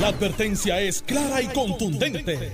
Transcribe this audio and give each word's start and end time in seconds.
La 0.00 0.08
advertencia 0.08 0.80
es 0.80 1.02
clara 1.02 1.40
y 1.40 1.46
contundente. 1.48 2.52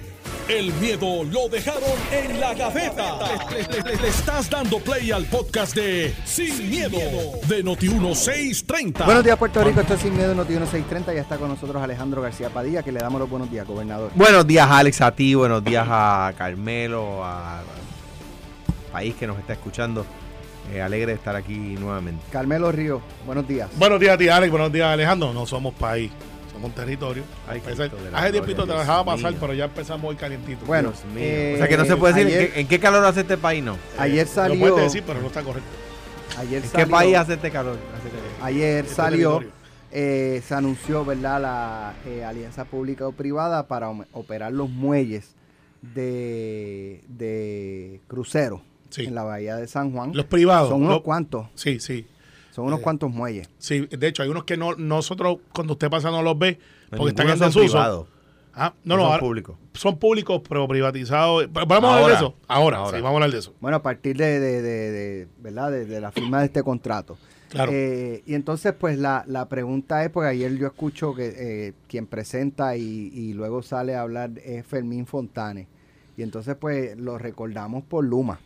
El 0.48 0.72
miedo 0.74 1.22
lo 1.24 1.48
dejaron 1.48 1.82
en 2.12 2.40
la 2.40 2.54
gaveta. 2.54 3.18
Le, 3.50 3.82
le- 3.82 3.96
le 4.02 4.08
estás 4.08 4.50
dando 4.50 4.78
play 4.80 5.10
al 5.12 5.24
podcast 5.26 5.74
de 5.76 6.12
Sin, 6.24 6.68
miedo, 6.68 6.98
de 7.46 7.64
Noti1630. 7.64 9.04
Buenos 9.04 9.24
días, 9.24 9.38
Puerto 9.38 9.62
Rico. 9.62 9.80
Esto 9.80 9.94
es 9.94 10.00
Sin 10.00 10.16
Miedo, 10.16 10.34
Noti 10.34 10.50
1630. 10.54 11.14
Ya 11.14 11.20
está 11.20 11.36
con 11.38 11.48
nosotros 11.48 11.80
Alejandro 11.82 12.20
García 12.20 12.50
Padilla, 12.50 12.82
que 12.82 12.90
le 12.92 12.98
damos 13.00 13.20
los 13.20 13.30
buenos 13.30 13.50
días, 13.50 13.66
gobernador. 13.66 14.10
Buenos 14.16 14.46
días, 14.46 14.68
Alex, 14.68 15.00
a 15.00 15.12
ti. 15.14 15.34
Buenos 15.34 15.62
días 15.64 15.86
a 15.88 16.32
Carmelo, 16.36 17.24
a- 17.24 17.60
al 17.60 17.64
país 18.92 19.14
que 19.14 19.26
nos 19.28 19.38
está 19.38 19.52
escuchando. 19.52 20.04
Eh, 20.72 20.82
alegre 20.82 21.06
de 21.12 21.14
estar 21.14 21.34
aquí 21.36 21.54
nuevamente. 21.56 22.22
Carmelo 22.30 22.70
Río, 22.70 23.00
buenos 23.24 23.46
días. 23.48 23.70
Buenos 23.76 23.98
días 23.98 24.14
a 24.14 24.18
ti, 24.18 24.28
Alex. 24.28 24.50
Buenos 24.50 24.72
días, 24.72 24.86
Alejandro. 24.88 25.32
No 25.32 25.46
somos 25.46 25.74
país, 25.74 26.10
somos 26.60 26.74
territorio. 26.74 27.22
Ay, 27.48 27.60
Hace 27.60 27.88
gloria, 27.88 28.32
tiempito 28.32 28.66
te 28.66 28.72
dejaba 28.72 29.04
pasar, 29.04 29.30
mío. 29.32 29.40
pero 29.40 29.54
ya 29.54 29.64
empezamos 29.64 30.10
hoy 30.10 30.16
calientito. 30.16 30.66
Bueno, 30.66 30.92
eh, 31.16 31.52
o 31.54 31.58
sea 31.58 31.68
que 31.68 31.76
no 31.76 31.84
se 31.86 31.96
puede 31.96 32.14
decir 32.14 32.26
ayer- 32.28 32.42
en, 32.48 32.52
qué, 32.52 32.60
en 32.60 32.68
qué 32.68 32.80
calor 32.80 33.04
hace 33.04 33.20
este 33.20 33.36
país, 33.38 33.62
no. 33.64 33.76
Ayer 33.98 34.26
Lo 34.26 34.32
salió. 34.32 34.60
puedes 34.60 34.84
decir, 34.92 35.02
pero 35.06 35.20
no 35.20 35.28
está 35.28 35.42
correcto. 35.42 35.68
Ayer 36.38 36.56
¿En 36.56 36.62
qué 36.62 36.68
salió. 36.68 36.88
país 36.90 37.16
hace 37.16 37.34
este 37.34 37.50
calor? 37.50 37.76
Hace 37.98 38.08
este- 38.08 38.44
Ayer 38.44 38.84
Este 38.84 38.94
salió. 38.94 39.40
eh, 39.92 40.42
se 40.46 40.54
anunció, 40.54 41.04
¿verdad?, 41.04 41.40
la 41.40 41.94
eh, 42.06 42.24
alianza 42.24 42.64
pública 42.64 43.06
o 43.08 43.12
privada 43.12 43.66
para 43.66 43.88
operar 44.12 44.52
los 44.52 44.68
muelles 44.70 45.34
de, 45.94 47.00
de 47.08 48.00
crucero 48.06 48.62
Sí. 48.90 49.04
en 49.06 49.14
la 49.14 49.22
bahía 49.22 49.56
de 49.56 49.66
San 49.66 49.92
Juan. 49.92 50.10
Los 50.14 50.26
privados. 50.26 50.68
Son 50.68 50.80
unos 50.82 50.94
los- 50.96 51.02
cuantos, 51.02 51.46
Sí, 51.54 51.78
sí. 51.80 52.06
Son 52.50 52.66
unos 52.66 52.80
Eh, 52.80 52.82
cuantos 52.82 53.10
muelles. 53.10 53.48
Sí, 53.58 53.86
de 53.90 54.06
hecho, 54.08 54.22
hay 54.22 54.28
unos 54.28 54.44
que 54.44 54.56
no 54.56 54.74
nosotros, 54.74 55.38
cuando 55.52 55.74
usted 55.74 55.88
pasa, 55.90 56.10
no 56.10 56.22
los 56.22 56.38
ve 56.38 56.58
porque 56.90 57.10
están 57.10 57.28
en 57.28 57.38
son 57.38 57.48
desuso. 57.48 57.64
privados, 57.66 58.06
Ah, 58.52 58.74
no, 58.84 58.96
no 58.96 58.96
no, 58.96 59.02
son 59.02 59.12
ahora- 59.12 59.20
públicos. 59.20 59.56
son 59.74 59.98
públicos, 59.98 60.42
pero 60.48 60.66
privatizados. 60.66 61.46
Pero 61.54 61.66
Vamos 61.66 61.90
a 61.90 61.94
hablar 61.94 62.10
de 62.10 62.16
eso. 62.16 62.34
Ahora, 62.48 62.78
Ahora. 62.78 62.96
sí, 62.98 63.02
vamos 63.02 63.12
a 63.12 63.16
hablar 63.18 63.30
de 63.30 63.38
eso. 63.38 63.54
Bueno, 63.60 63.76
a 63.76 63.82
partir 63.82 64.16
de, 64.16 64.40
de- 64.40 64.62
de- 64.62 64.90
de, 64.90 65.28
¿verdad? 65.38 65.70
De, 65.70 65.86
de 65.86 66.00
la 66.00 66.10
firma 66.10 66.40
de 66.40 66.46
este 66.46 66.62
contrato. 66.64 67.16
Claro. 67.48 67.70
Eh, 67.74 68.22
y 68.26 68.34
entonces, 68.34 68.72
pues 68.78 68.98
la, 68.98 69.24
la 69.26 69.48
pregunta 69.48 70.04
es, 70.04 70.10
porque 70.10 70.28
ayer 70.28 70.56
yo 70.56 70.66
escucho 70.68 71.14
que 71.14 71.32
eh, 71.36 71.72
quien 71.88 72.06
presenta 72.06 72.76
y, 72.76 72.82
y 73.12 73.32
luego 73.34 73.62
sale 73.62 73.94
a 73.94 74.02
hablar 74.02 74.30
es 74.44 74.64
Fermín 74.66 75.06
Fontane. 75.06 75.66
Y 76.16 76.22
entonces, 76.22 76.56
pues 76.60 76.96
lo 76.98 77.18
recordamos 77.18 77.82
por 77.84 78.04
Luma. 78.04 78.40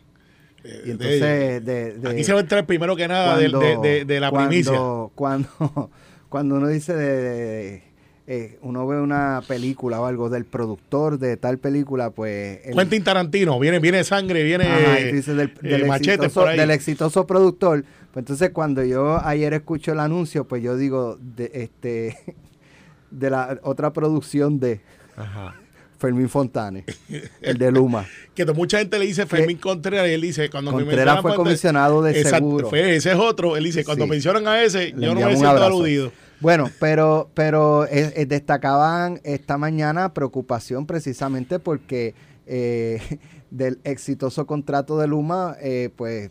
Eh, 0.65 0.81
Y 0.87 0.91
entonces, 0.91 1.21
de, 1.65 1.93
de- 1.99 2.09
aquí 2.09 2.23
se 2.23 2.33
va 2.33 2.39
a 2.39 2.41
entrar 2.41 2.65
primero 2.65 2.95
que 2.95 3.07
nada 3.07 3.37
de, 3.37 4.03
de- 4.05 4.19
la 4.19 4.29
cuando- 4.31 4.49
primicia. 4.49 4.79
Cuando, 5.15 5.91
cuando 6.29 6.55
uno 6.55 6.67
dice 6.67 6.95
de, 6.95 7.83
eh, 8.27 8.57
uno 8.63 8.87
ve 8.87 8.99
una 8.99 9.43
película 9.47 10.01
o 10.01 10.05
algo 10.05 10.29
del 10.29 10.45
productor 10.45 11.19
de 11.19 11.37
tal 11.37 11.59
película, 11.59 12.09
pues... 12.09 12.59
el- 12.65 12.75
Quentin 12.75 13.03
Tarantino, 13.03 13.59
viene, 13.59 13.79
viene 13.79 14.03
sangre, 14.03 14.43
viene 14.43 14.65
Ajá, 14.65 14.95
dices 14.95 15.37
del, 15.37 15.53
eh, 15.61 15.67
del 15.69 15.85
machetes 15.85 16.25
exitoso, 16.25 16.45
del 16.47 16.71
exitoso 16.71 17.27
productor. 17.27 17.83
Pues 18.11 18.23
entonces 18.23 18.49
cuando 18.51 18.83
yo 18.83 19.19
ayer 19.23 19.53
escucho 19.53 19.91
el 19.91 19.99
anuncio, 19.99 20.45
pues 20.47 20.63
yo 20.63 20.75
digo 20.77 21.19
de 21.21 21.51
este 21.53 22.17
de 23.11 23.29
la 23.29 23.59
otra 23.63 23.93
producción 23.93 24.59
de 24.59 24.81
Ajá. 25.15 25.55
Fermín 25.97 26.27
Fontane, 26.29 26.83
el 27.41 27.57
de 27.57 27.71
Luma. 27.71 28.05
que 28.33 28.45
mucha 28.47 28.79
gente 28.79 28.99
le 28.99 29.05
dice 29.05 29.25
Fermín 29.25 29.57
Contreras 29.57 30.07
y 30.07 30.11
él 30.11 30.21
dice 30.21 30.49
cuando 30.49 30.71
me 30.71 30.79
Contreras 30.83 31.15
mencionan 31.15 31.21
fue 31.21 31.35
comisionado 31.35 32.01
de 32.01 32.11
Exacto, 32.11 32.37
seguro. 32.37 32.69
fue- 32.69 32.95
ese 32.95 33.11
es 33.11 33.17
otro, 33.17 33.55
él 33.57 33.63
dice 33.63 33.83
cuando 33.85 34.05
Sí. 34.05 34.09
mencionan 34.11 34.47
a 34.47 34.61
ese, 34.63 34.93
Le 34.93 35.05
yo 35.07 35.15
no 35.15 35.21
me 35.21 35.35
siento 35.35 35.63
aludido. 35.63 36.11
Bueno, 36.41 36.69
pero 36.79 37.29
pero 37.33 37.85
eh, 37.85 38.11
eh, 38.17 38.25
destacaban 38.25 39.21
esta 39.23 39.57
mañana 39.57 40.13
preocupación 40.13 40.85
precisamente 40.85 41.59
porque 41.59 42.13
eh, 42.45 42.99
del 43.51 43.79
exitoso 43.85 44.45
contrato 44.45 44.99
de 44.99 45.07
Luma, 45.07 45.55
eh, 45.61 45.89
pues 45.95 46.29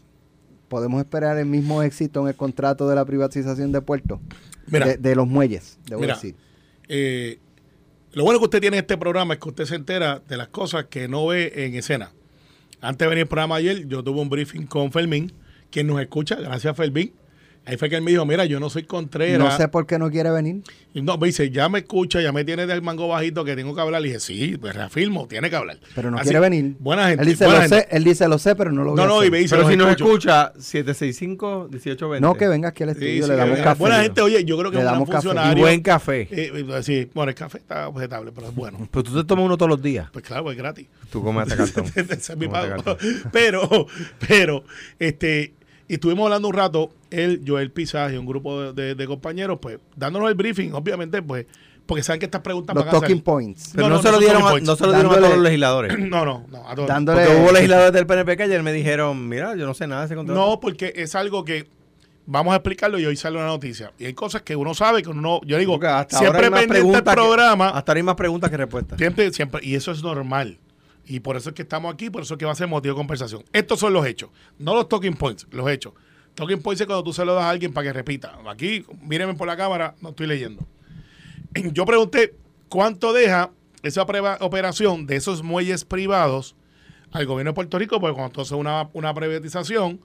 podemos 0.68 1.00
esperar 1.00 1.38
el 1.38 1.46
mismo 1.46 1.82
éxito 1.82 2.20
en 2.20 2.28
el 2.28 2.34
contrato 2.34 2.86
de 2.88 2.94
la 2.96 3.04
privatización 3.04 3.72
de 3.72 3.80
puertos, 3.80 4.20
de, 4.66 4.96
de 4.98 5.14
los 5.16 5.26
muelles, 5.26 5.78
debo 5.88 6.00
Mira, 6.02 6.14
decir. 6.16 6.34
Lo 8.14 8.24
bueno 8.24 8.38
que 8.38 8.44
usted 8.44 8.60
tiene 8.60 8.78
en 8.78 8.82
este 8.82 8.96
programa 8.96 9.34
es 9.34 9.40
que 9.40 9.48
usted 9.48 9.64
se 9.64 9.74
entera 9.74 10.22
de 10.28 10.36
las 10.36 10.48
cosas 10.48 10.86
que 10.86 11.08
no 11.08 11.26
ve 11.26 11.52
en 11.54 11.74
escena. 11.74 12.12
Antes 12.80 13.06
de 13.06 13.08
venir 13.08 13.22
el 13.22 13.28
programa 13.28 13.56
ayer, 13.56 13.86
yo 13.88 14.04
tuve 14.04 14.20
un 14.20 14.28
briefing 14.28 14.66
con 14.66 14.92
Fermín, 14.92 15.32
quien 15.70 15.86
nos 15.86 16.00
escucha, 16.00 16.36
gracias 16.36 16.76
Fermín. 16.76 17.12
Ahí 17.66 17.76
fue 17.78 17.88
que 17.88 17.96
él 17.96 18.02
me 18.02 18.10
dijo, 18.10 18.26
mira, 18.26 18.44
yo 18.44 18.60
no 18.60 18.68
soy 18.68 18.82
Contreras. 18.84 19.38
No 19.38 19.56
sé 19.56 19.68
por 19.68 19.86
qué 19.86 19.98
no 19.98 20.10
quiere 20.10 20.30
venir. 20.30 20.62
Y 20.92 21.00
no, 21.02 21.16
me 21.16 21.26
dice, 21.28 21.50
ya 21.50 21.68
me 21.68 21.78
escucha, 21.80 22.20
ya 22.20 22.30
me 22.30 22.44
tiene 22.44 22.66
del 22.66 22.82
mango 22.82 23.08
bajito 23.08 23.44
que 23.44 23.56
tengo 23.56 23.74
que 23.74 23.80
hablar. 23.80 24.02
Le 24.02 24.08
dije, 24.08 24.20
sí, 24.20 24.56
pues 24.60 24.74
reafirmo, 24.76 25.26
tiene 25.26 25.48
que 25.50 25.56
hablar. 25.56 25.78
Pero 25.94 26.10
no 26.10 26.18
Así- 26.18 26.24
quiere 26.26 26.40
venir. 26.40 26.76
Buena 26.78 27.08
gente. 27.08 27.22
Él 27.22 27.28
dice, 27.30 27.44
lo 27.46 27.52
gente. 27.52 27.68
sé, 27.68 27.88
él 27.90 28.04
dice, 28.04 28.28
lo 28.28 28.38
sé, 28.38 28.54
pero 28.54 28.70
no 28.70 28.84
lo 28.84 28.90
voy 28.90 28.96
No, 28.98 29.02
a 29.02 29.06
no, 29.06 29.14
hacer. 29.16 29.28
y 29.28 29.30
me 29.30 29.38
dice, 29.38 29.56
Pero 29.56 29.68
si 29.70 29.76
nos 29.76 29.90
escucha, 29.90 30.52
765-1820. 30.54 32.20
No, 32.20 32.34
que 32.34 32.48
venga 32.48 32.68
aquí 32.68 32.82
al 32.82 32.90
estudio, 32.90 33.24
sí, 33.24 33.30
le 33.30 33.36
damos 33.36 33.58
café. 33.60 33.78
Buena 33.80 34.02
gente, 34.02 34.20
oye, 34.20 34.44
yo 34.44 34.58
creo 34.58 34.70
que 34.70 34.76
Le 34.76 34.82
es 34.82 34.88
un 34.88 34.92
damos 34.92 35.08
buen 35.08 35.16
café. 35.16 35.26
Y 35.26 35.30
funcionario. 35.30 35.62
buen 35.64 35.80
café. 35.82 36.20
Eh, 36.30 36.52
eh, 36.68 36.82
sí, 36.82 37.10
bueno, 37.14 37.30
el 37.30 37.34
café 37.34 37.58
está 37.58 37.88
objetable, 37.88 38.32
pero 38.34 38.48
es 38.48 38.54
bueno. 38.54 38.88
Pero 38.90 39.02
tú 39.02 39.14
te 39.14 39.24
tomas 39.26 39.44
uno 39.46 39.56
todos 39.56 39.70
los 39.70 39.82
días. 39.82 40.08
Pues 40.12 40.24
claro, 40.24 40.50
es 40.50 40.56
gratis. 40.56 40.86
Tú 41.10 41.22
comes 41.22 41.42
hasta 41.50 41.56
cartón. 41.56 41.84
Ese 41.96 42.32
es 42.32 42.36
mi 42.36 42.46
Comes 42.46 42.62
hasta 42.62 42.76
pago. 42.76 42.96
cartón. 42.98 43.30
Pero, 43.32 43.86
pero, 44.26 44.64
este, 44.98 45.54
y 45.94 45.96
estuvimos 45.96 46.24
hablando 46.24 46.48
un 46.48 46.54
rato, 46.54 46.90
él, 47.10 47.42
Joel 47.46 47.70
Pizarro 47.70 48.12
y 48.12 48.16
un 48.16 48.26
grupo 48.26 48.60
de, 48.60 48.72
de- 48.72 48.94
de 48.96 49.06
compañeros, 49.06 49.58
pues, 49.62 49.78
dándonos 49.94 50.28
el 50.28 50.34
briefing, 50.34 50.72
obviamente, 50.72 51.22
pues, 51.22 51.46
porque 51.86 52.02
saben 52.02 52.18
que 52.18 52.24
estas 52.26 52.40
preguntas 52.40 52.74
Los 52.74 52.84
van 52.84 52.88
a 52.88 52.92
talking 52.92 53.08
salir. 53.10 53.22
points. 53.24 53.70
Pero 53.74 53.88
No, 53.88 53.90
no, 53.90 53.96
no, 53.96 54.02
se 54.02 54.10
lo 54.12 54.18
dieron, 54.18 54.42
a, 54.42 54.58
no 54.60 54.74
se 54.76 54.86
lo 54.86 54.92
dieron 54.92 55.12
a 55.12 55.16
todos 55.16 55.30
los 55.30 55.38
legisladores. 55.40 55.98
No, 55.98 56.24
no, 56.24 56.46
no, 56.50 56.68
a 56.68 56.74
todos. 56.74 56.88
Dándole- 56.88 57.24
Porque 57.26 57.40
hubo 57.42 57.52
legisladores 57.52 57.92
del 57.92 58.06
PNP 58.06 58.36
que 58.36 58.42
ayer 58.44 58.62
me 58.62 58.72
dijeron, 58.72 59.28
mira, 59.28 59.54
yo 59.54 59.66
no 59.66 59.74
sé 59.74 59.86
nada 59.86 60.00
de 60.02 60.06
ese 60.06 60.14
contrato. 60.16 60.40
No, 60.40 60.58
porque 60.60 60.92
es 60.96 61.14
algo 61.14 61.44
que 61.44 61.66
vamos 62.26 62.52
a 62.54 62.56
explicarlo 62.56 62.98
y 62.98 63.04
hoy 63.04 63.16
sale 63.16 63.36
una 63.36 63.46
noticia. 63.48 63.92
Y 63.98 64.06
hay 64.06 64.14
cosas 64.14 64.40
que 64.42 64.56
uno 64.56 64.72
sabe 64.74 65.02
que 65.02 65.10
uno, 65.10 65.40
yo 65.44 65.58
digo, 65.58 65.78
hasta 65.82 66.18
siempre 66.18 66.46
hay 66.46 66.50
más 66.50 66.60
pendiente 66.62 66.90
del 66.92 67.04
que- 67.04 67.10
programa, 67.12 67.68
hasta 67.68 67.92
ahora 67.92 67.98
hay 67.98 68.02
más 68.02 68.14
preguntas 68.16 68.50
que 68.50 68.56
respuestas. 68.56 68.98
siempre, 68.98 69.30
siempre, 69.32 69.60
y 69.62 69.74
eso 69.74 69.92
es 69.92 70.02
normal. 70.02 70.58
Y 71.06 71.20
por 71.20 71.36
eso 71.36 71.50
es 71.50 71.54
que 71.54 71.62
estamos 71.62 71.92
aquí, 71.92 72.10
por 72.10 72.22
eso 72.22 72.34
es 72.34 72.38
que 72.38 72.46
va 72.46 72.52
a 72.52 72.54
ser 72.56 72.66
motivo 72.66 72.94
de 72.94 72.98
conversación. 72.98 73.44
Estos 73.52 73.80
son 73.80 73.92
los 73.92 74.06
hechos, 74.06 74.30
no 74.58 74.74
los 74.74 74.88
talking 74.88 75.14
points, 75.14 75.46
los 75.50 75.68
hechos. 75.68 75.92
Talking 76.34 76.62
points 76.62 76.80
es 76.80 76.86
cuando 76.86 77.04
tú 77.04 77.12
se 77.12 77.24
lo 77.24 77.34
das 77.34 77.44
a 77.44 77.50
alguien 77.50 77.72
para 77.72 77.88
que 77.88 77.92
repita. 77.92 78.38
Aquí, 78.48 78.84
mírenme 79.02 79.34
por 79.34 79.46
la 79.46 79.56
cámara, 79.56 79.94
no 80.00 80.10
estoy 80.10 80.26
leyendo. 80.26 80.66
Yo 81.72 81.84
pregunté 81.84 82.34
cuánto 82.68 83.12
deja 83.12 83.50
esa 83.82 84.02
operación 84.02 85.06
de 85.06 85.16
esos 85.16 85.42
muelles 85.42 85.84
privados 85.84 86.56
al 87.12 87.26
gobierno 87.26 87.52
de 87.52 87.54
Puerto 87.54 87.78
Rico, 87.78 88.00
porque 88.00 88.14
cuando 88.14 88.32
tú 88.32 88.40
haces 88.40 88.52
una, 88.52 88.88
una 88.92 89.14
privatización, 89.14 90.00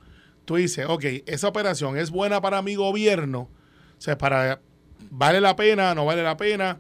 tú 0.46 0.58
dices, 0.58 0.86
ok, 0.88 1.06
esa 1.26 1.48
operación 1.48 1.98
es 1.98 2.12
buena 2.12 2.42
para 2.42 2.62
mi 2.62 2.76
gobierno, 2.76 3.50
o 3.98 4.02
sea, 4.02 4.18
para, 4.18 4.62
vale 5.10 5.42
la 5.42 5.56
pena, 5.56 5.96
no 5.96 6.06
vale 6.06 6.22
la 6.22 6.38
pena, 6.38 6.80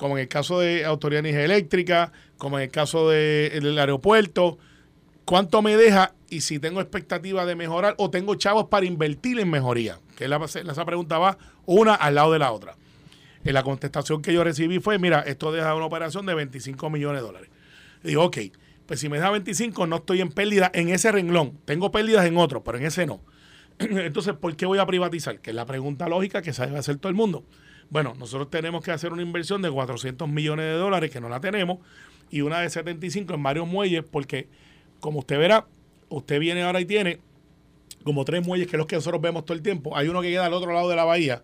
como 0.00 0.16
en 0.16 0.22
el 0.22 0.28
caso 0.28 0.58
de 0.58 0.86
Autoridad 0.86 1.22
de 1.22 1.44
Eléctrica, 1.44 2.10
como 2.38 2.56
en 2.58 2.64
el 2.64 2.70
caso 2.70 3.10
de- 3.10 3.50
del 3.52 3.78
aeropuerto, 3.78 4.56
cuánto 5.26 5.60
me 5.60 5.76
deja 5.76 6.14
y 6.30 6.40
si 6.40 6.58
tengo 6.58 6.80
expectativa 6.80 7.44
de 7.44 7.54
mejorar 7.54 7.96
o 7.98 8.08
tengo 8.08 8.34
chavos 8.36 8.68
para 8.68 8.86
invertir 8.86 9.38
en 9.38 9.50
mejoría, 9.50 9.98
que 10.16 10.26
la, 10.26 10.42
esa 10.42 10.84
pregunta 10.86 11.18
va 11.18 11.36
una 11.66 11.94
al 11.94 12.14
lado 12.14 12.32
de 12.32 12.38
la 12.38 12.50
otra. 12.50 12.76
En 13.44 13.52
la 13.52 13.62
contestación 13.62 14.22
que 14.22 14.32
yo 14.32 14.42
recibí 14.42 14.78
fue, 14.78 14.98
mira, 14.98 15.20
esto 15.20 15.52
deja 15.52 15.74
una 15.74 15.84
operación 15.84 16.24
de 16.24 16.32
25 16.32 16.88
millones 16.88 17.20
de 17.20 17.26
dólares. 17.26 17.50
Digo, 18.02 18.24
ok, 18.24 18.38
pues 18.86 19.00
si 19.00 19.10
me 19.10 19.18
da 19.18 19.28
25 19.28 19.86
no 19.86 19.96
estoy 19.96 20.22
en 20.22 20.30
pérdida 20.30 20.70
en 20.72 20.88
ese 20.88 21.12
renglón. 21.12 21.58
Tengo 21.66 21.90
pérdidas 21.92 22.24
en 22.24 22.38
otro, 22.38 22.64
pero 22.64 22.78
en 22.78 22.86
ese 22.86 23.04
no. 23.04 23.20
Entonces, 23.78 24.32
¿por 24.32 24.56
qué 24.56 24.64
voy 24.64 24.78
a 24.78 24.86
privatizar? 24.86 25.40
Que 25.40 25.50
es 25.50 25.56
la 25.56 25.66
pregunta 25.66 26.08
lógica 26.08 26.40
que 26.40 26.54
sabe 26.54 26.78
hacer 26.78 26.96
todo 26.96 27.10
el 27.10 27.16
mundo. 27.16 27.44
Bueno, 27.90 28.14
nosotros 28.18 28.50
tenemos 28.50 28.82
que 28.84 28.92
hacer 28.92 29.12
una 29.12 29.22
inversión 29.22 29.62
de 29.62 29.70
400 29.70 30.28
millones 30.28 30.64
de 30.66 30.72
dólares, 30.74 31.10
que 31.10 31.20
no 31.20 31.28
la 31.28 31.40
tenemos, 31.40 31.78
y 32.30 32.40
una 32.42 32.60
de 32.60 32.70
75 32.70 33.34
en 33.34 33.42
varios 33.42 33.66
muelles, 33.66 34.04
porque, 34.08 34.48
como 35.00 35.18
usted 35.20 35.38
verá, 35.38 35.66
usted 36.08 36.38
viene 36.40 36.62
ahora 36.62 36.80
y 36.80 36.84
tiene 36.84 37.20
como 38.04 38.24
tres 38.24 38.46
muelles 38.46 38.66
que 38.68 38.76
es 38.76 38.78
los 38.78 38.86
que 38.86 38.96
nosotros 38.96 39.20
vemos 39.20 39.44
todo 39.44 39.56
el 39.56 39.62
tiempo. 39.62 39.96
Hay 39.96 40.08
uno 40.08 40.22
que 40.22 40.30
queda 40.30 40.46
al 40.46 40.52
otro 40.54 40.72
lado 40.72 40.88
de 40.88 40.96
la 40.96 41.04
bahía, 41.04 41.42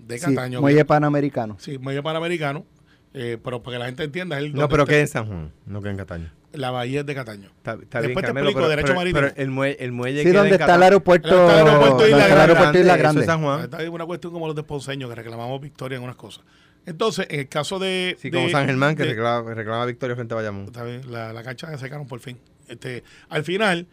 de 0.00 0.18
Sí, 0.18 0.26
Cataño. 0.34 0.60
muelle 0.60 0.84
panamericano. 0.84 1.56
Sí, 1.60 1.78
muelle 1.78 2.02
panamericano. 2.02 2.66
eh, 3.14 3.38
pero 3.42 3.62
para 3.62 3.76
que 3.76 3.78
la 3.78 3.86
gente 3.86 4.04
entienda, 4.04 4.36
es 4.38 4.44
el 4.44 4.52
No, 4.52 4.68
pero 4.68 4.84
que 4.86 5.00
en 5.00 5.08
San 5.08 5.26
Juan, 5.26 5.52
no 5.64 5.80
que 5.80 5.88
en 5.88 5.96
Cataño. 5.96 6.30
La 6.52 6.70
bahía 6.70 7.00
es 7.00 7.06
de 7.06 7.14
Cataño. 7.14 7.50
Está, 7.56 7.72
está 7.74 8.00
Después 8.00 8.24
bien, 8.24 8.34
te 8.34 8.40
explico, 8.40 8.58
pero, 8.58 8.68
derecho 8.68 8.86
pero- 8.88 8.96
marítimo. 9.00 9.20
pero 9.20 9.34
el 9.36 9.50
muelle, 9.50 9.76
el 9.84 9.92
muelle 9.92 10.22
Sí, 10.22 10.30
donde 10.30 10.56
está 10.56 10.74
el 10.76 10.82
aeropuerto, 10.82 11.28
Está 11.28 11.60
el 11.60 11.66
aeropuerto 11.68 12.06
Isla 12.06 12.18
Grande, 12.26 12.40
aeropuerto 12.40 12.78
Isla 12.78 12.92
Eso 12.94 12.98
Grande. 13.02 13.20
es 13.20 13.26
San 13.26 13.42
Juan. 13.42 13.60
Está 13.64 13.76
ahí 13.78 13.88
una 13.88 14.06
cuestión 14.06 14.32
como 14.32 14.46
los 14.46 14.56
de 14.56 14.62
Ponceño, 14.62 15.08
que 15.08 15.14
reclamamos 15.14 15.60
victoria 15.60 15.96
en 15.98 16.02
unas 16.04 16.16
cosas. 16.16 16.44
Entonces, 16.86 17.26
en 17.28 17.40
el 17.40 17.48
caso 17.48 17.78
de. 17.78 18.16
Sí, 18.18 18.30
de- 18.30 18.38
como 18.38 18.48
San 18.50 18.66
Germán, 18.66 18.96
que 18.96 19.02
de- 19.02 19.10
reclama, 19.10 19.52
reclama 19.54 19.84
victoria 19.84 20.16
frente 20.16 20.32
a 20.32 20.36
Bayamón. 20.36 20.64
Está 20.64 20.84
bien, 20.84 21.02
la, 21.12 21.32
la 21.34 21.42
cancha 21.42 21.68
se 21.70 21.78
secaron 21.78 22.06
por 22.06 22.20
fin. 22.20 22.38
Este, 22.66 23.02
al 23.28 23.44
final, 23.44 23.86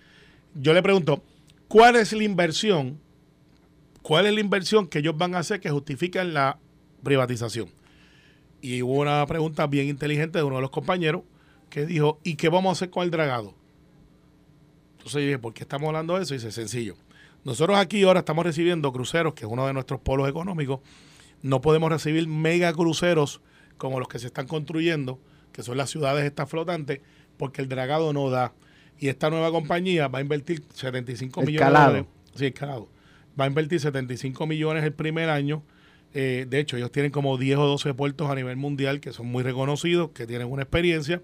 yo 0.54 0.74
le 0.74 0.82
pregunto, 0.82 1.22
¿cuál 1.68 1.98
es 1.98 2.14
la 2.14 2.24
inversión? 2.24 3.00
¿Cuál 4.02 4.28
es 4.28 4.34
la 4.34 4.40
inversión 4.40 4.88
que 4.88 5.00
ellos 5.00 5.18
van 5.18 5.36
a 5.36 5.40
hacer 5.40 5.60
que 5.60 5.70
justifiquen 5.70 6.34
la 6.34 6.58
privatización? 7.04 7.68
Y 8.62 8.82
hubo 8.82 9.02
una 9.02 9.26
pregunta 9.28 9.68
bien 9.68 9.88
inteligente 9.88 10.38
de 10.38 10.44
uno 10.44 10.56
de 10.56 10.62
los 10.62 10.70
compañeros 10.72 11.24
que 11.76 11.86
dijo, 11.86 12.22
¿y 12.24 12.36
qué 12.38 12.48
vamos 12.48 12.70
a 12.70 12.72
hacer 12.72 12.90
con 12.90 13.04
el 13.04 13.12
dragado? 13.12 13.54
Entonces 14.94 15.16
yo 15.16 15.20
dije, 15.28 15.40
¿por 15.40 15.54
qué 15.54 15.64
estamos 15.64 15.88
hablando 15.88 16.16
de 16.16 16.24
eso? 16.24 16.34
Y 16.34 16.38
dice, 16.38 16.54
sencillo. 16.54 16.96
Nosotros 17.44 17.78
aquí 17.78 18.02
ahora 18.04 18.22
estamos 18.22 18.46
recibiendo 18.46 18.94
cruceros, 18.94 19.34
que 19.34 19.44
es 19.44 19.52
uno 19.52 19.68
de 19.68 19.74
nuestros 19.74 20.00
polos 20.00 20.30
económicos. 20.30 20.80
No 21.42 21.60
podemos 21.60 21.90
recibir 21.92 22.30
mega 22.30 22.72
cruceros 22.72 23.42
como 23.78 24.00
los 24.00 24.08
que 24.08 24.20
se 24.20 24.28
están 24.28 24.48
construyendo, 24.48 25.20
que 25.52 25.64
son 25.64 25.76
las 25.76 25.90
ciudades 25.90 26.24
estas 26.24 26.50
flotantes, 26.50 27.02
porque 27.36 27.62
el 27.62 27.68
dragado 27.68 28.14
no 28.14 28.30
da. 28.30 28.54
Y 28.98 29.10
esta 29.10 29.30
nueva 29.30 29.52
compañía 29.52 30.08
va 30.08 30.20
a 30.20 30.22
invertir 30.22 30.64
75 30.74 31.42
millones 31.42 31.60
de 31.60 31.66
Escalado. 31.66 31.88
dólares. 31.88 32.10
Sí, 32.36 32.46
escalado. 32.46 32.90
Va 33.38 33.44
a 33.44 33.48
invertir 33.48 33.82
75 33.82 34.48
millones 34.48 34.82
el 34.86 34.94
primer 34.94 35.30
año. 35.30 35.62
Eh, 36.14 36.46
de 36.50 36.58
hecho, 36.58 36.78
ellos 36.78 36.94
tienen 36.94 37.12
como 37.12 37.38
10 37.38 37.58
o 37.58 37.66
12 37.68 37.94
puertos 37.96 38.30
a 38.30 38.36
nivel 38.36 38.56
mundial 38.56 39.02
que 39.02 39.12
son 39.12 39.28
muy 39.28 39.44
reconocidos, 39.44 40.12
que 40.12 40.26
tienen 40.26 40.50
una 40.50 40.62
experiencia. 40.62 41.22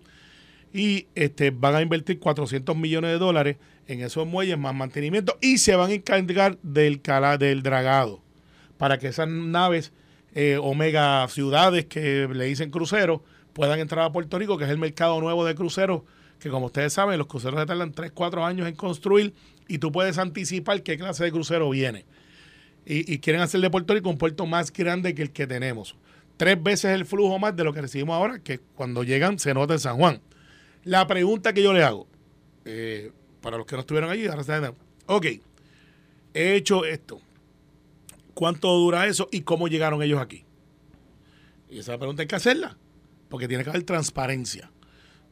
Y 0.74 1.08
este, 1.16 1.52
van 1.52 1.76
a 1.76 1.82
invertir 1.82 2.20
400 2.20 2.76
millones 2.76 3.12
de 3.12 3.18
dólares 3.18 3.58
en 3.88 4.02
esos 4.02 4.26
muelles 4.26 4.58
más 4.58 4.74
mantenimiento 4.74 5.38
y 5.42 5.58
se 5.58 5.76
van 5.76 5.92
a 5.92 5.94
encargar 5.94 6.58
del, 6.62 7.02
cala, 7.02 7.38
del 7.38 7.62
dragado 7.62 8.22
para 8.78 8.98
que 8.98 9.08
esas 9.08 9.28
naves 9.28 9.92
eh, 10.34 10.58
o 10.60 10.74
mega 10.74 11.28
ciudades 11.28 11.86
que 11.86 12.28
le 12.34 12.46
dicen 12.46 12.72
cruceros 12.72 13.22
puedan 13.54 13.80
entrar 13.80 14.06
a 14.06 14.12
Puerto 14.12 14.40
Rico, 14.40 14.58
que 14.58 14.64
es 14.64 14.70
el 14.70 14.78
mercado 14.78 15.20
nuevo 15.20 15.46
de 15.46 15.54
cruceros, 15.56 16.04
que 16.40 16.50
como 16.50 16.68
ustedes 16.68 16.94
saben, 16.94 17.18
los 17.18 17.28
cruceros 17.28 17.60
se 17.60 17.66
tardan 17.66 17.92
3, 17.92 18.12
4 18.12 18.46
años 18.46 18.68
en 18.68 18.76
construir 18.76 19.34
y 19.68 19.78
tú 19.78 19.92
puedes 19.92 20.18
anticipar 20.18 20.82
qué 20.84 20.98
clase 20.98 21.26
de 21.26 21.32
crucero 21.32 21.70
viene. 21.70 22.06
Y, 22.86 23.14
y 23.14 23.20
quieren 23.20 23.42
hacer 23.42 23.62
de 23.62 23.70
Puerto 23.70 23.94
Rico 23.94 24.10
un 24.10 24.18
puerto 24.18 24.46
más 24.46 24.72
grande 24.74 25.14
que 25.14 25.22
el 25.22 25.32
que 25.32 25.46
tenemos. 25.46 25.96
Tres 26.38 26.62
veces 26.64 26.96
el 26.96 27.06
flujo 27.06 27.38
más 27.38 27.56
de 27.56 27.64
lo 27.64 27.74
que 27.74 27.82
recibimos 27.82 28.16
ahora, 28.16 28.40
que 28.40 28.60
cuando 28.76 29.04
llegan 29.04 29.38
se 29.38 29.54
nota 29.54 29.74
en 29.74 29.80
San 29.80 29.98
Juan. 29.98 30.22
La 30.84 31.06
pregunta 31.08 31.54
que 31.54 31.62
yo 31.62 31.74
le 31.74 31.84
hago, 31.84 32.08
eh, 32.66 33.12
para 33.42 33.58
los 33.58 33.66
que 33.66 33.76
no 33.76 33.82
estuvieron 33.82 34.10
allí, 34.10 34.26
ahora 34.28 34.44
saben, 34.44 34.74
ok, 35.06 35.26
he 36.34 36.56
hecho 36.56 36.86
esto. 36.86 37.20
¿Cuánto 38.34 38.70
dura 38.76 39.08
eso 39.08 39.28
y 39.32 39.42
cómo 39.42 39.68
llegaron 39.68 40.02
ellos 40.02 40.20
aquí? 40.20 40.46
Y 41.70 41.80
esa 41.80 41.98
pregunta 41.98 42.24
hay 42.24 42.28
que 42.28 42.36
hacerla, 42.36 42.78
porque 43.30 43.48
tiene 43.48 43.64
que 43.64 43.70
haber 43.70 43.84
transparencia. 43.84 44.72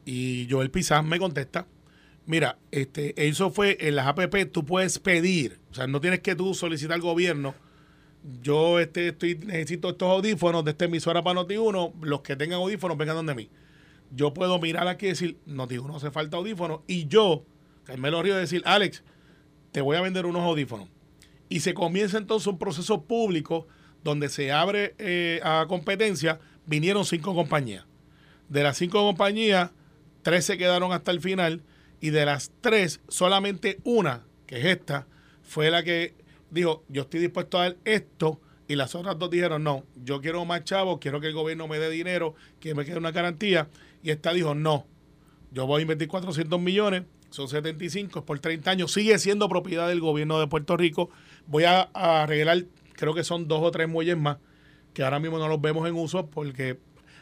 Y 0.04 0.46
Joel 0.50 0.70
Pizán 0.70 1.08
me 1.08 1.18
contesta, 1.18 1.66
mira, 2.26 2.58
este, 2.70 3.26
eso 3.26 3.50
fue 3.50 3.76
en 3.80 3.96
las 3.96 4.06
APP, 4.06 4.50
tú 4.50 4.64
puedes 4.64 4.98
pedir, 4.98 5.58
o 5.70 5.74
sea, 5.74 5.86
no 5.86 6.00
tienes 6.00 6.20
que 6.20 6.34
tú 6.34 6.54
solicitar 6.54 6.94
al 6.94 7.00
gobierno, 7.00 7.54
yo 8.42 8.78
este, 8.78 9.08
estoy, 9.08 9.36
necesito 9.36 9.90
estos 9.90 10.08
audífonos 10.08 10.64
de 10.64 10.72
esta 10.72 10.84
emisora 10.84 11.22
para 11.22 11.40
Noti1, 11.40 12.02
los 12.02 12.20
que 12.20 12.36
tengan 12.36 12.60
audífonos 12.60 12.96
vengan 12.96 13.16
donde 13.16 13.34
mí. 13.34 13.50
Yo 14.10 14.34
puedo 14.34 14.58
mirar 14.58 14.88
aquí 14.88 15.06
y 15.06 15.10
decir, 15.10 15.38
Noti1 15.46 15.96
hace 15.96 16.10
falta 16.10 16.36
audífonos, 16.36 16.80
y 16.86 17.06
yo, 17.06 17.44
Carmelo 17.84 18.22
Río, 18.22 18.36
decir, 18.36 18.62
Alex, 18.64 19.02
te 19.72 19.80
voy 19.80 19.96
a 19.96 20.00
vender 20.00 20.26
unos 20.26 20.42
audífonos. 20.42 20.88
Y 21.48 21.60
se 21.60 21.74
comienza 21.74 22.18
entonces 22.18 22.46
un 22.46 22.58
proceso 22.58 23.02
público 23.02 23.66
donde 24.02 24.28
se 24.28 24.52
abre 24.52 24.94
eh, 24.98 25.40
a 25.42 25.66
competencia, 25.68 26.40
vinieron 26.66 27.04
cinco 27.04 27.34
compañías. 27.34 27.84
De 28.48 28.62
las 28.62 28.78
cinco 28.78 29.00
compañías, 29.04 29.70
tres 30.22 30.44
se 30.44 30.58
quedaron 30.58 30.92
hasta 30.92 31.10
el 31.10 31.20
final 31.20 31.62
y 32.00 32.10
de 32.10 32.24
las 32.24 32.50
tres, 32.60 33.00
solamente 33.08 33.78
una, 33.84 34.24
que 34.46 34.58
es 34.58 34.64
esta, 34.64 35.06
fue 35.42 35.70
la 35.70 35.82
que 35.82 36.14
dijo, 36.50 36.84
yo 36.88 37.02
estoy 37.02 37.20
dispuesto 37.20 37.58
a 37.58 37.62
dar 37.62 37.76
esto 37.84 38.40
y 38.68 38.76
las 38.76 38.94
otras 38.94 39.18
dos 39.18 39.30
dijeron, 39.30 39.64
no, 39.64 39.84
yo 40.04 40.20
quiero 40.20 40.44
más 40.44 40.64
chavos, 40.64 40.98
quiero 41.00 41.20
que 41.20 41.26
el 41.26 41.34
gobierno 41.34 41.66
me 41.66 41.78
dé 41.78 41.90
dinero, 41.90 42.34
que 42.60 42.74
me 42.74 42.84
quede 42.84 42.98
una 42.98 43.10
garantía. 43.10 43.68
Y 44.02 44.10
esta 44.10 44.32
dijo, 44.32 44.54
no, 44.54 44.86
yo 45.52 45.66
voy 45.66 45.80
a 45.80 45.82
invertir 45.82 46.08
400 46.08 46.60
millones, 46.60 47.04
son 47.30 47.48
75, 47.48 48.20
es 48.20 48.24
por 48.24 48.38
30 48.38 48.70
años, 48.70 48.92
sigue 48.92 49.18
siendo 49.18 49.48
propiedad 49.48 49.88
del 49.88 50.00
gobierno 50.00 50.40
de 50.40 50.46
Puerto 50.46 50.76
Rico. 50.76 51.10
Voy 51.46 51.64
a, 51.64 51.90
a 51.92 52.22
arreglar, 52.22 52.64
creo 52.94 53.14
que 53.14 53.24
son 53.24 53.48
dos 53.48 53.60
o 53.62 53.70
tres 53.70 53.88
muelles 53.88 54.16
más, 54.16 54.38
que 54.94 55.02
ahora 55.02 55.20
mismo 55.20 55.38
no 55.38 55.48
los 55.48 55.60
vemos 55.60 55.88
en 55.88 55.94
uso 55.94 56.26
porque 56.26 56.78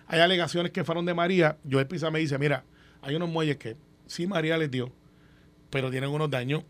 hay 0.07 0.21
alegaciones 0.21 0.73
que 0.73 0.85
fueron 0.85 1.05
de 1.05 1.15
María. 1.15 1.59
Joel 1.71 1.87
Pisa 1.87 2.11
me 2.11 2.19
dice, 2.19 2.39
mira, 2.39 2.65
hay 3.03 3.15
unos 3.15 3.29
muelles 3.29 3.59
que 3.59 3.77
sí 4.07 4.27
María 4.27 4.57
les 4.57 4.71
dio, 4.71 4.91
pero 5.71 5.91
tienen 5.91 6.11
unos 6.11 6.31
daños 6.31 6.65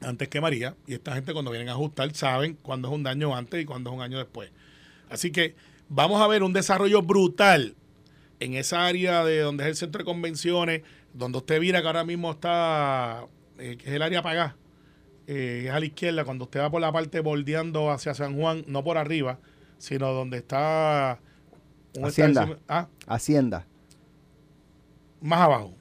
antes 0.00 0.28
que 0.28 0.40
María. 0.40 0.76
Y 0.86 0.94
esta 0.94 1.14
gente 1.14 1.32
cuando 1.32 1.50
vienen 1.50 1.68
a 1.68 1.72
ajustar 1.72 2.12
saben 2.14 2.58
cuándo 2.60 2.88
es 2.88 2.94
un 2.94 3.02
daño 3.02 3.34
antes 3.34 3.62
y 3.62 3.64
cuándo 3.64 3.90
es 3.90 3.96
un 3.96 4.02
año 4.02 4.18
después. 4.18 4.50
Así 5.08 5.30
que 5.30 5.54
vamos 5.88 6.20
a 6.20 6.26
ver 6.26 6.42
un 6.42 6.52
desarrollo 6.52 7.02
brutal 7.02 7.76
en 8.44 8.54
esa 8.54 8.86
área 8.86 9.24
de 9.24 9.40
donde 9.40 9.64
es 9.64 9.68
el 9.70 9.76
centro 9.76 9.98
de 10.00 10.04
convenciones, 10.04 10.82
donde 11.14 11.38
usted 11.38 11.60
mira 11.60 11.80
que 11.80 11.86
ahora 11.86 12.04
mismo 12.04 12.30
está, 12.32 13.26
eh, 13.58 13.76
que 13.76 13.88
es 13.88 13.94
el 13.94 14.02
área 14.02 14.22
pagá, 14.22 14.56
eh, 15.26 15.64
es 15.66 15.70
a 15.70 15.78
la 15.78 15.86
izquierda, 15.86 16.24
cuando 16.24 16.44
usted 16.44 16.60
va 16.60 16.70
por 16.70 16.80
la 16.80 16.90
parte 16.92 17.20
bordeando 17.20 17.90
hacia 17.90 18.14
San 18.14 18.36
Juan, 18.36 18.64
no 18.66 18.82
por 18.82 18.98
arriba, 18.98 19.38
sino 19.78 20.12
donde 20.12 20.38
está 20.38 21.18
Hacienda. 22.02 22.56
Ah, 22.68 22.88
Hacienda. 23.06 23.66
más 25.20 25.40
abajo. 25.40 25.74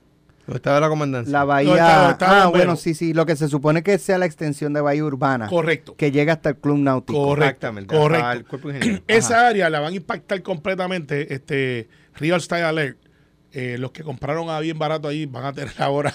¿Dónde 0.45 0.57
estaba 0.57 0.79
la 0.81 0.89
comandancia? 0.89 1.31
La 1.31 1.39
No, 1.41 1.45
bahía. 1.47 1.71
estaba- 1.73 2.11
estaba 2.11 2.31
ah, 2.41 2.45
bombero. 2.45 2.65
bueno, 2.65 2.75
sí, 2.75 2.93
sí. 2.93 3.13
Lo 3.13 3.25
que 3.25 3.35
se 3.35 3.47
supone 3.47 3.83
que 3.83 3.97
sea 3.97 4.17
la 4.17 4.25
extensión 4.25 4.73
de 4.73 4.81
bahía 4.81 5.05
urbana. 5.05 5.47
Correcto. 5.47 5.95
Que 5.95 6.11
llega 6.11 6.33
hasta 6.33 6.49
el 6.49 6.57
club 6.57 6.79
náutico. 6.79 7.17
Correcto. 7.23 7.45
Exactamente. 7.67 7.95
correcto. 7.95 8.59
Cuerpo. 8.59 8.69
Esa 9.07 9.47
área 9.47 9.69
la 9.69 9.79
van 9.79 9.93
a 9.93 9.95
impactar 9.95 10.41
completamente. 10.41 11.33
Este 11.33 11.87
Real 12.15 12.41
Style 12.41 12.63
Alert. 12.63 12.97
eh, 13.53 13.77
los 13.77 13.91
que 13.91 14.03
compraron 14.03 14.49
a 14.49 14.59
bien 14.59 14.79
barato 14.79 15.07
ahí 15.07 15.25
van 15.25 15.45
a 15.45 15.53
tener 15.53 15.73
ahora 15.81 16.13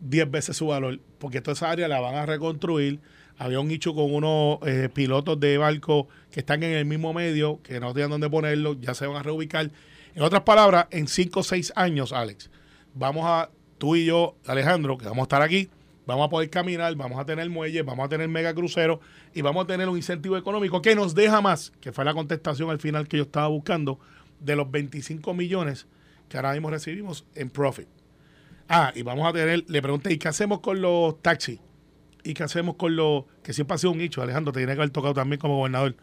10 0.00 0.30
veces 0.30 0.56
su 0.56 0.68
valor. 0.68 1.00
Porque 1.18 1.40
toda 1.40 1.54
esa 1.54 1.70
área 1.70 1.88
la 1.88 2.00
van 2.00 2.14
a 2.14 2.26
reconstruir. 2.26 3.00
Había 3.38 3.60
un 3.60 3.68
nicho 3.68 3.94
con 3.94 4.14
unos 4.14 4.58
eh, 4.66 4.88
pilotos 4.92 5.40
de 5.40 5.58
barco 5.58 6.08
que 6.30 6.40
están 6.40 6.62
en 6.62 6.72
el 6.72 6.84
mismo 6.84 7.12
medio, 7.12 7.60
que 7.62 7.80
no 7.80 7.92
tienen 7.94 8.10
dónde 8.10 8.28
ponerlo, 8.30 8.74
ya 8.74 8.94
se 8.94 9.06
van 9.06 9.16
a 9.16 9.22
reubicar. 9.22 9.70
En 10.14 10.22
otras 10.22 10.42
palabras, 10.42 10.86
en 10.90 11.08
5 11.08 11.40
o 11.40 11.42
6 11.42 11.72
años, 11.74 12.12
Alex, 12.12 12.50
vamos 12.94 13.24
a, 13.26 13.50
tú 13.78 13.96
y 13.96 14.04
yo, 14.04 14.36
Alejandro, 14.46 14.98
que 14.98 15.06
vamos 15.06 15.20
a 15.20 15.22
estar 15.22 15.42
aquí, 15.42 15.70
vamos 16.06 16.26
a 16.26 16.28
poder 16.28 16.50
caminar, 16.50 16.94
vamos 16.94 17.18
a 17.18 17.24
tener 17.24 17.48
muelles, 17.48 17.84
vamos 17.84 18.04
a 18.04 18.08
tener 18.10 18.28
mega 18.28 18.54
cruceros 18.54 18.98
y 19.32 19.40
vamos 19.40 19.64
a 19.64 19.66
tener 19.66 19.88
un 19.88 19.96
incentivo 19.96 20.36
económico 20.36 20.82
que 20.82 20.94
nos 20.94 21.14
deja 21.14 21.40
más, 21.40 21.72
que 21.80 21.92
fue 21.92 22.04
la 22.04 22.12
contestación 22.12 22.68
al 22.70 22.78
final 22.78 23.08
que 23.08 23.16
yo 23.16 23.22
estaba 23.22 23.48
buscando, 23.48 23.98
de 24.44 24.56
los 24.56 24.70
25 24.70 25.34
millones 25.34 25.86
que 26.28 26.36
ahora 26.36 26.52
mismo 26.52 26.70
recibimos 26.70 27.26
en 27.34 27.50
profit. 27.50 27.86
Ah, 28.68 28.92
y 28.94 29.02
vamos 29.02 29.28
a 29.28 29.32
tener, 29.32 29.64
le 29.68 29.82
pregunté, 29.82 30.12
¿y 30.12 30.18
qué 30.18 30.28
hacemos 30.28 30.60
con 30.60 30.80
los 30.80 31.20
taxis? 31.20 31.60
¿Y 32.24 32.34
qué 32.34 32.42
hacemos 32.44 32.76
con 32.76 32.96
los, 32.96 33.24
que 33.42 33.52
siempre 33.52 33.74
ha 33.74 33.78
sido 33.78 33.90
un 33.90 33.98
nicho, 33.98 34.22
Alejandro, 34.22 34.52
te 34.52 34.60
tiene 34.60 34.72
que 34.74 34.80
haber 34.80 34.90
tocado 34.90 35.12
también 35.14 35.40
como 35.40 35.56
gobernador? 35.58 35.96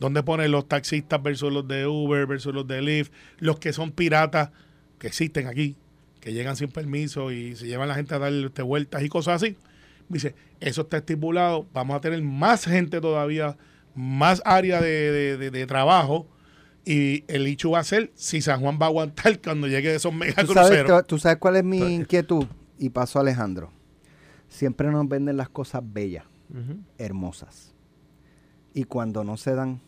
¿Dónde 0.00 0.22
ponen 0.22 0.50
los 0.50 0.66
taxistas 0.66 1.22
versus 1.22 1.52
los 1.52 1.68
de 1.68 1.86
Uber 1.86 2.26
versus 2.26 2.52
los 2.54 2.66
de 2.66 2.82
Lyft? 2.82 3.12
Los 3.38 3.58
que 3.58 3.72
son 3.72 3.92
piratas, 3.92 4.50
que 4.98 5.06
existen 5.08 5.46
aquí, 5.46 5.76
que 6.20 6.32
llegan 6.32 6.56
sin 6.56 6.68
permiso 6.70 7.30
y 7.30 7.54
se 7.54 7.66
llevan 7.66 7.88
la 7.88 7.94
gente 7.94 8.14
a 8.14 8.18
dar 8.18 8.32
este, 8.32 8.62
vueltas 8.62 9.02
y 9.02 9.08
cosas 9.08 9.42
así. 9.42 9.56
Dice, 10.08 10.34
eso 10.60 10.82
está 10.82 10.96
estipulado, 10.96 11.66
vamos 11.72 11.96
a 11.96 12.00
tener 12.00 12.20
más 12.22 12.64
gente 12.64 13.00
todavía, 13.00 13.56
más 13.94 14.42
área 14.44 14.80
de- 14.80 15.36
de- 15.36 15.50
de 15.50 15.66
trabajo 15.66 16.26
y 16.84 17.24
el 17.28 17.46
hecho 17.46 17.70
va 17.70 17.80
a 17.80 17.84
ser 17.84 18.10
si 18.14 18.40
San 18.40 18.60
Juan 18.60 18.78
va 18.80 18.86
a 18.86 18.88
aguantar 18.88 19.40
cuando 19.40 19.68
llegue 19.68 19.94
esos 19.94 20.12
mega 20.12 20.44
¿Tú 20.44 20.52
sabes, 20.52 20.80
cruceros. 20.80 21.06
tú 21.06 21.18
sabes 21.18 21.38
cuál 21.38 21.56
es 21.56 21.64
mi 21.64 21.78
inquietud? 21.78 22.46
Y 22.78 22.90
pasó 22.90 23.20
Alejandro. 23.20 23.70
Siempre 24.48 24.90
nos 24.90 25.08
venden 25.08 25.36
las 25.36 25.48
cosas 25.48 25.82
bellas, 25.84 26.24
hermosas. 26.98 27.72
Y 28.74 28.84
cuando 28.84 29.22
no 29.22 29.36
se 29.36 29.54
dan, 29.54 29.80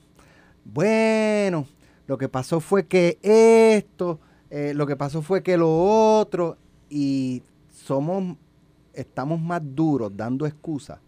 bueno, 0.65 1.67
lo 2.07 2.17
que 2.17 2.29
pasó 2.29 2.61
fue 2.61 2.87
que 2.87 3.19
esto, 3.23 4.21
eh, 4.51 4.73
lo 4.75 4.87
que 4.87 4.97
pasó 4.97 5.23
fue 5.23 5.43
que 5.43 5.57
lo 5.57 6.17
otro, 6.19 6.57
y 6.89 7.43
somos, 7.71 8.37
estamos 8.93 9.41
más 9.41 9.61
duros 9.65 10.13
dando 10.15 10.47
excusas 10.47 10.99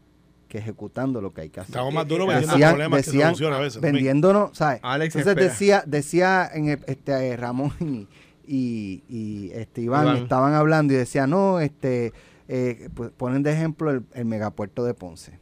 que 0.49 0.59
ejecutando 0.59 1.21
lo 1.21 1.33
que 1.35 1.43
hay 1.43 1.51
que 1.51 1.61
hacer. 1.61 1.71
Estamos 1.73 1.93
más 1.93 2.07
duros 2.07 2.27
Eh, 2.27 2.31
vendiendo 2.31 2.53
decían, 2.55 2.71
problemas 2.73 3.01
que 3.01 3.07
decían, 3.07 3.29
solucionan 3.29 3.59
a 3.59 3.63
veces. 3.63 3.81
vendiéndonos, 3.83 4.57
¿sabes? 4.57 4.81
Alex, 4.83 5.17
Entonces 5.17 5.31
espera. 5.33 5.53
decía, 5.53 5.85
decía 5.87 6.51
en 6.55 6.69
el- 6.69 6.81
este 6.87 7.13
eh, 7.29 7.37
Ramón 7.37 7.73
y, 7.81 8.09
y, 8.47 9.03
y, 9.09 9.51
este 9.55 9.81
Iván, 9.83 10.05
Iván. 10.07 10.17
estaban 10.19 10.55
hablando 10.55 10.95
y 10.95 10.97
decía 10.97 11.27
no, 11.27 11.59
este 11.61 12.13
eh, 12.49 12.89
pues, 12.95 13.11
ponen 13.17 13.43
de 13.43 13.53
ejemplo 13.53 13.91
el, 13.91 14.05
el 14.15 14.25
megapuerto 14.25 14.85
de 14.85 14.95
Ponce. 14.95 15.41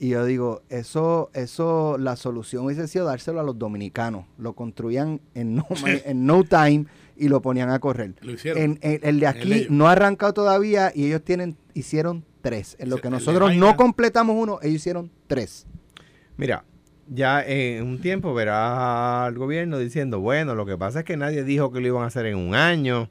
Y 0.00 0.08
yo 0.08 0.24
digo, 0.24 0.62
eso, 0.68 1.30
eso, 1.32 1.96
la 1.96 2.16
solución 2.16 2.64
hubiese 2.66 2.88
sido 2.88 3.04
dárselo 3.06 3.38
a 3.38 3.44
los 3.44 3.56
dominicanos. 3.56 4.24
Lo 4.36 4.54
construían 4.54 5.20
en 5.34 5.54
no, 5.54 5.64
en 6.04 6.26
no 6.26 6.42
time 6.42 6.86
y 7.16 7.28
lo 7.28 7.40
ponían 7.40 7.70
a 7.70 7.78
correr. 7.78 8.14
Lo 8.20 8.32
hicieron. 8.32 8.60
En, 8.60 8.78
en- 8.82 9.00
el 9.04 9.20
de 9.20 9.26
el 9.26 9.26
aquí 9.26 9.66
no 9.70 9.86
ha 9.86 9.92
arrancado 9.92 10.32
todavía 10.34 10.90
y 10.92 11.04
ellos 11.06 11.22
tienen, 11.22 11.56
hicieron 11.74 12.24
tres. 12.42 12.76
En 12.78 12.90
lo 12.90 12.98
que 12.98 13.08
nosotros 13.08 13.54
no 13.56 13.76
completamos 13.76 14.36
uno, 14.36 14.58
ellos 14.62 14.76
hicieron 14.76 15.10
tres. 15.26 15.66
Mira, 16.36 16.64
ya 17.08 17.42
en 17.42 17.86
un 17.86 18.00
tiempo 18.00 18.34
verá 18.34 19.24
al 19.24 19.34
gobierno 19.38 19.78
diciendo, 19.78 20.20
bueno, 20.20 20.54
lo 20.54 20.66
que 20.66 20.76
pasa 20.76 21.00
es 21.00 21.04
que 21.04 21.16
nadie 21.16 21.44
dijo 21.44 21.72
que 21.72 21.80
lo 21.80 21.86
iban 21.86 22.02
a 22.02 22.06
hacer 22.06 22.26
en 22.26 22.36
un 22.36 22.54
año. 22.54 23.08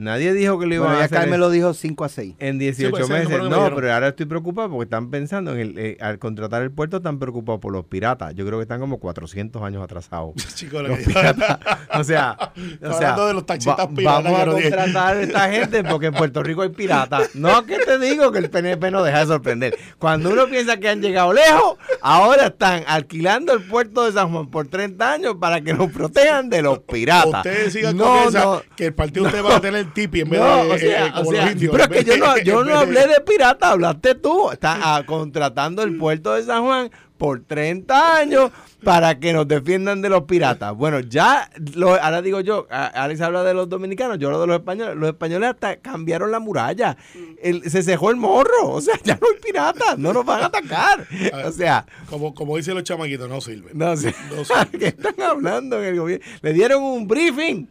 Nadie 0.00 0.32
dijo 0.32 0.58
que 0.58 0.66
lo 0.66 0.74
iban 0.74 0.88
Bueno, 0.88 1.02
a 1.02 1.04
hacer 1.04 1.16
en- 1.16 1.22
Carmen 1.22 1.40
lo 1.40 1.50
dijo 1.50 1.74
5 1.74 2.04
a 2.04 2.08
6. 2.08 2.34
en 2.38 2.58
18 2.58 2.90
pues, 2.90 3.04
ese 3.04 3.12
es 3.12 3.20
el 3.20 3.28
meses. 3.28 3.42
me 3.44 3.50
No, 3.50 3.74
pero 3.74 3.92
ahora 3.92 4.08
estoy 4.08 4.26
preocupado 4.26 4.70
porque 4.70 4.84
están 4.84 5.10
pensando 5.10 5.52
en 5.52 5.58
el, 5.60 5.78
eh, 5.78 5.96
al 6.00 6.18
contratar 6.18 6.62
el 6.62 6.70
puerto 6.70 6.96
están 6.98 7.18
preocupados 7.18 7.60
por 7.60 7.72
los 7.72 7.84
piratas. 7.84 8.34
Yo 8.34 8.46
creo 8.46 8.58
que 8.58 8.62
están 8.62 8.80
como 8.80 8.98
400 8.98 9.62
años 9.62 9.82
atrasados. 9.84 10.34
Chicos, 10.54 10.82
lo 10.82 10.88
Los 10.88 11.00
piratas. 11.00 11.58
O 11.94 12.02
sea, 12.04 12.36
o 12.82 12.92
sea 12.92 13.10
hablando 13.10 13.26
de 13.26 13.34
los 13.34 13.46
taxistas 13.46 13.86
piratas 13.88 14.24
vamos 14.24 14.40
a 14.40 14.46
no 14.46 14.52
contratar 14.52 15.16
a 15.16 15.20
esta 15.22 15.50
gente 15.50 15.84
porque 15.84 16.06
en 16.06 16.14
Puerto 16.14 16.42
Rico 16.42 16.62
hay 16.62 16.70
piratas. 16.70 17.34
No, 17.34 17.66
que 17.66 17.78
te 17.78 17.98
digo 17.98 18.32
que 18.32 18.38
el 18.38 18.48
PNP 18.50 18.90
no 18.90 19.02
deja 19.02 19.20
de 19.20 19.26
sorprender. 19.26 19.76
Cuando 19.98 20.30
uno 20.30 20.46
piensa 20.46 20.78
que 20.78 20.88
han 20.88 21.02
llegado 21.02 21.32
lejos, 21.32 21.76
ahora 22.00 22.46
están 22.46 22.84
alquilando 22.86 23.52
el 23.52 23.62
puerto 23.62 24.04
de 24.06 24.12
San 24.12 24.32
Juan 24.32 24.48
por 24.50 24.66
30 24.68 25.12
años 25.12 25.36
para 25.38 25.60
que 25.60 25.74
nos 25.74 25.90
protejan 25.92 26.48
de 26.48 26.62
los 26.62 26.78
piratas. 26.80 27.44
Ustedes 27.46 27.72
sigan 27.72 27.96
no, 27.96 28.04
con 28.04 28.28
esa, 28.28 28.44
no, 28.44 28.62
que 28.76 28.86
el 28.86 28.94
partido 28.94 29.26
usted 29.26 29.44
va 29.44 29.56
a 29.56 29.60
tener 29.60 29.89
tipi 29.92 30.20
en 30.20 30.30
vez 30.30 30.40
no, 30.40 30.64
de 30.64 30.70
o 30.72 30.78
sea, 30.78 31.06
eh, 31.06 31.12
como 31.14 31.30
o 31.30 31.32
sea, 31.32 31.42
los 31.44 31.52
indios. 31.52 31.72
pero 31.72 31.84
es 31.84 32.04
que 32.04 32.10
yo 32.10 32.16
no, 32.16 32.38
yo 32.38 32.64
no 32.64 32.78
hablé 32.78 33.06
de 33.06 33.20
pirata, 33.20 33.70
hablaste 33.70 34.14
tú. 34.14 34.50
Están 34.50 34.80
ah, 34.82 35.02
contratando 35.06 35.82
el 35.82 35.96
puerto 35.96 36.34
de 36.34 36.42
San 36.44 36.62
Juan 36.64 36.90
por 37.18 37.42
30 37.44 38.16
años 38.16 38.50
para 38.82 39.18
que 39.18 39.34
nos 39.34 39.46
defiendan 39.46 40.00
de 40.00 40.08
los 40.08 40.22
piratas. 40.22 40.74
Bueno, 40.74 41.00
ya, 41.00 41.50
lo- 41.74 42.02
ahora 42.02 42.22
digo 42.22 42.40
yo, 42.40 42.66
Alex 42.70 43.20
habla 43.20 43.44
de 43.44 43.52
los 43.52 43.68
dominicanos, 43.68 44.18
yo 44.18 44.28
hablo 44.28 44.40
de 44.40 44.46
los 44.46 44.56
españoles. 44.56 44.96
Los 44.96 45.10
españoles 45.10 45.50
hasta 45.50 45.76
cambiaron 45.76 46.30
la 46.30 46.38
muralla. 46.40 46.96
El- 47.42 47.70
se 47.70 47.82
cejó 47.82 48.10
el 48.10 48.16
morro. 48.16 48.70
O 48.70 48.80
sea, 48.80 48.98
ya 49.04 49.18
no 49.20 49.26
hay 49.28 49.38
piratas, 49.42 49.98
no 49.98 50.14
nos 50.14 50.24
van 50.24 50.42
a 50.42 50.46
atacar. 50.46 51.06
O 51.44 51.52
sea, 51.52 51.84
Como, 52.08 52.34
como 52.34 52.56
dicen 52.56 52.74
los 52.74 52.84
chamaquitos, 52.84 53.28
no 53.28 53.40
sirve. 53.42 53.70
no. 53.74 53.92
¿Qué 54.78 54.86
están 54.86 55.20
hablando 55.22 55.78
en 55.78 55.84
el 55.84 55.98
gobierno? 55.98 56.24
Le 56.40 56.52
dieron 56.54 56.82
un 56.82 57.06
briefing. 57.06 57.66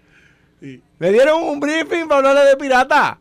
Sí. 0.59 0.81
Le 0.99 1.11
dieron 1.11 1.43
un 1.43 1.59
briefing 1.59 2.07
para 2.07 2.29
hablarle 2.29 2.49
de 2.51 2.57
pirata. 2.57 3.19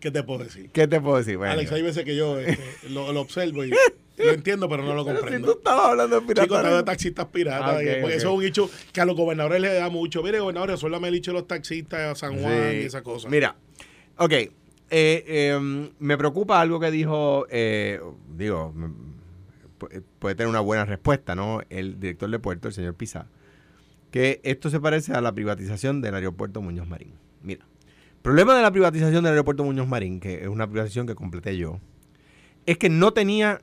¿Qué 0.00 0.10
te 0.10 0.22
puedo 0.22 0.44
decir? 0.44 0.70
¿Qué 0.70 0.86
te 0.86 1.00
puedo 1.00 1.16
decir? 1.18 1.36
Bueno, 1.36 1.52
Alex, 1.54 1.72
hay 1.72 1.82
veces 1.82 2.04
que 2.04 2.14
yo 2.14 2.38
este, 2.38 2.58
lo, 2.90 3.12
lo 3.12 3.20
observo 3.20 3.64
y 3.64 3.70
lo 4.16 4.30
entiendo, 4.30 4.68
pero 4.68 4.84
no 4.84 4.94
lo 4.94 5.04
pero 5.04 5.16
si 5.18 5.22
tú 5.24 5.28
comprendo. 5.30 5.52
estabas 5.58 5.86
hablando 5.86 6.20
de 6.20 6.26
pirata. 6.26 6.42
Chicos, 6.44 6.62
de 6.76 6.82
taxistas 6.84 7.26
piratas. 7.26 7.76
Ah, 7.78 7.82
y- 7.82 8.00
porque 8.00 8.16
eso 8.16 8.28
es 8.30 8.34
un 8.38 8.44
hecho 8.44 8.70
que 8.92 9.00
a 9.00 9.04
los 9.04 9.16
gobernadores 9.16 9.60
les 9.60 9.74
da 9.74 9.88
mucho. 9.90 10.22
Mire, 10.22 10.38
gobernador, 10.40 10.70
resuélvame 10.70 11.08
el 11.08 11.14
hecho 11.16 11.32
de 11.32 11.38
los 11.38 11.48
taxistas 11.48 12.00
a 12.00 12.14
San 12.14 12.40
Juan 12.40 12.70
Sí. 12.70 12.76
y 12.76 12.82
esa 12.84 13.02
cosa. 13.02 13.28
Mira, 13.28 13.56
ok. 14.18 14.32
eh, 14.32 14.50
eh, 14.90 15.88
me 15.98 16.16
preocupa 16.16 16.60
algo 16.60 16.78
que 16.80 16.90
dijo, 16.92 17.46
eh, 17.50 18.00
digo, 18.36 18.72
mm, 18.74 18.84
pu- 19.80 20.02
puede 20.20 20.34
tener 20.36 20.48
una 20.48 20.60
buena 20.60 20.84
respuesta, 20.84 21.34
¿no? 21.34 21.60
El 21.70 21.98
director 22.00 22.30
de 22.30 22.38
puerto, 22.38 22.68
el 22.68 22.74
señor 22.74 22.94
Pizá, 22.94 23.26
que 24.10 24.40
esto 24.44 24.70
se 24.70 24.80
parece 24.80 25.12
a 25.12 25.20
la 25.20 25.32
privatización 25.32 26.00
del 26.00 26.14
aeropuerto 26.14 26.62
Muñoz 26.62 26.88
Marín. 26.88 27.14
Mira, 27.42 27.66
problema 28.22 28.56
de 28.56 28.62
la 28.62 28.70
privatización 28.70 29.24
del 29.24 29.32
aeropuerto 29.32 29.64
Muñoz 29.64 29.88
Marín, 29.88 30.20
que 30.20 30.42
es 30.42 30.48
una 30.48 30.66
privatización 30.66 31.06
que 31.06 31.14
completé 31.14 31.56
yo, 31.56 31.80
es 32.66 32.78
que 32.78 32.90
no 32.90 33.12
tenía 33.12 33.60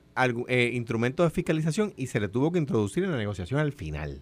eh, 0.48 0.70
instrumentos 0.74 1.26
de 1.26 1.30
fiscalización 1.30 1.94
y 1.96 2.08
se 2.08 2.20
le 2.20 2.28
tuvo 2.28 2.50
que 2.52 2.58
introducir 2.58 3.04
en 3.04 3.12
la 3.12 3.16
negociación 3.16 3.60
al 3.60 3.72
final 3.72 4.20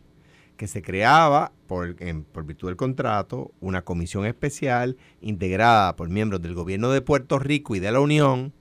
que 0.57 0.69
se 0.69 0.83
creaba 0.83 1.53
por 1.67 1.97
virtud 2.45 2.69
del 2.69 2.77
contrato 2.77 3.53
una 3.61 3.83
comisión 3.83 4.27
especial 4.27 4.97
integrada 5.21 5.97
por 5.97 6.09
miembros 6.09 6.43
del 6.43 6.55
gobierno 6.55 6.91
de 6.91 7.01
Puerto 7.01 7.39
Rico 7.39 7.75
y 7.75 7.81
de 7.81 7.91
la 7.91 8.01
Unión 8.01 8.53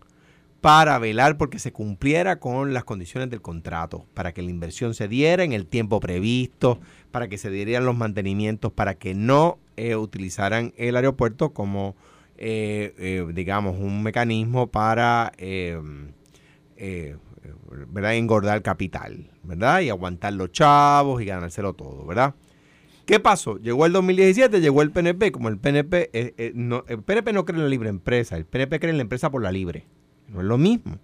para 0.64 0.98
velar 0.98 1.38
porque 1.38 1.60
se 1.60 1.74
cumpliera 1.74 2.40
con 2.40 2.74
las 2.74 2.86
condiciones 2.86 3.30
del 3.30 3.42
contrato, 3.42 4.06
para 4.14 4.34
que 4.34 4.42
la 4.42 4.50
inversión 4.50 4.94
se 4.94 5.10
diera 5.10 5.44
en 5.44 5.52
el 5.52 5.66
tiempo 5.66 6.00
previsto, 6.00 6.80
para 7.12 7.28
que 7.28 7.38
se 7.38 7.50
dieran 7.50 7.86
los 7.86 7.98
mantenimientos, 7.98 8.72
para 8.72 8.96
que 8.96 9.14
no 9.14 9.60
eh, 9.76 9.98
utilizaran 9.98 10.74
el 10.78 10.96
aeropuerto 10.96 11.50
como, 11.50 11.98
eh, 12.38 12.96
eh, 12.98 13.26
digamos, 13.34 13.78
un 13.78 14.04
mecanismo 14.04 14.68
para 14.68 15.34
eh, 15.38 15.82
eh, 16.78 17.18
¿verdad? 17.90 18.16
engordar 18.16 18.62
capital, 18.62 19.32
¿verdad? 19.44 19.82
Y 19.82 19.90
aguantar 19.90 20.32
los 20.32 20.54
chavos 20.54 21.22
y 21.22 21.26
ganárselo 21.26 21.74
todo, 21.74 22.06
¿verdad? 22.06 22.36
¿Qué 23.06 23.20
pasó? 23.20 23.58
Llegó 23.58 23.86
el 23.86 23.92
2017, 23.92 24.62
llegó 24.62 24.82
el 24.82 24.92
PNP, 24.92 25.34
como 25.34 25.50
el 25.50 25.58
PNP, 25.58 26.54
no, 26.56 26.86
el 26.88 27.04
PNP 27.04 27.34
no 27.34 27.44
cree 27.44 27.58
en 27.58 27.64
la 27.64 27.70
libre 27.70 27.90
empresa, 27.90 28.38
el 28.38 28.46
PNP 28.46 28.80
cree 28.80 28.92
en 28.92 28.98
la 28.98 29.04
empresa 29.04 29.30
por 29.30 29.42
la 29.42 29.52
libre. 29.52 29.88
No 30.34 30.42
es 30.42 30.46
lo 30.46 30.58
mismo. 30.58 30.98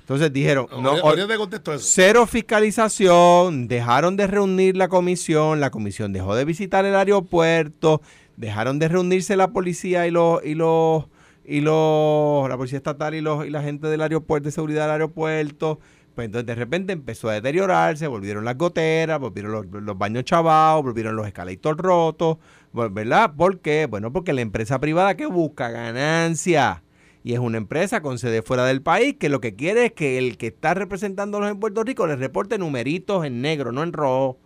Entonces 0.00 0.30
dijeron, 0.34 0.66
no, 0.82 0.90
ahorita 0.90 1.26
te 1.26 1.36
contesto 1.38 1.72
eso. 1.72 1.84
cero 1.88 2.26
fiscalización, 2.26 3.68
dejaron 3.68 4.18
de 4.18 4.26
reunir 4.26 4.76
la 4.76 4.88
comisión, 4.88 5.60
la 5.60 5.70
comisión 5.70 6.12
dejó 6.12 6.34
de 6.34 6.44
visitar 6.44 6.84
el 6.84 6.94
aeropuerto, 6.94 8.02
dejaron 8.36 8.78
de 8.78 8.88
reunirse 8.88 9.34
la 9.34 9.48
policía 9.48 10.06
y 10.06 10.10
los 10.10 10.44
y 10.44 10.56
los 10.56 11.06
y 11.42 11.62
los 11.62 12.46
la 12.50 12.56
policía 12.58 12.76
estatal 12.76 13.14
y 13.14 13.22
los 13.22 13.46
y 13.46 13.50
la 13.50 13.62
gente 13.62 13.86
del 13.86 14.02
aeropuerto 14.02 14.48
de 14.48 14.52
seguridad 14.52 14.82
del 14.82 14.90
aeropuerto. 14.90 15.80
Pues 16.14 16.26
entonces 16.26 16.46
de 16.46 16.54
repente 16.54 16.92
empezó 16.92 17.30
a 17.30 17.32
deteriorarse, 17.32 18.06
volvieron 18.06 18.44
las 18.44 18.58
goteras, 18.58 19.18
volvieron 19.18 19.52
los, 19.52 19.66
los 19.66 19.98
baños 19.98 20.24
chavados, 20.24 20.84
volvieron 20.84 21.16
los 21.16 21.26
escalators 21.26 21.78
rotos, 21.78 22.36
¿verdad? 22.72 23.32
¿Por 23.34 23.58
qué? 23.60 23.86
Bueno, 23.86 24.12
porque 24.12 24.34
la 24.34 24.42
empresa 24.42 24.78
privada 24.78 25.16
que 25.16 25.24
busca 25.24 25.70
ganancia 25.70 26.83
y 27.24 27.32
es 27.32 27.38
una 27.38 27.56
empresa 27.56 28.02
con 28.02 28.18
sede 28.18 28.42
fuera 28.42 28.66
del 28.66 28.82
país 28.82 29.16
que 29.18 29.30
lo 29.30 29.40
que 29.40 29.56
quiere 29.56 29.86
es 29.86 29.92
que 29.92 30.18
el 30.18 30.36
que 30.36 30.48
está 30.48 30.74
representándolos 30.74 31.50
en 31.50 31.58
Puerto 31.58 31.82
Rico 31.82 32.06
les 32.06 32.18
reporte 32.18 32.58
numeritos 32.58 33.24
en 33.24 33.40
negro, 33.40 33.72
no 33.72 33.82
en 33.82 33.94
rojo. 33.94 34.38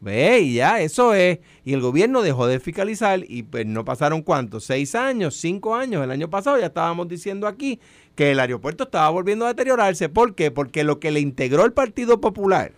Ve, 0.00 0.40
y 0.40 0.54
ya, 0.54 0.80
eso 0.80 1.12
es. 1.12 1.40
Y 1.64 1.74
el 1.74 1.80
gobierno 1.80 2.22
dejó 2.22 2.46
de 2.46 2.60
fiscalizar 2.60 3.20
y 3.28 3.42
pues 3.42 3.66
no 3.66 3.84
pasaron 3.84 4.22
cuántos, 4.22 4.64
seis 4.64 4.94
años, 4.94 5.34
cinco 5.36 5.74
años. 5.74 6.02
El 6.02 6.10
año 6.10 6.30
pasado 6.30 6.58
ya 6.58 6.66
estábamos 6.66 7.08
diciendo 7.08 7.46
aquí 7.46 7.78
que 8.14 8.30
el 8.30 8.40
aeropuerto 8.40 8.84
estaba 8.84 9.10
volviendo 9.10 9.44
a 9.44 9.48
deteriorarse. 9.48 10.08
¿Por 10.08 10.34
qué? 10.34 10.50
Porque 10.50 10.84
lo 10.84 11.00
que 11.00 11.10
le 11.10 11.20
integró 11.20 11.66
el 11.66 11.72
Partido 11.72 12.22
Popular 12.22 12.72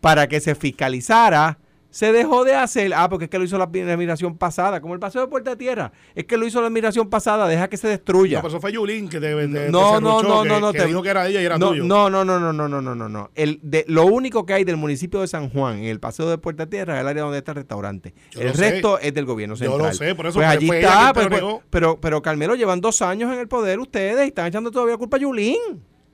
para 0.00 0.26
que 0.26 0.40
se 0.40 0.54
fiscalizara 0.54 1.58
se 1.94 2.12
dejó 2.12 2.42
de 2.42 2.56
hacer. 2.56 2.92
Ah, 2.92 3.08
porque 3.08 3.26
es 3.26 3.30
que 3.30 3.38
lo 3.38 3.44
hizo 3.44 3.56
la 3.56 3.64
admiración 3.66 4.36
pasada, 4.36 4.80
como 4.80 4.94
el 4.94 4.98
paseo 5.00 5.20
de 5.20 5.28
Puerta 5.28 5.50
de 5.50 5.56
Tierra. 5.56 5.92
Es 6.16 6.24
que 6.24 6.36
lo 6.36 6.44
hizo 6.44 6.60
la 6.60 6.66
admiración 6.66 7.08
pasada, 7.08 7.46
deja 7.46 7.68
que 7.68 7.76
se 7.76 7.86
destruya. 7.86 8.38
No, 8.38 8.42
pero 8.42 8.48
eso 8.54 8.60
fue 8.60 8.72
Yulín 8.72 9.08
que 9.08 9.20
te, 9.20 9.30
No, 9.70 10.00
no, 10.00 10.20
no, 10.20 10.42
que- 10.42 10.48
no, 10.48 10.58
no, 10.58 10.72
que 10.72 10.80
te- 10.80 10.86
dijo 10.86 11.02
que 11.04 11.08
era 11.10 11.28
ella 11.28 11.40
y 11.40 11.44
era 11.44 11.56
no, 11.56 11.68
tuyo. 11.68 11.84
No, 11.84 12.10
no, 12.10 12.24
no, 12.24 12.40
no, 12.40 12.52
no, 12.52 12.66
no, 12.68 12.80
no, 12.82 12.94
no, 12.96 13.08
no. 13.08 13.30
El 13.36 13.60
de, 13.62 13.84
lo 13.86 14.06
único 14.06 14.44
que 14.44 14.54
hay 14.54 14.64
del 14.64 14.76
municipio 14.76 15.20
de 15.20 15.28
San 15.28 15.50
Juan 15.50 15.78
en 15.78 15.84
el 15.84 16.00
paseo 16.00 16.28
de 16.28 16.36
Puerta 16.36 16.66
Tierra 16.66 16.96
es 16.96 17.02
el 17.02 17.06
área 17.06 17.22
donde 17.22 17.38
está 17.38 17.52
el 17.52 17.56
restaurante. 17.58 18.12
Yo 18.32 18.40
el 18.40 18.54
sé. 18.54 18.72
resto 18.72 18.98
es 18.98 19.14
del 19.14 19.24
gobierno 19.24 19.54
Yo 19.54 19.70
central. 19.70 19.88
lo 19.88 19.94
sé, 19.94 20.14
por 20.16 20.26
eso 20.26 20.40
Pues 20.40 20.48
allí 20.48 20.68
está, 20.68 21.12
pues, 21.14 21.26
lo 21.30 21.30
pues, 21.30 21.64
pero, 21.70 22.00
pero 22.00 22.20
Carmelo 22.22 22.56
llevan 22.56 22.80
dos 22.80 23.02
años 23.02 23.32
en 23.32 23.38
el 23.38 23.46
poder 23.46 23.78
ustedes 23.78 24.24
y 24.24 24.28
están 24.30 24.46
echando 24.48 24.72
todavía 24.72 24.96
culpa 24.96 25.16
a 25.16 25.20
Yulín. 25.20 25.58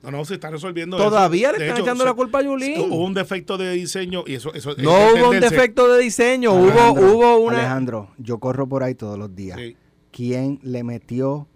No, 0.03 0.09
no, 0.11 0.25
se 0.25 0.33
está 0.35 0.49
resolviendo 0.49 0.97
Todavía 0.97 1.49
eso. 1.49 1.59
le 1.59 1.65
están 1.65 1.77
hecho, 1.77 1.85
echando 1.85 2.05
la 2.05 2.13
culpa 2.13 2.39
a 2.39 2.41
Yulín. 2.41 2.79
Hubo 2.81 3.05
un 3.05 3.13
defecto 3.13 3.57
de 3.57 3.71
diseño 3.73 4.23
y 4.25 4.35
eso, 4.35 4.53
eso 4.53 4.71
es 4.71 4.77
No 4.79 4.91
hubo 4.91 5.29
un 5.29 5.39
defecto 5.39 5.87
de 5.93 6.01
diseño, 6.01 6.53
hubo, 6.53 6.71
Alejandro, 6.71 7.11
hubo 7.15 7.37
una... 7.37 7.59
Alejandro, 7.59 8.09
yo 8.17 8.39
corro 8.39 8.67
por 8.67 8.81
ahí 8.83 8.95
todos 8.95 9.19
los 9.19 9.35
días. 9.35 9.57
Sí, 9.59 9.77
¿Quién 10.11 10.59
le 10.63 10.83
metió 10.83 11.47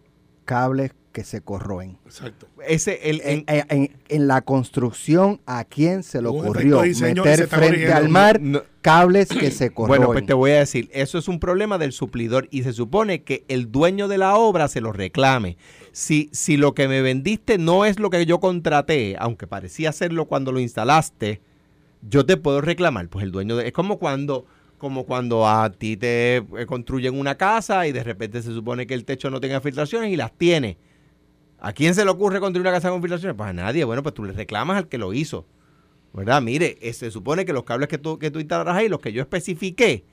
cables 0.46 0.92
que 1.12 1.24
se 1.24 1.42
corroen? 1.42 1.98
exacto. 2.06 2.48
Ese, 2.68 3.10
el, 3.10 3.22
En, 3.24 3.44
en- 3.48 3.66
en- 3.70 3.98
en 4.10 4.28
la 4.28 4.42
construcción, 4.42 5.40
¿a 5.46 5.64
quién 5.64 6.04
se 6.04 6.22
le 6.22 6.28
ocurrió 6.28 6.82
meter 6.82 7.48
frente 7.48 7.92
al 7.94 8.10
mar 8.10 8.40
No, 8.42 8.60
no. 8.60 8.64
cables 8.82 9.30
que 9.30 9.50
se 9.52 9.72
corroen? 9.72 10.02
Bueno, 10.02 10.12
pues 10.14 10.26
te 10.26 10.34
voy 10.34 10.52
a 10.52 10.60
decir, 10.60 10.90
eso 10.94 11.18
es 11.18 11.28
un 11.28 11.40
problema 11.40 11.78
del 11.78 11.94
suplidor 11.94 12.48
y 12.52 12.64
se 12.64 12.74
supone 12.74 13.24
que 13.24 13.44
el 13.48 13.72
dueño 13.72 14.08
de 14.08 14.18
la 14.18 14.36
obra 14.36 14.68
se 14.68 14.82
lo 14.82 14.92
reclame. 14.92 15.58
Si, 15.96 16.30
si 16.34 16.58
lo 16.58 16.76
que 16.76 16.90
me 16.90 17.02
vendiste 17.02 17.58
no 17.58 17.86
es 17.86 18.02
lo 18.02 18.10
que 18.10 18.26
yo 18.26 18.42
contraté, 18.42 19.16
aunque 19.18 19.48
parecía 19.48 19.94
serlo 19.94 20.26
cuando 20.26 20.52
lo 20.52 20.60
instalaste, 20.60 21.40
yo 22.02 22.26
te 22.26 22.36
puedo 22.36 22.60
reclamar. 22.60 23.08
Pues 23.08 23.24
el 23.24 23.32
dueño 23.32 23.56
de, 23.56 23.68
es 23.68 23.72
como 23.72 23.98
cuando 23.98 24.46
como 24.78 25.06
cuando 25.06 25.48
a 25.48 25.72
ti 25.72 25.96
te 25.96 26.36
eh, 26.36 26.66
construyen 26.68 27.18
una 27.18 27.36
casa 27.36 27.88
y 27.88 27.94
de 27.94 28.04
repente 28.04 28.42
se 28.42 28.52
supone 28.52 28.86
que 28.86 28.94
el 28.94 29.06
techo 29.06 29.30
no 29.30 29.40
tenga 29.40 29.62
filtraciones 29.62 30.12
y 30.12 30.18
las 30.18 30.34
tiene. 30.38 30.78
¿A 31.62 31.72
quién 31.72 31.96
se 31.96 32.04
le 32.04 32.12
ocurre 32.12 32.42
construir 32.42 32.68
una 32.68 32.76
casa 32.76 32.90
con 32.90 33.02
filtraciones? 33.02 33.38
Pues 33.38 33.50
a 33.50 33.54
nadie. 33.54 33.86
Bueno, 33.86 34.04
pues 34.04 34.14
tú 34.14 34.26
le 34.26 34.34
reclamas 34.34 34.76
al 34.76 34.90
que 34.90 34.98
lo 34.98 35.14
hizo. 35.14 35.46
¿Verdad? 36.12 36.42
Mire, 36.42 36.78
eh, 36.82 36.92
se 36.92 37.10
supone 37.10 37.46
que 37.46 37.54
los 37.54 37.64
cables 37.64 37.88
que 37.88 38.00
tú, 38.00 38.20
que 38.20 38.32
tú 38.32 38.40
instalarás 38.40 38.76
ahí, 38.76 38.90
los 38.90 39.00
que 39.00 39.14
yo 39.14 39.22
especifiqué, 39.22 40.04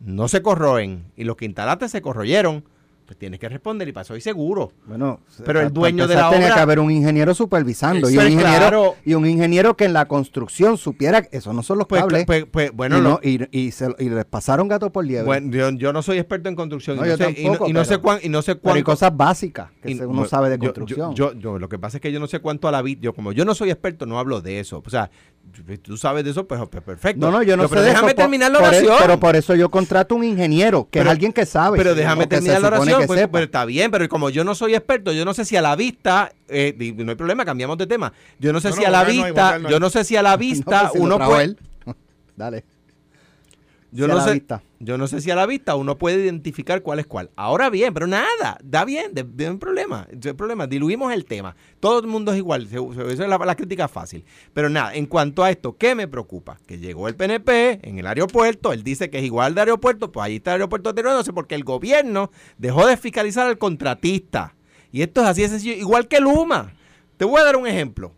no 0.00 0.28
se 0.28 0.42
corroen. 0.42 1.10
Y 1.16 1.24
los 1.24 1.36
que 1.36 1.46
instalaste 1.46 1.88
se 1.88 2.02
corroyeron. 2.02 2.62
Pues 3.10 3.18
tienes 3.18 3.40
que 3.40 3.48
responder 3.48 3.88
y 3.88 3.92
pasó 3.92 4.14
y 4.14 4.20
seguro. 4.20 4.70
Bueno, 4.86 5.18
Pero 5.44 5.60
el 5.62 5.72
dueño 5.72 6.06
de 6.06 6.14
la 6.14 6.30
tenía 6.30 6.46
obra- 6.46 6.54
que 6.54 6.60
haber 6.60 6.78
un 6.78 6.92
ingeniero 6.92 7.34
supervisando 7.34 8.08
y 8.08 8.12
Eso 8.12 8.20
un, 8.20 8.26
ingeniero, 8.30 8.56
claro. 8.60 8.94
y 9.04 9.14
un 9.14 9.26
ingeniero 9.26 9.76
que 9.76 9.84
en 9.86 9.94
la 9.94 10.04
construcción 10.06 10.78
supiera 10.78 11.20
que 11.22 11.36
esos 11.36 11.52
no 11.52 11.64
son 11.64 11.78
los 11.78 11.88
Pues, 11.88 12.02
cables. 12.02 12.24
pues, 12.24 12.44
pues, 12.48 12.70
bueno, 12.72 12.98
y, 12.98 13.00
lo- 13.00 13.08
no- 13.10 13.20
y, 13.20 13.40
y 13.50 13.72
se- 13.72 13.96
y 13.98 14.10
les 14.10 14.24
pasaron 14.26 14.68
gato 14.68 14.92
por 14.92 15.04
liebre. 15.04 15.26
bueno, 15.26 15.50
yo, 15.50 15.70
yo 15.70 15.92
no 15.92 16.02
soy 16.02 16.18
experto 16.18 16.48
en 16.50 16.54
construcción. 16.54 16.98
No, 16.98 17.04
y, 17.04 17.08
no 17.08 17.16
sé, 17.16 17.24
tampoco, 17.34 17.68
y 17.68 17.72
no 17.72 17.84
sé 17.84 17.98
cuán, 17.98 18.20
y 18.22 18.28
no 18.28 18.42
sé 18.42 18.54
pero 18.54 18.74
hay 18.74 18.82
cuánto- 18.84 18.92
cosas 18.92 19.16
básicas 19.16 19.70
que 19.82 19.92
uno 19.94 20.06
bueno, 20.06 20.26
sabe 20.26 20.48
de 20.48 20.58
construcción. 20.60 21.12
Yo, 21.16 21.32
yo, 21.32 21.40
yo- 21.40 21.58
lo 21.58 21.68
que 21.68 21.80
pasa 21.80 21.96
es 21.96 22.00
que 22.00 22.12
yo 22.12 22.20
no 22.20 22.28
sé 22.28 22.38
cuánto 22.38 22.68
a 22.68 22.70
la 22.70 22.80
vid, 22.80 22.98
yo 23.00 23.12
como 23.12 23.32
yo 23.32 23.44
no 23.44 23.56
soy 23.56 23.70
experto, 23.72 24.06
no 24.06 24.20
hablo 24.20 24.40
de 24.40 24.60
eso. 24.60 24.84
O 24.86 24.88
sea, 24.88 25.10
tú 25.82 25.96
sabes 25.96 26.22
de 26.22 26.30
eso, 26.30 26.46
pues, 26.46 26.60
pues, 26.70 26.84
perfecto. 26.84 27.18
No, 27.26 27.32
no, 27.36 27.42
yo 27.42 27.56
no 27.56 27.68
Pero- 27.68 27.80
sé 27.80 27.86
de 27.86 27.90
déjame 27.90 28.06
eso, 28.10 28.14
por- 28.14 28.22
terminar 28.22 28.52
la 28.52 28.58
por 28.60 28.66
e- 28.66 28.76
oración. 28.76 28.96
pero 29.00 29.18
por 29.18 29.34
eso 29.34 29.56
yo 29.56 29.68
contrato 29.68 30.14
un 30.14 30.22
ingeniero, 30.22 30.84
que 30.84 31.00
Pero- 31.00 31.06
es 31.06 31.10
alguien 31.10 31.32
que 31.32 31.44
sabe. 31.44 31.76
Pero 31.76 31.96
déjame 31.96 32.28
terminar 32.28 32.60
la 32.62 32.68
oración. 32.68 32.99
Que 33.00 33.06
pues, 33.06 33.20
sepa. 33.20 33.32
pero 33.32 33.44
está 33.44 33.64
bien, 33.64 33.90
pero 33.90 34.08
como 34.08 34.30
yo 34.30 34.44
no 34.44 34.54
soy 34.54 34.74
experto, 34.74 35.12
yo 35.12 35.24
no 35.24 35.34
sé 35.34 35.44
si 35.44 35.56
a 35.56 35.62
la 35.62 35.76
vista, 35.76 36.32
eh, 36.48 36.74
no 36.96 37.10
hay 37.10 37.16
problema, 37.16 37.44
cambiamos 37.44 37.78
de 37.78 37.86
tema. 37.86 38.12
Yo 38.38 38.52
no 38.52 38.60
sé 38.60 38.68
No, 38.70 38.74
si 38.76 38.80
no, 38.82 38.86
a 38.86 38.90
la 38.90 38.98
vocal 39.00 39.16
no 39.16 39.22
hay, 39.24 39.30
vista, 39.30 39.44
vocal 39.46 39.62
no 39.62 39.68
hay. 39.68 39.72
yo 39.74 39.80
no 39.80 39.90
sé 39.90 40.04
si 40.04 40.16
a 40.16 40.22
la 40.22 40.30
No, 40.32 40.38
vista 40.38 40.88
pues 40.90 41.02
uno 41.02 41.18
puede. 41.18 41.42
él. 41.44 41.58
Dale. 42.36 42.64
Yo 43.92 44.04
Si 44.04 44.08
no 44.08 44.12
a 44.12 44.16
la 44.18 44.24
sé, 44.24 44.32
vista. 44.34 44.62
yo 44.78 44.96
no 44.98 45.06
sé 45.08 45.20
si 45.20 45.30
a 45.30 45.34
la 45.34 45.46
vista 45.46 45.74
uno 45.74 45.98
puede 45.98 46.22
identificar 46.22 46.82
cuál 46.82 47.00
es 47.00 47.06
cuál. 47.06 47.30
Ahora 47.34 47.70
bien, 47.70 47.92
pero 47.92 48.06
nada, 48.06 48.56
da 48.62 48.84
bien, 48.84 49.12
de, 49.14 49.24
de 49.24 49.50
un 49.50 49.58
problema, 49.58 50.06
de 50.12 50.30
un 50.30 50.36
problema. 50.36 50.66
Diluimos 50.66 51.12
el 51.12 51.24
tema. 51.24 51.56
Todo 51.80 51.98
el 52.00 52.06
mundo 52.06 52.30
es 52.32 52.38
igual, 52.38 52.68
esa 52.70 53.10
es 53.10 53.18
la, 53.28 53.38
la 53.38 53.56
crítica 53.56 53.88
fácil. 53.88 54.24
Pero 54.52 54.68
nada, 54.68 54.94
en 54.94 55.06
cuanto 55.06 55.42
a 55.42 55.50
esto, 55.50 55.76
¿qué 55.76 55.94
me 55.94 56.06
preocupa? 56.06 56.58
Que 56.66 56.78
llegó 56.78 57.08
el 57.08 57.16
PNP 57.16 57.80
en 57.88 57.98
el 57.98 58.06
aeropuerto, 58.06 58.72
él 58.72 58.84
dice 58.84 59.10
que 59.10 59.18
es 59.18 59.24
igual 59.24 59.54
de 59.54 59.62
aeropuerto, 59.62 60.12
pues 60.12 60.24
ahí 60.24 60.36
está 60.36 60.52
el 60.52 60.60
aeropuerto 60.62 60.94
sé 61.24 61.32
porque 61.32 61.54
el 61.54 61.64
gobierno 61.64 62.30
dejó 62.58 62.86
de 62.86 62.96
fiscalizar 62.96 63.46
al 63.46 63.58
contratista. 63.58 64.54
Y 64.92 65.02
esto 65.02 65.20
es 65.22 65.26
así 65.26 65.42
de 65.42 65.48
sencillo, 65.48 65.74
igual 65.74 66.08
que 66.08 66.20
Luma. 66.20 66.74
Te 67.16 67.24
voy 67.24 67.40
a 67.40 67.44
dar 67.44 67.56
un 67.56 67.66
ejemplo. 67.66 68.12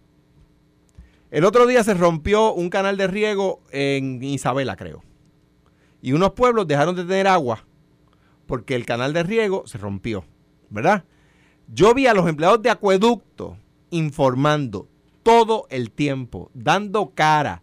El 1.31 1.45
otro 1.45 1.67
día 1.67 1.83
se 1.83 1.95
rompió 1.95 2.53
un 2.53 2.69
canal 2.69 2.97
de 2.97 3.07
riego 3.07 3.63
en 3.71 4.23
Isabela, 4.23 4.77
creo. 4.77 5.03
Y 6.03 6.13
unos 6.13 6.33
pueblos 6.33 6.67
dejaron 6.67 6.97
de 6.97 7.05
tener 7.05 7.29
agua 7.29 7.65
porque 8.47 8.75
el 8.75 8.85
canal 8.85 9.13
de 9.13 9.23
riego 9.23 9.63
se 9.67 9.79
rompió, 9.79 10.25
¿verdad? 10.69 11.05
Yo 11.73 11.95
vi 11.95 12.07
a 12.07 12.13
los 12.13 12.29
empleados 12.29 12.61
de 12.61 12.71
acueducto 12.71 13.57
informando 13.91 14.89
todo 15.23 15.67
el 15.71 15.91
tiempo, 15.91 16.51
dando 16.53 17.13
cara 17.15 17.63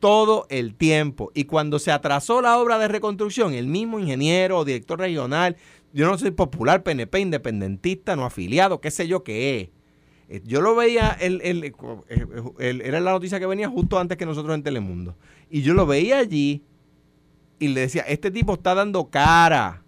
todo 0.00 0.46
el 0.50 0.74
tiempo. 0.74 1.32
Y 1.34 1.44
cuando 1.44 1.78
se 1.78 1.90
atrasó 1.90 2.40
la 2.40 2.58
obra 2.58 2.78
de 2.78 2.88
reconstrucción, 2.88 3.54
el 3.54 3.66
mismo 3.66 3.98
ingeniero 3.98 4.58
o 4.58 4.64
director 4.64 4.98
regional, 5.00 5.56
yo 5.92 6.06
no 6.06 6.18
soy 6.18 6.30
popular, 6.30 6.82
PNP, 6.82 7.20
independentista, 7.20 8.14
no 8.14 8.24
afiliado, 8.24 8.80
qué 8.80 8.90
sé 8.90 9.08
yo 9.08 9.24
qué 9.24 9.60
es. 9.60 9.68
Eh, 10.28 10.42
Yo 10.44 10.60
lo 10.60 10.76
veía, 10.76 11.16
era 11.18 13.00
la 13.00 13.12
noticia 13.12 13.40
que 13.40 13.46
venía 13.46 13.68
justo 13.68 13.98
antes 13.98 14.18
que 14.18 14.26
nosotros 14.26 14.54
en 14.54 14.62
Telemundo. 14.62 15.16
Y 15.50 15.62
yo 15.62 15.72
lo 15.72 15.86
veía 15.86 16.18
allí 16.18 16.62
y 17.58 17.68
le 17.68 17.80
decía, 17.82 18.02
este 18.02 18.30
tipo 18.30 18.54
está 18.54 18.74
dando 18.74 19.08
cara. 19.08 19.82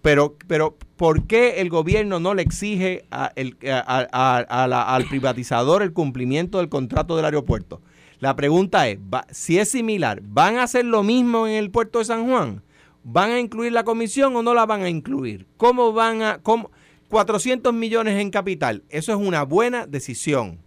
Pero, 0.00 0.36
pero 0.48 0.76
¿por 0.96 1.26
qué 1.26 1.60
el 1.60 1.68
gobierno 1.70 2.18
no 2.18 2.34
le 2.34 2.42
exige 2.42 3.04
a 3.10 3.30
el- 3.36 3.56
a- 3.70 4.94
al 4.94 5.04
privatizador 5.04 5.82
el 5.82 5.92
cumplimiento 5.92 6.58
del 6.58 6.68
contrato 6.68 7.14
del 7.16 7.24
aeropuerto? 7.24 7.80
La 8.18 8.34
pregunta 8.34 8.88
es, 8.88 8.98
si 9.30 9.58
es 9.58 9.70
similar, 9.70 10.20
¿van 10.22 10.56
a 10.56 10.64
hacer 10.64 10.84
lo 10.84 11.02
mismo 11.02 11.46
en 11.46 11.54
el 11.54 11.70
puerto 11.70 12.00
de 12.00 12.04
San 12.04 12.28
Juan? 12.28 12.62
¿Van 13.04 13.30
a 13.30 13.40
incluir 13.40 13.72
la 13.72 13.84
comisión 13.84 14.34
o 14.36 14.42
no 14.42 14.54
la 14.54 14.66
van 14.66 14.82
a 14.82 14.88
incluir? 14.88 15.46
¿Cómo 15.56 15.92
van 15.92 16.22
a...? 16.22 16.38
Cómo? 16.42 16.70
400 17.08 17.74
millones 17.74 18.18
en 18.18 18.30
capital, 18.30 18.84
eso 18.88 19.12
es 19.12 19.18
una 19.18 19.42
buena 19.42 19.86
decisión. 19.86 20.58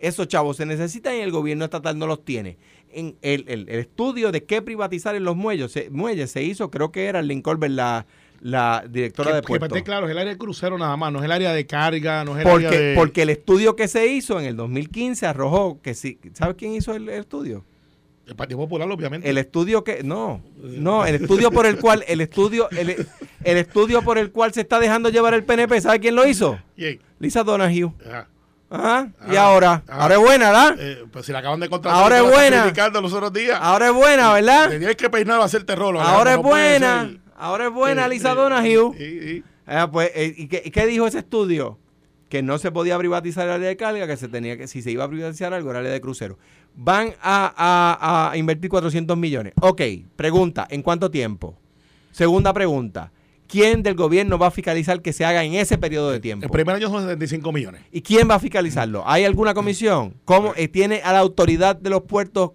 Esos 0.00 0.26
chavos 0.28 0.56
se 0.56 0.66
necesitan 0.66 1.14
y 1.16 1.20
el 1.20 1.30
gobierno 1.30 1.64
estatal 1.64 1.98
no 1.98 2.06
los 2.06 2.24
tiene. 2.24 2.56
En 2.92 3.16
el, 3.22 3.44
el- 3.48 3.68
el 3.68 3.78
estudio 3.80 4.32
de 4.32 4.44
qué 4.44 4.62
privatizar 4.62 5.14
en 5.14 5.24
los 5.24 5.36
muelles 5.36 5.70
se, 5.72 5.90
muelles 5.90 6.30
se 6.30 6.42
hizo, 6.42 6.70
creo 6.70 6.90
que 6.90 7.06
era 7.06 7.22
Colbert, 7.42 7.72
la, 7.72 8.06
la 8.40 8.84
directora 8.90 9.30
Que, 9.30 9.34
de 9.36 9.40
que 9.42 9.46
puerto. 9.46 9.66
estar 9.66 9.84
claro, 9.84 10.06
es 10.06 10.12
el 10.12 10.18
área 10.18 10.32
de 10.32 10.38
crucero 10.38 10.76
nada 10.78 10.96
más, 10.96 11.12
no 11.12 11.18
es 11.20 11.24
el 11.26 11.32
área 11.32 11.52
de 11.52 11.66
carga, 11.66 12.24
no 12.24 12.36
es 12.38 12.44
el 12.44 12.50
área 12.50 12.68
Porque, 12.68 12.78
de... 12.82 12.94
porque 12.96 13.22
el 13.22 13.30
estudio 13.30 13.76
que 13.76 13.86
se 13.86 14.06
hizo 14.08 14.40
en 14.40 14.46
el 14.46 14.56
2015 14.56 15.26
arrojó 15.26 15.80
que 15.82 15.94
sí. 15.94 16.18
¿Sabes 16.32 16.56
quién 16.58 16.72
hizo 16.74 16.94
el, 16.94 17.08
el 17.08 17.20
estudio? 17.20 17.64
El 18.26 18.36
Partido 18.36 18.58
Popular, 18.60 18.88
obviamente. 18.90 19.28
El 19.28 19.38
estudio 19.38 19.82
que 19.84 20.02
no, 20.04 20.40
no, 20.62 21.04
el 21.04 21.16
estudio 21.16 21.50
por 21.50 21.66
el 21.66 21.78
cual 21.78 22.04
el 22.06 22.20
estudio 22.20 22.70
el, 22.70 22.90
el 23.44 23.56
estudio 23.56 24.02
por 24.02 24.18
el 24.18 24.30
cual 24.30 24.52
se 24.54 24.60
está 24.62 24.78
dejando 24.78 25.08
llevar 25.10 25.34
el 25.34 25.42
PNP, 25.44 25.80
¿sabe 25.80 25.98
quién 26.00 26.14
lo 26.14 26.26
hizo? 26.26 26.58
Lisa 27.18 27.42
Donahue. 27.44 27.92
Ajá. 28.06 28.28
Ajá. 28.70 29.08
Y 29.30 29.36
Ah, 29.36 29.42
ahora, 29.46 29.82
ah. 29.88 30.02
ahora 30.02 30.14
es 30.14 30.20
buena, 30.20 30.46
¿verdad? 30.50 30.76
Eh, 30.78 31.04
pues 31.12 31.26
si 31.26 31.32
la 31.32 31.40
acaban 31.40 31.58
de 31.60 31.68
contratar. 31.68 32.00
Ahora 32.00 32.18
es 32.18 32.22
buena. 32.22 32.72
los 33.00 33.12
otros 33.12 33.32
días. 33.32 33.58
Ahora 33.60 33.88
es 33.88 33.92
buena, 33.92 34.32
¿verdad? 34.32 34.68
Tenías 34.70 34.94
que 34.96 35.10
peinar 35.10 35.40
a 35.40 35.44
hacerte 35.44 35.74
rolo. 35.74 36.00
Ahora 36.00 36.32
es 36.34 36.38
buena. 36.38 37.10
Ahora 37.36 37.66
es 37.66 37.72
buena 37.72 38.06
Eh, 38.06 38.08
Lisa 38.10 38.32
eh, 38.32 38.34
Donahue. 38.36 39.42
Ah, 39.66 39.90
pues, 39.90 40.10
eh, 40.14 40.34
¿y, 40.36 40.46
qué, 40.48 40.62
y 40.64 40.70
qué 40.70 40.86
dijo 40.86 41.06
ese 41.06 41.18
estudio? 41.18 41.78
Que 42.28 42.42
no 42.42 42.58
se 42.58 42.70
podía 42.70 42.96
privatizar 42.96 43.46
el 43.48 43.54
área 43.54 43.68
de 43.68 43.76
carga, 43.76 44.06
que 44.06 44.16
se 44.16 44.28
tenía 44.28 44.56
que, 44.56 44.68
si 44.68 44.82
se 44.82 44.90
iba 44.92 45.02
a 45.04 45.08
privatizar 45.08 45.52
algo, 45.52 45.70
era 45.70 45.80
el 45.80 45.86
área 45.86 45.94
de 45.94 46.00
crucero. 46.00 46.38
Van 46.76 47.12
a, 47.20 47.52
a- 47.56 48.30
a 48.30 48.36
invertir 48.36 48.70
400 48.70 49.16
millones. 49.16 49.52
Ok, 49.60 49.80
pregunta, 50.14 50.66
¿en 50.70 50.82
cuánto 50.82 51.10
tiempo? 51.10 51.56
Segunda 52.12 52.52
pregunta, 52.52 53.10
¿quién 53.50 53.82
del 53.82 53.94
gobierno 53.94 54.38
va 54.38 54.48
a 54.48 54.50
fiscalizar 54.50 55.02
que 55.02 55.12
se 55.12 55.24
haga 55.24 55.44
en 55.44 55.54
ese 55.54 55.76
periodo 55.78 56.10
de 56.10 56.20
tiempo? 56.20 56.44
El 56.46 56.50
primer 56.50 56.76
año 56.76 56.88
son 56.88 57.02
75 57.02 57.52
millones. 57.52 57.82
¿Y 57.92 58.02
quién 58.02 58.28
va 58.30 58.36
a 58.36 58.38
fiscalizarlo? 58.40 59.02
¿Hay 59.06 59.24
alguna 59.24 59.54
comisión? 59.54 60.14
¿Cómo 60.24 60.52
tiene 60.72 61.00
a 61.02 61.12
la 61.12 61.18
autoridad 61.20 61.76
de 61.76 61.90
los 61.90 62.02
puertos 62.02 62.52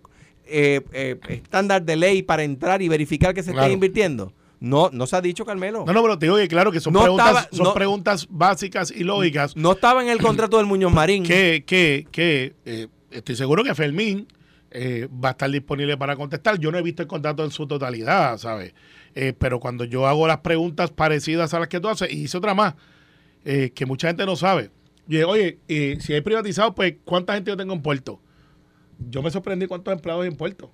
eh, 0.48 0.82
eh, 0.94 1.20
estándar 1.30 1.84
de 1.84 1.96
ley 1.96 2.22
para 2.22 2.44
entrar 2.44 2.82
y 2.82 2.88
verificar 2.88 3.34
que 3.34 3.42
se 3.44 3.52
Claro. 3.52 3.66
está 3.66 3.74
invirtiendo? 3.74 4.32
No, 4.60 4.90
no 4.94 5.06
se 5.06 5.16
ha 5.16 5.22
dicho, 5.22 5.46
Carmelo. 5.46 5.84
No, 5.86 5.92
no, 5.94 6.02
pero 6.02 6.18
te 6.18 6.26
digo 6.28 6.38
que 6.38 6.48
claro 6.48 6.72
que 6.72 6.80
son, 6.80 6.94
No 6.94 7.02
preguntas, 7.02 7.28
estaba- 7.28 7.48
son 7.52 7.64
no- 7.66 7.74
preguntas 7.74 8.28
básicas 8.30 8.90
y 8.90 9.04
lógicas 9.04 9.56
No 9.56 9.74
estaba 9.74 10.02
en 10.02 10.10
el 10.10 10.20
contrato 10.20 10.58
del 10.58 10.66
Muñoz 10.66 10.94
Marín. 10.94 11.24
que, 11.24 11.64
que, 11.68 12.08
que 12.12 12.54
eh, 12.66 12.88
estoy 13.12 13.36
seguro 13.36 13.64
que 13.64 13.76
Fermín 13.76 14.28
eh, 14.72 15.08
va 15.24 15.30
a 15.30 15.32
estar 15.32 15.50
disponible 15.52 15.98
para 15.98 16.16
contestar. 16.16 16.58
Yo 16.60 16.72
no 16.72 16.78
he 16.78 16.82
visto 16.82 17.02
el 17.02 17.08
contrato 17.08 17.44
en 17.44 17.52
su 17.52 17.66
totalidad, 17.68 18.38
¿sabes? 18.38 18.74
Eh, 19.16 19.34
pero 19.38 19.60
cuando 19.60 19.86
yo 19.86 20.08
hago 20.08 20.28
las 20.28 20.40
preguntas 20.40 20.92
parecidas 20.92 21.54
a 21.54 21.60
las 21.60 21.68
que 21.70 21.80
tú 21.80 21.88
haces, 21.88 22.12
y 22.12 22.24
hice 22.24 22.38
otra 22.38 22.54
más, 22.54 22.76
eh, 23.46 23.72
que 23.74 23.86
mucha 23.86 24.08
gente 24.10 24.26
no 24.26 24.36
sabe. 24.36 24.72
Y, 25.08 25.22
oye, 25.24 25.60
eh, 25.68 25.98
si 26.02 26.14
hay 26.14 26.22
privatizado, 26.22 26.76
pues 26.76 26.96
¿cuánta 27.06 27.34
gente 27.34 27.50
yo 27.52 27.58
tengo 27.58 27.74
en 27.74 27.82
Puerto? 27.82 28.20
Yo 29.10 29.22
me 29.22 29.32
sorprendí 29.32 29.68
cuántos 29.68 29.94
empleados 29.94 30.24
hay 30.24 30.30
en 30.30 30.36
Puerto. 30.38 30.72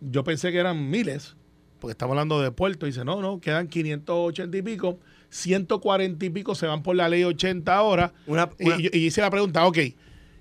Yo 0.00 0.24
pensé 0.24 0.50
que 0.50 0.58
eran 0.58 0.90
miles, 0.90 1.36
porque 1.80 1.92
estamos 1.92 2.12
hablando 2.14 2.40
de 2.40 2.50
Puerto. 2.50 2.86
Y 2.86 2.90
dice, 2.90 3.04
no, 3.04 3.20
no, 3.20 3.40
quedan 3.40 3.68
580 3.68 4.56
y 4.56 4.62
pico, 4.62 4.98
140 5.30 6.24
y 6.24 6.30
pico 6.30 6.54
se 6.54 6.66
van 6.66 6.82
por 6.82 6.96
la 6.96 7.08
ley 7.08 7.24
80 7.24 7.74
ahora. 7.76 8.12
Una- 8.26 8.50
Y- 8.58 8.64
una- 8.66 8.76
Y, 8.80 8.88
y 8.92 9.06
hice 9.06 9.20
la 9.20 9.30
pregunta, 9.30 9.66
ok, 9.66 9.78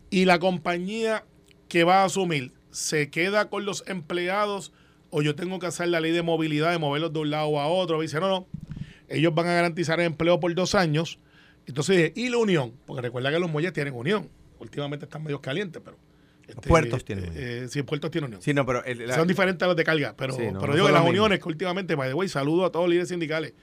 ¿y 0.09 0.25
la 0.25 0.39
compañía 0.39 1.23
que 1.67 1.83
va 1.83 2.01
a 2.01 2.05
asumir 2.05 2.53
se 2.71 3.09
queda 3.09 3.49
con 3.49 3.65
los 3.65 3.83
empleados 3.87 4.71
o 5.09 5.21
yo 5.21 5.35
tengo 5.35 5.59
que 5.59 5.67
hacer 5.67 5.87
la 5.89 5.99
ley 5.99 6.11
de 6.11 6.21
movilidad, 6.21 6.71
de 6.71 6.77
moverlos 6.77 7.13
de 7.13 7.19
un 7.19 7.29
lado 7.29 7.59
a 7.59 7.67
otro? 7.67 8.01
Dice, 8.01 8.19
no, 8.19 8.27
no, 8.27 8.47
ellos 9.09 9.33
van 9.33 9.47
a 9.47 9.53
garantizar 9.53 9.99
el 9.99 10.07
empleo 10.07 10.39
por 10.39 10.53
dos 10.55 10.75
años. 10.75 11.19
Entonces 11.65 11.97
dije, 11.97 12.13
¿y 12.15 12.29
la 12.29 12.37
unión? 12.37 12.73
Porque 12.85 13.01
recuerda 13.01 13.31
que 13.31 13.39
los 13.39 13.49
muelles 13.51 13.73
tienen 13.73 13.93
unión. 13.93 14.29
Últimamente 14.59 15.05
están 15.05 15.23
medio 15.23 15.41
calientes, 15.41 15.81
pero... 15.83 15.97
este, 16.47 16.67
puertos 16.67 17.03
tienen 17.05 17.29
unión. 17.29 17.43
eh, 17.45 17.67
sí, 17.69 17.83
puertos 17.83 18.09
tienen 18.09 18.27
unión. 18.29 18.41
Sí, 18.41 18.53
no, 18.53 18.65
pero 18.65 18.83
el- 18.85 19.05
la- 19.07 19.15
Son 19.15 19.27
diferentes 19.27 19.63
a 19.63 19.67
los 19.67 19.75
de 19.75 19.83
carga, 19.83 20.15
pero, 20.17 20.33
Sí, 20.33 20.43
no, 20.51 20.59
pero 20.59 20.67
no 20.67 20.73
digo 20.75 20.87
que 20.87 20.93
las 20.93 21.01
mismo. 21.01 21.09
uniones 21.11 21.39
que 21.39 21.47
últimamente, 21.49 21.95
by 21.95 22.07
the 22.09 22.13
way, 22.13 22.27
saludo 22.29 22.65
a 22.65 22.71
todos 22.71 22.85
los 22.85 22.91
líderes 22.91 23.09
sindicales 23.09 23.53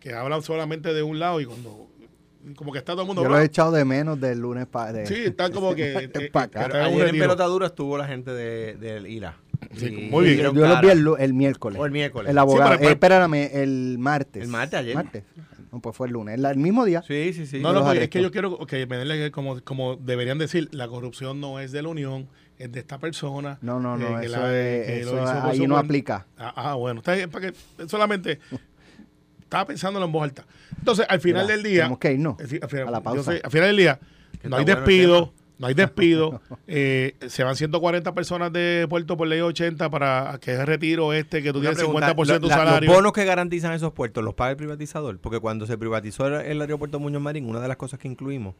que 0.00 0.12
hablan 0.12 0.42
solamente 0.42 0.92
de 0.92 1.02
un 1.04 1.18
lado 1.20 1.40
y 1.40 1.44
cuando 1.46 1.88
como 2.56 2.72
que 2.72 2.78
está 2.80 2.92
todo 2.94 3.02
el 3.02 3.06
mundo 3.06 3.22
Yo 3.22 3.28
lo 3.28 3.38
he 3.38 3.44
echado 3.44 3.70
de 3.70 3.84
menos 3.84 4.20
del 4.20 4.40
lunes 4.40 4.66
para. 4.66 5.06
Sí, 5.06 5.14
están 5.26 5.52
como 5.52 5.76
que, 5.76 5.92
eh, 6.12 6.30
un 6.34 6.72
ayer 6.76 7.08
en 7.08 7.18
pelotadura 7.20 7.66
estuvo 7.68 7.96
la 7.96 8.08
gente 8.08 8.32
de- 8.32 8.74
del 8.74 9.06
IRA. 9.06 9.36
Sí, 9.76 9.86
Y 9.86 10.10
muy 10.10 10.24
bien. 10.24 10.36
dieron 10.36 10.54
Yo 10.54 10.62
los 10.66 10.80
vi 10.80 10.88
el, 10.88 11.34
miércoles. 11.34 11.80
O 11.80 11.86
el 11.86 11.92
miércoles. 11.92 12.30
El 12.30 12.38
abogado. 12.38 12.72
Sí, 12.72 12.76
pero- 12.78 12.88
eh, 12.90 12.92
espérame, 12.92 13.34
el 13.52 13.96
martes. 13.98 14.42
El 14.42 14.48
martes, 14.48 14.78
ayer. 14.80 14.96
No, 15.72 15.80
pues 15.80 15.96
fue 15.96 16.06
el 16.06 16.12
lunes. 16.12 16.34
El, 16.38 16.44
el 16.44 16.58
mismo 16.58 16.84
día. 16.84 17.02
Sí, 17.06 17.32
sí, 17.32 17.46
sí. 17.46 17.60
No, 17.60 17.72
no, 17.72 17.82
porque 17.84 18.04
es 18.04 18.10
que 18.10 18.20
yo 18.22 18.30
quiero 18.30 18.58
que 18.66 18.86
la- 18.86 19.30
como, 19.30 19.60
como 19.62 19.96
deberían 19.96 20.38
decir, 20.38 20.68
la 20.72 20.86
corrupción 20.88 21.40
no 21.40 21.60
es 21.60 21.72
de 21.72 21.82
la 21.82 21.88
Unión, 21.88 22.28
es 22.58 22.70
de 22.72 22.80
esta 22.80 22.98
persona. 22.98 23.58
No, 23.62 23.80
no, 23.80 23.96
no. 23.96 24.20
eh, 24.20 24.26
eso 24.26 24.36
la- 24.40 24.58
es- 24.58 24.88
eso 25.06 25.46
ahí 25.46 25.66
no 25.66 25.78
aplica. 25.78 26.26
Ah, 26.36 26.52
ah, 26.54 26.74
bueno, 26.74 27.00
está 27.00 27.14
bien, 27.14 27.30
para 27.30 27.50
que 27.50 27.88
solamente 27.88 28.38
estaba 29.42 29.66
pensándolo 29.66 30.04
en 30.06 30.12
voz 30.12 30.24
alta. 30.24 30.44
Entonces, 30.78 31.06
al 31.08 31.20
final 31.20 31.44
Mira, 31.44 31.54
del 31.56 31.62
día, 31.62 31.76
tenemos 31.82 31.98
que 31.98 32.12
irnos 32.12 32.36
al 32.40 32.46
final, 32.46 32.88
a 32.88 32.90
la 32.90 32.98
yo 32.98 33.02
pausa. 33.04 33.32
sé, 33.32 33.40
al 33.42 33.50
final 33.50 33.66
del 33.68 33.76
día, 33.76 34.00
no 34.44 34.56
hay 34.56 34.64
despido. 34.64 35.32
No 35.62 35.68
hay 35.68 35.74
despido, 35.74 36.40
eh, 36.66 37.14
se 37.28 37.42
van 37.44 37.56
140 37.56 38.12
personas 38.14 38.52
de 38.52 38.86
Puerto 38.90 39.16
por 39.16 39.26
ley 39.28 39.40
80 39.40 39.88
para 39.88 40.38
que 40.42 40.52
es 40.52 40.66
retiro 40.66 41.12
este, 41.14 41.42
que 41.42 41.52
tú 41.52 41.60
Una 41.60 41.70
tienes 41.70 41.78
pregunta, 41.84 42.14
50% 42.14 42.26
de 42.34 42.40
tu 42.40 42.48
la- 42.48 42.56
la- 42.58 42.64
salario. 42.64 42.88
Los 42.88 42.96
bonos 42.96 43.12
que 43.12 43.24
garantizan 43.24 43.72
esos 43.72 43.92
puertos, 43.92 44.22
¿los 44.22 44.34
paga 44.34 44.50
el 44.50 44.56
privatizador? 44.58 45.18
Porque 45.18 45.40
cuando 45.40 45.66
se 45.66 45.78
privatizó 45.78 46.26
el, 46.26 46.34
el 46.46 46.60
aeropuerto 46.60 46.98
Muñoz 47.00 47.22
Marín, 47.22 47.48
una 47.48 47.60
de 47.60 47.68
las 47.68 47.76
cosas 47.78 47.98
que 47.98 48.08
incluimos 48.08 48.54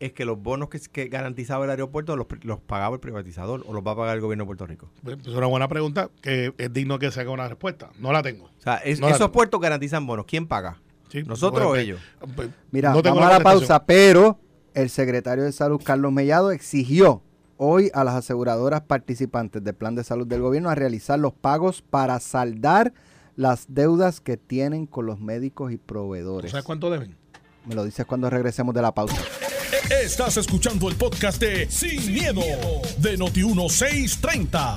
es 0.00 0.12
que 0.12 0.24
los 0.24 0.42
bonos 0.42 0.68
que, 0.68 0.80
que 0.80 1.06
garantizaba 1.08 1.64
el 1.64 1.70
aeropuerto 1.70 2.16
los, 2.16 2.26
los 2.42 2.58
pagaba 2.60 2.94
el 2.94 3.00
privatizador 3.00 3.62
o 3.66 3.72
los 3.72 3.86
va 3.86 3.92
a 3.92 3.96
pagar 3.96 4.16
el 4.16 4.20
gobierno 4.20 4.44
de 4.44 4.46
Puerto 4.46 4.66
Rico. 4.66 4.90
Pues, 5.02 5.18
Es 5.24 5.28
una 5.34 5.46
buena 5.46 5.68
pregunta 5.68 6.10
que 6.20 6.52
es 6.58 6.72
digno 6.72 6.98
que 6.98 7.10
se 7.12 7.20
haga 7.20 7.30
una 7.30 7.48
respuesta. 7.48 7.90
No 7.98 8.12
la 8.12 8.22
tengo. 8.22 8.46
O 8.46 8.50
sea, 8.62 8.76
es- 8.76 9.00
No 9.00 9.08
la 9.08 9.14
esos 9.14 9.30
puertos 9.30 9.60
garantizan 9.60 10.06
bonos. 10.06 10.24
¿Quién 10.26 10.46
paga? 10.46 10.80
Sí, 11.08 11.22
¿Nosotros 11.24 11.66
pues, 11.68 11.78
o 11.78 11.80
ellos? 11.82 12.00
pues, 12.34 12.48
Mira, 12.72 12.92
no 12.92 13.02
tengo 13.02 13.16
vamos 13.16 13.30
a 13.34 13.38
la 13.38 13.44
pausa, 13.44 13.84
pero 13.84 14.38
el 14.74 14.90
secretario 14.90 15.44
de 15.44 15.52
Salud, 15.52 15.80
Carlos 15.82 16.12
Mellado, 16.12 16.50
exigió 16.50 17.22
hoy 17.56 17.90
a 17.94 18.04
las 18.04 18.14
aseguradoras 18.14 18.82
participantes 18.82 19.62
del 19.62 19.74
plan 19.74 19.94
de 19.94 20.04
salud 20.04 20.26
del 20.26 20.40
gobierno 20.40 20.70
a 20.70 20.74
realizar 20.74 21.18
los 21.18 21.32
pagos 21.32 21.82
para 21.82 22.18
saldar 22.20 22.92
las 23.36 23.66
deudas 23.68 24.20
que 24.20 24.36
tienen 24.36 24.86
con 24.86 25.06
los 25.06 25.20
médicos 25.20 25.72
y 25.72 25.76
proveedores. 25.78 26.50
¿Sabes 26.50 26.64
cuánto 26.64 26.90
deben? 26.90 27.16
Me 27.64 27.74
lo 27.74 27.84
dices 27.84 28.04
cuando 28.04 28.28
regresemos 28.28 28.74
de 28.74 28.82
la 28.82 28.92
pausa. 28.92 29.16
Estás 30.02 30.36
escuchando 30.36 30.88
el 30.88 30.96
podcast 30.96 31.40
de 31.40 31.70
Sin, 31.70 32.12
miedo, 32.12 32.40
de 32.98 33.18
Noti1630. 33.18 34.76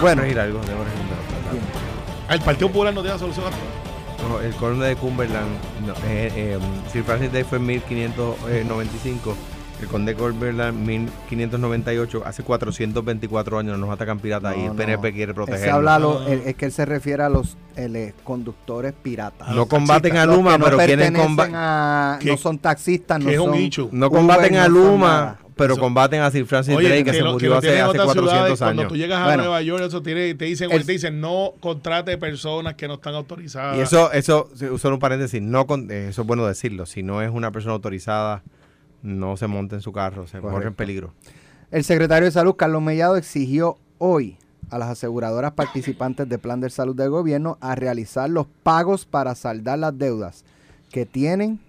Bueno, 0.00 0.26
ir 0.26 0.38
algo, 0.38 0.60
debo 0.60 0.84
responder. 0.84 1.18
Ah, 2.28 2.34
El 2.34 2.40
Partido 2.40 2.68
Popular 2.68 2.94
no 2.94 3.02
te 3.02 3.08
da 3.08 3.18
solución 3.18 3.46
a. 3.46 3.93
No, 4.28 4.40
el 4.40 4.54
conde 4.54 4.86
de 4.86 4.96
Cumberland, 4.96 5.48
no, 5.86 5.92
eh, 6.06 6.30
eh, 6.34 6.58
Sir 6.92 7.02
Francis 7.04 7.30
Day 7.32 7.44
fue 7.44 7.58
en 7.58 7.66
1595, 7.66 9.36
el 9.82 9.88
conde 9.88 10.14
de 10.14 10.18
Cumberland 10.20 10.86
1598, 10.86 12.22
hace 12.24 12.42
424 12.42 13.58
años 13.58 13.78
nos 13.78 13.90
atacan 13.90 14.18
piratas 14.20 14.54
y 14.56 14.60
No, 14.60 14.64
el 14.64 14.70
no. 14.70 14.76
PNP 14.76 15.12
quiere 15.12 15.32
Ese 15.32 15.34
proteger. 15.34 15.70
habla 15.70 15.98
No, 15.98 16.20
lo- 16.20 16.26
el- 16.26 16.40
es 16.42 16.54
que 16.54 16.64
él 16.66 16.72
se 16.72 16.84
refiere 16.86 17.22
a 17.22 17.28
los 17.28 17.56
el, 17.76 17.96
eh, 17.96 18.14
conductores 18.24 18.92
piratas. 18.94 19.48
No 19.50 19.66
combaten 19.66 20.16
a 20.16 20.24
Luma, 20.26 20.58
pero 20.58 20.78
quieren 20.78 21.12
combatir. 21.14 22.30
no 22.30 22.36
son 22.38 22.58
taxistas, 22.58 23.18
no 23.20 23.30
son. 23.32 23.90
No 23.92 24.06
Uber, 24.06 24.16
combaten 24.18 24.56
a 24.56 24.68
Luma. 24.68 25.38
Pero 25.56 25.74
Eso- 25.74 25.80
combaten 25.82 26.20
a 26.20 26.30
Sir 26.30 26.46
Francis 26.46 26.74
Oye, 26.74 26.88
Drake 26.88 27.04
que, 27.04 27.10
que, 27.12 27.16
se 27.18 27.22
lo, 27.22 27.32
murió 27.32 27.56
hace, 27.56 27.80
hace 27.80 27.82
otras 27.98 28.12
ciudades, 28.12 28.58
400 28.58 28.58
cuando 28.58 28.82
años. 28.82 28.92
tú 28.92 28.96
llegas 28.96 29.20
a 29.20 29.24
Bueno. 29.26 29.42
Nueva 29.44 29.62
York, 29.62 29.82
eso 29.86 30.02
tiene, 30.02 30.34
te 30.34 30.44
dicen, 30.46 30.70
El- 30.72 30.84
te 30.84 30.92
dicen 30.92 31.20
no 31.20 31.52
contrate 31.60 32.18
personas 32.18 32.74
que 32.74 32.88
no 32.88 32.94
están 32.94 33.14
autorizadas. 33.14 33.76
Y 33.76 33.80
eso, 33.80 34.10
eso, 34.12 34.48
solo 34.78 34.96
un 34.96 35.00
paréntesis, 35.00 35.40
no 35.40 35.66
con- 35.66 35.90
eh, 35.90 36.08
eso 36.08 36.22
es 36.22 36.26
bueno 36.26 36.44
decirlo. 36.46 36.86
Si 36.86 37.02
no 37.02 37.22
es 37.22 37.30
una 37.30 37.50
persona 37.52 37.72
autorizada, 37.74 38.42
no 39.02 39.36
se 39.36 39.46
monte 39.46 39.74
en 39.76 39.80
su 39.82 39.92
carro, 39.92 40.26
se 40.26 40.40
corre 40.40 40.66
en 40.68 40.74
peligro. 40.74 41.12
El 41.70 41.84
secretario 41.84 42.24
de 42.26 42.32
Salud, 42.32 42.54
Carlos 42.56 42.82
Mellado, 42.82 43.16
exigió 43.16 43.78
hoy 43.98 44.36
a 44.70 44.78
las 44.78 44.88
aseguradoras 44.88 45.52
participantes 45.52 46.28
del 46.28 46.38
Plan 46.38 46.60
de 46.60 46.70
Salud 46.70 46.96
del 46.96 47.10
Gobierno 47.10 47.58
a 47.60 47.74
realizar 47.74 48.30
los 48.30 48.46
pagos 48.62 49.04
para 49.04 49.34
saldar 49.34 49.78
las 49.78 49.96
deudas 49.98 50.44
que 50.90 51.04
tienen 51.06 51.60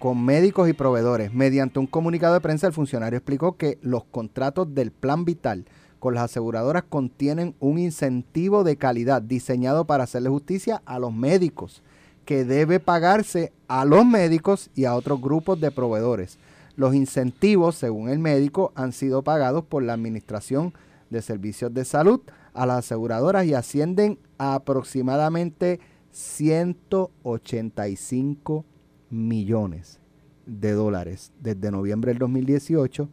con 0.00 0.24
médicos 0.24 0.68
y 0.68 0.72
proveedores. 0.72 1.32
Mediante 1.32 1.78
un 1.78 1.86
comunicado 1.86 2.34
de 2.34 2.40
prensa, 2.40 2.66
el 2.66 2.72
funcionario 2.72 3.18
explicó 3.18 3.56
que 3.58 3.78
los 3.82 4.04
contratos 4.04 4.74
del 4.74 4.90
Plan 4.92 5.26
Vital 5.26 5.66
con 5.98 6.14
las 6.14 6.24
aseguradoras 6.24 6.84
contienen 6.88 7.54
un 7.60 7.78
incentivo 7.78 8.64
de 8.64 8.76
calidad 8.76 9.20
diseñado 9.20 9.84
para 9.84 10.04
hacerle 10.04 10.30
justicia 10.30 10.80
a 10.86 10.98
los 10.98 11.12
médicos, 11.12 11.82
que 12.24 12.46
debe 12.46 12.80
pagarse 12.80 13.52
a 13.68 13.84
los 13.84 14.06
médicos 14.06 14.70
y 14.74 14.86
a 14.86 14.94
otros 14.94 15.20
grupos 15.20 15.60
de 15.60 15.70
proveedores. 15.70 16.38
Los 16.76 16.94
incentivos, 16.94 17.76
según 17.76 18.08
el 18.08 18.20
médico, 18.20 18.72
han 18.74 18.92
sido 18.92 19.22
pagados 19.22 19.66
por 19.66 19.82
la 19.82 19.92
Administración 19.92 20.72
de 21.10 21.20
Servicios 21.20 21.74
de 21.74 21.84
Salud 21.84 22.22
a 22.54 22.64
las 22.64 22.78
aseguradoras 22.78 23.44
y 23.44 23.52
ascienden 23.52 24.18
a 24.38 24.54
aproximadamente 24.54 25.78
185 26.10 28.64
millones 29.10 29.98
de 30.46 30.72
dólares 30.72 31.32
desde 31.40 31.70
noviembre 31.70 32.10
del 32.12 32.18
2018 32.18 33.08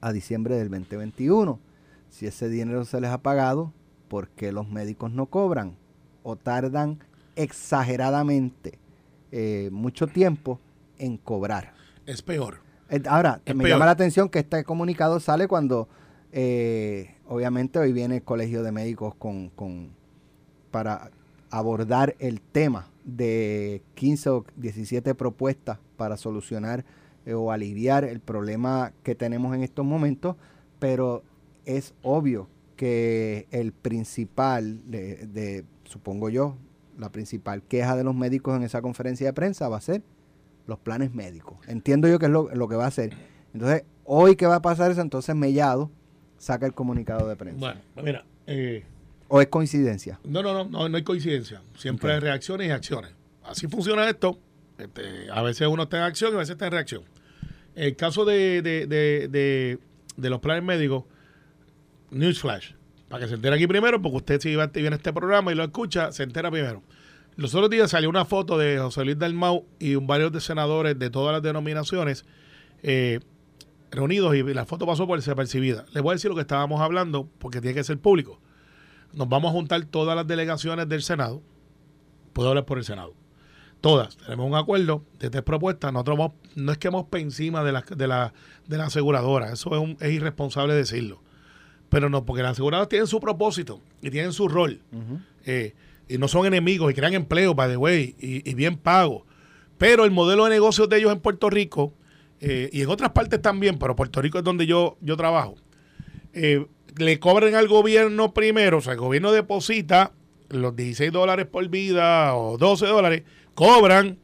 a 0.00 0.12
diciembre 0.12 0.56
del 0.56 0.68
2021. 0.70 1.58
Si 2.10 2.26
ese 2.26 2.48
dinero 2.48 2.84
se 2.84 3.00
les 3.00 3.10
ha 3.10 3.18
pagado, 3.22 3.72
¿por 4.08 4.28
qué 4.28 4.52
los 4.52 4.68
médicos 4.68 5.12
no 5.12 5.26
cobran? 5.26 5.76
O 6.22 6.36
tardan 6.36 6.98
exageradamente 7.36 8.78
eh, 9.30 9.70
mucho 9.72 10.06
tiempo 10.06 10.60
en 10.98 11.16
cobrar. 11.16 11.72
Es 12.06 12.20
peor. 12.22 12.58
Eh, 12.90 13.02
Ahora, 13.08 13.40
Es 13.44 13.54
me 13.54 13.62
peor. 13.64 13.76
llama 13.76 13.86
la 13.86 13.92
atención 13.92 14.28
que 14.28 14.40
este 14.40 14.62
comunicado 14.64 15.18
sale 15.20 15.48
cuando, 15.48 15.88
eh, 16.32 17.14
obviamente, 17.26 17.78
hoy 17.78 17.92
viene 17.92 18.16
el 18.16 18.22
Colegio 18.22 18.62
de 18.62 18.72
Médicos 18.72 19.14
con, 19.14 19.48
con- 19.50 19.90
para 20.70 21.10
abordar 21.50 22.14
el 22.18 22.40
tema 22.40 22.88
de 23.04 23.82
15 23.94 24.30
o 24.30 24.44
17 24.56 25.14
propuestas 25.14 25.78
para 25.96 26.16
solucionar 26.16 26.84
eh, 27.26 27.34
o 27.34 27.52
aliviar 27.52 28.04
el 28.04 28.20
problema 28.20 28.92
que 29.02 29.14
tenemos 29.14 29.54
en 29.54 29.62
estos 29.62 29.84
momentos, 29.84 30.36
pero 30.78 31.22
es 31.64 31.94
obvio 32.02 32.48
que 32.76 33.46
el 33.50 33.72
principal, 33.72 34.90
de, 34.90 35.64
supongo 35.84 36.30
yo, 36.30 36.56
la 36.98 37.10
principal 37.10 37.62
queja 37.62 37.96
de 37.96 38.04
los 38.04 38.14
médicos 38.14 38.56
en 38.56 38.64
esa 38.64 38.82
conferencia 38.82 39.26
de 39.26 39.32
prensa 39.32 39.68
va 39.68 39.76
a 39.76 39.80
ser 39.80 40.02
los 40.66 40.78
planes 40.78 41.14
médicos. 41.14 41.58
Entiendo 41.68 42.08
yo 42.08 42.18
que 42.18 42.26
es 42.26 42.32
lo, 42.32 42.52
lo 42.54 42.68
que 42.68 42.76
va 42.76 42.84
a 42.84 42.88
hacer. 42.88 43.14
Entonces, 43.54 43.84
hoy 44.04 44.36
que 44.36 44.46
va 44.46 44.56
a 44.56 44.62
pasar 44.62 44.90
eso, 44.90 45.00
entonces 45.00 45.34
Mellado 45.34 45.90
saca 46.38 46.66
el 46.66 46.74
comunicado 46.74 47.28
de 47.28 47.36
prensa. 47.36 47.60
Bueno, 47.60 47.80
mira, 48.02 48.24
eh, 48.46 48.84
¿O 49.34 49.40
es 49.40 49.48
coincidencia? 49.48 50.20
no, 50.24 50.42
no, 50.42 50.52
no, 50.52 50.64
no, 50.66 50.90
no 50.90 50.96
hay 50.98 51.02
coincidencia. 51.04 51.62
Siempre 51.78 52.12
hay 52.12 52.20
reacciones 52.20 52.68
y 52.68 52.70
acciones. 52.70 53.12
Así 53.42 53.66
funciona 53.66 54.06
esto. 54.06 54.38
Este, 54.76 55.30
a 55.32 55.40
veces 55.40 55.66
uno 55.68 55.84
está 55.84 55.96
en 55.96 56.02
acción 56.02 56.32
y 56.32 56.34
a 56.34 56.38
veces 56.40 56.52
está 56.52 56.66
en 56.66 56.72
reacción. 56.72 57.02
El 57.74 57.96
caso 57.96 58.26
de, 58.26 58.60
de, 58.60 58.86
de, 58.86 59.28
de, 59.28 59.78
de 60.18 60.30
los 60.30 60.38
planes 60.40 60.62
médicos, 60.62 61.04
Newsflash, 62.10 62.72
para 63.08 63.22
que 63.22 63.28
se 63.30 63.36
entere 63.36 63.56
aquí 63.56 63.66
primero, 63.66 64.02
porque 64.02 64.18
usted 64.18 64.38
si 64.38 64.50
viene 64.50 64.96
a 64.96 64.96
este 64.96 65.14
programa 65.14 65.50
y 65.50 65.54
lo 65.54 65.64
escucha, 65.64 66.12
se 66.12 66.24
entera 66.24 66.50
primero. 66.50 66.82
Los 67.36 67.54
otros 67.54 67.70
días 67.70 67.90
salió 67.90 68.10
una 68.10 68.26
foto 68.26 68.58
de 68.58 68.76
José 68.80 69.02
Luis 69.06 69.18
Dalmau 69.18 69.64
y 69.78 69.94
un 69.94 70.06
varios 70.06 70.30
de 70.32 70.42
senadores 70.42 70.98
de 70.98 71.08
todas 71.08 71.32
las 71.32 71.42
denominaciones 71.42 72.26
eh, 72.82 73.20
reunidos 73.90 74.36
y 74.36 74.42
la 74.42 74.66
foto 74.66 74.84
pasó 74.84 75.06
por 75.06 75.18
desapercibida. 75.18 75.86
Les 75.94 76.02
voy 76.02 76.12
a 76.12 76.16
decir 76.16 76.28
lo 76.28 76.34
que 76.34 76.42
estábamos 76.42 76.82
hablando 76.82 77.30
porque 77.38 77.62
tiene 77.62 77.74
que 77.74 77.84
ser 77.84 77.98
público. 77.98 78.38
Nos 79.12 79.28
vamos 79.28 79.50
a 79.50 79.52
juntar 79.52 79.84
todas 79.84 80.16
las 80.16 80.26
delegaciones 80.26 80.88
del 80.88 81.02
Senado. 81.02 81.42
Puedo 82.32 82.48
hablar 82.50 82.64
por 82.64 82.78
el 82.78 82.84
Senado. 82.84 83.14
Todas. 83.80 84.16
Tenemos 84.16 84.46
un 84.46 84.54
acuerdo 84.54 85.04
de 85.18 85.28
tres 85.28 85.42
propuestas. 85.42 85.92
Nosotros 85.92 86.16
vamos- 86.18 86.36
no 86.54 86.72
es 86.72 86.78
que 86.78 86.88
vamos 86.88 87.06
por 87.10 87.18
encima 87.20 87.62
de 87.64 87.72
la, 87.72 87.82
de 87.96 88.06
la, 88.08 88.32
de 88.66 88.78
la 88.78 88.84
aseguradora. 88.86 89.52
Eso 89.52 89.74
es, 89.74 89.80
un- 89.82 89.96
es 90.00 90.12
irresponsable 90.12 90.74
decirlo. 90.74 91.20
Pero 91.88 92.08
no, 92.08 92.24
porque 92.24 92.42
las 92.42 92.52
aseguradoras 92.52 92.88
tienen 92.88 93.06
su 93.06 93.20
propósito 93.20 93.80
y 94.00 94.10
tienen 94.10 94.32
su 94.32 94.48
rol. 94.48 94.80
Eh, 95.44 95.74
y 96.08 96.16
no 96.18 96.28
son 96.28 96.46
enemigos 96.46 96.90
y 96.90 96.94
crean 96.94 97.14
empleo, 97.14 97.54
by 97.54 97.68
the 97.70 97.76
way, 97.76 98.14
y, 98.20 98.48
y 98.48 98.54
bien 98.54 98.76
pago. 98.76 99.26
Pero 99.78 100.04
el 100.04 100.10
modelo 100.10 100.44
de 100.44 100.50
negocios 100.50 100.88
de 100.88 100.98
ellos 100.98 101.12
en 101.12 101.20
Puerto 101.20 101.50
Rico 101.50 101.92
eh, 102.40 102.70
y 102.72 102.82
en 102.82 102.88
otras 102.88 103.10
partes 103.10 103.42
también, 103.42 103.78
pero 103.78 103.94
Puerto 103.96 104.22
Rico 104.22 104.38
es 104.38 104.44
donde 104.44 104.66
yo, 104.66 104.96
yo 105.00 105.16
trabajo, 105.16 105.54
eh, 106.32 106.66
le 106.96 107.18
cobran 107.18 107.54
al 107.54 107.68
gobierno 107.68 108.34
primero, 108.34 108.78
o 108.78 108.80
sea, 108.80 108.94
el 108.94 108.98
gobierno 108.98 109.32
deposita 109.32 110.12
los 110.48 110.76
16 110.76 111.12
dólares 111.12 111.46
por 111.46 111.68
vida 111.68 112.34
o 112.36 112.58
12 112.58 112.86
dólares, 112.86 113.22
cobran, 113.54 114.18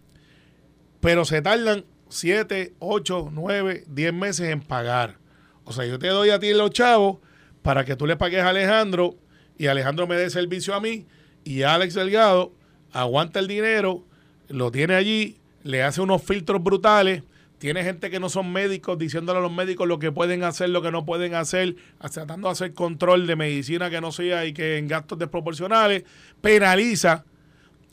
pero 1.00 1.24
se 1.24 1.42
tardan 1.42 1.85
7, 2.09 2.74
8, 2.78 3.31
9, 3.33 3.85
10 3.88 4.12
meses 4.12 4.48
en 4.50 4.61
pagar. 4.61 5.16
O 5.64 5.72
sea, 5.72 5.87
yo 5.87 5.98
te 5.98 6.09
doy 6.09 6.31
a 6.31 6.38
ti 6.38 6.52
los 6.52 6.70
chavos 6.70 7.18
para 7.62 7.85
que 7.85 7.96
tú 7.96 8.07
le 8.07 8.16
pagues 8.16 8.42
a 8.42 8.50
Alejandro 8.50 9.16
y 9.57 9.66
Alejandro 9.66 10.07
me 10.07 10.16
dé 10.16 10.31
servicio 10.31 10.74
a 10.74 10.81
mí 10.81 11.07
y 11.44 11.62
Alex 11.62 11.94
Delgado 11.94 12.52
aguanta 12.92 13.38
el 13.38 13.48
dinero, 13.48 14.04
lo 14.48 14.70
tiene 14.70 14.94
allí, 14.94 15.38
le 15.62 15.83
hace 15.83 16.00
unos 16.00 16.22
filtros 16.22 16.62
brutales, 16.62 17.22
tiene 17.59 17.83
gente 17.83 18.11
que 18.11 18.21
no 18.21 18.29
son 18.29 18.53
médicos 18.53 18.99
diciéndole 18.99 19.38
a 19.40 19.42
los 19.42 19.53
médicos 19.53 19.87
lo 19.88 19.99
que 19.99 20.12
pueden 20.12 20.44
hacer, 20.44 20.71
lo 20.71 20.81
que 20.83 20.90
no 20.92 21.05
pueden 21.05 21.35
hacer, 21.35 21.77
tratando 22.12 22.49
de 22.49 22.53
hacer 22.53 22.73
control 22.75 23.27
de 23.27 23.37
medicina 23.37 23.90
que 23.90 24.01
no 24.01 24.12
sea 24.12 24.47
y 24.47 24.53
que 24.53 24.79
en 24.79 24.88
gastos 24.88 25.18
desproporcionales, 25.18 26.05
penaliza 26.40 27.25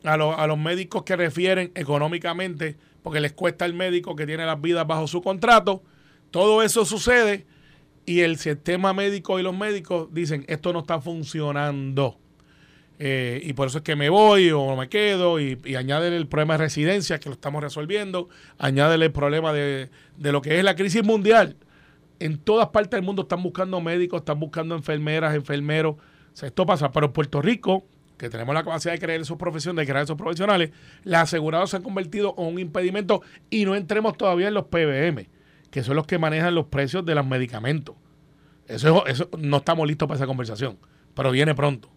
a, 0.04 0.18
los- 0.18 0.38
a 0.38 0.46
los 0.48 0.58
médicos 0.58 1.04
que 1.04 1.16
refieren 1.16 1.72
económicamente 1.76 2.78
porque 3.04 3.20
les 3.20 3.34
cuesta 3.34 3.66
al 3.66 3.74
médico 3.74 4.16
que 4.16 4.26
tiene 4.26 4.46
las 4.46 4.60
vidas 4.62 4.86
bajo 4.88 5.08
su 5.08 5.22
contrato. 5.22 5.84
Todo 6.32 6.64
eso 6.64 6.86
sucede 6.86 7.46
y 8.06 8.22
el 8.22 8.38
sistema 8.38 8.94
médico 8.94 9.40
y 9.40 9.44
los 9.44 9.56
médicos 9.56 10.10
dicen 10.14 10.46
esto 10.48 10.74
no 10.74 10.80
está 10.80 11.00
funcionando. 11.02 12.18
Eh, 12.98 13.42
y 13.44 13.52
por 13.54 13.68
eso 13.68 13.80
es 13.80 13.84
que 13.84 13.96
me 13.98 14.10
voy 14.10 14.52
o 14.52 14.76
me 14.78 14.88
quedo 14.88 15.40
y, 15.40 15.60
y 15.66 15.76
añádele 15.76 16.16
el 16.16 16.28
problema 16.28 16.54
de 16.54 16.60
residencia 16.60 17.20
que 17.20 17.28
lo 17.28 17.34
estamos 17.34 17.62
resolviendo, 17.62 18.30
añádele 18.58 19.06
el 19.08 19.12
problema 19.12 19.52
de, 19.52 19.90
de 20.16 20.32
lo 20.32 20.42
que 20.42 20.58
es 20.58 20.64
la 20.64 20.76
crisis 20.76 21.04
mundial. 21.04 21.58
En 22.20 22.38
todas 22.38 22.70
partes 22.70 22.92
del 22.92 23.04
mundo 23.04 23.24
están 23.24 23.44
buscando 23.44 23.82
médicos, 23.82 24.22
están 24.22 24.40
buscando 24.40 24.76
enfermeras, 24.76 25.36
enfermeros. 25.36 25.96
Esto 26.42 26.66
pasa. 26.66 26.90
Pero 26.92 27.08
en 27.08 27.12
Puerto 27.12 27.42
Rico, 27.42 27.86
que 28.18 28.30
tenemos 28.30 28.56
la 28.56 28.64
capacidad 28.64 28.94
de 28.94 29.00
crear 29.00 29.20
esos 29.20 29.36
profesiones, 29.38 29.86
de 29.86 29.92
crear 29.92 30.06
esos 30.06 30.16
profesionales, 30.16 30.72
las 31.04 31.24
aseguradoras 31.24 31.70
se 31.72 31.76
han 31.78 31.84
convertido 31.84 32.34
en 32.38 32.46
un 32.46 32.60
impedimento 32.60 33.22
y 33.50 33.66
no 33.66 33.76
entremos 33.76 34.18
todavía 34.18 34.48
en 34.48 34.54
los 34.54 34.66
PBM, 34.68 35.28
que 35.70 35.84
son 35.84 35.98
los 35.98 36.08
que 36.08 36.18
manejan 36.18 36.56
los 36.56 36.68
precios 36.68 37.06
de 37.06 37.14
los 37.16 37.26
medicamentos. 37.28 37.98
Eso, 38.70 39.06
es- 39.06 39.16
eso 39.16 39.30
no 39.38 39.58
estamos 39.58 39.86
listos 39.86 40.08
para 40.08 40.16
esa 40.18 40.26
conversación, 40.28 40.78
pero 41.14 41.32
viene 41.32 41.54
pronto. 41.54 41.90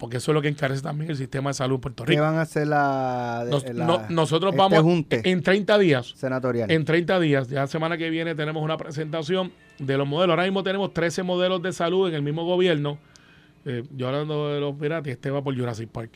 Porque 0.00 0.16
eso 0.16 0.32
es 0.32 0.34
lo 0.34 0.42
que 0.42 0.48
encarece 0.48 0.82
también 0.82 1.10
el 1.10 1.16
sistema 1.16 1.50
de 1.50 1.54
salud 1.54 1.74
en 1.76 1.80
Puerto 1.82 2.04
¿Qué 2.04 2.12
Rico. 2.12 2.22
van 2.22 2.36
a 2.36 2.40
hacer 2.40 2.66
la, 2.66 3.44
Nos- 3.48 3.64
la- 3.72 3.84
no- 3.86 4.02
nosotros 4.08 4.50
este 4.52 4.58
vamos 4.58 4.80
junte 4.80 5.20
en 5.24 5.42
30 5.42 5.78
días. 5.78 6.14
senatorial? 6.16 6.70
En 6.70 6.84
30 6.84 7.20
días, 7.20 7.48
ya 7.48 7.60
la 7.60 7.66
semana 7.68 7.96
que 7.98 8.08
viene 8.10 8.34
tenemos 8.34 8.62
una 8.64 8.76
presentación 8.78 9.52
de 9.78 9.96
los 9.98 10.08
modelos. 10.08 10.32
Ahora 10.34 10.44
mismo 10.44 10.62
tenemos 10.62 10.92
13 10.92 11.22
modelos 11.22 11.62
de 11.62 11.72
salud 11.72 12.08
en 12.08 12.14
el 12.14 12.22
mismo 12.22 12.44
gobierno. 12.44 12.98
Eh, 13.66 13.82
yo 13.94 14.08
hablando 14.08 14.48
de 14.54 14.58
los 14.60 14.74
piratas, 14.76 15.08
este 15.12 15.30
va 15.30 15.44
por 15.44 15.54
Jurassic 15.56 15.90
Park. 15.90 16.12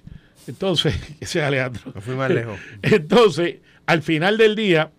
Entonces, 0.46 0.94
ese 1.20 1.38
es 1.40 1.44
Alejandro. 1.44 1.82
No 1.94 2.00
fui 2.00 2.14
más 2.14 2.30
lejos. 2.30 2.58
Entonces, 2.82 3.56
al 3.86 4.00
final 4.02 4.38
del 4.38 4.56
día, 4.56 4.92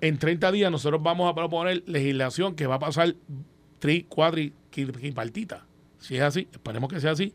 en 0.00 0.16
30 0.18 0.50
días, 0.50 0.70
nosotros 0.70 1.02
vamos 1.02 1.30
a 1.30 1.34
proponer 1.34 1.82
legislación 1.86 2.54
que 2.54 2.66
va 2.66 2.76
a 2.76 2.78
pasar 2.78 3.14
tri, 3.78 4.04
cuadri, 4.04 4.54
partita. 5.14 5.66
Si 5.98 6.16
es 6.16 6.22
así, 6.22 6.48
esperemos 6.50 6.90
que 6.90 7.00
sea 7.00 7.10
así. 7.10 7.34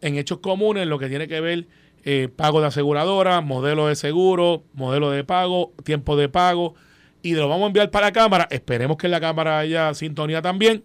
En 0.00 0.16
hechos 0.16 0.38
comunes, 0.38 0.86
lo 0.86 0.98
que 0.98 1.08
tiene 1.08 1.28
que 1.28 1.40
ver 1.40 1.66
eh, 2.04 2.28
pago 2.34 2.60
de 2.60 2.68
aseguradora, 2.68 3.40
modelo 3.40 3.88
de 3.88 3.96
seguro, 3.96 4.64
modelo 4.74 5.10
de 5.10 5.24
pago, 5.24 5.72
tiempo 5.84 6.16
de 6.16 6.28
pago, 6.28 6.74
y 7.22 7.32
lo 7.32 7.48
vamos 7.48 7.64
a 7.64 7.66
enviar 7.68 7.90
para 7.90 8.06
la 8.06 8.12
Cámara. 8.12 8.46
Esperemos 8.50 8.96
que 8.96 9.06
en 9.06 9.10
la 9.10 9.20
Cámara 9.20 9.58
haya 9.58 9.92
sintonía 9.94 10.40
también, 10.42 10.84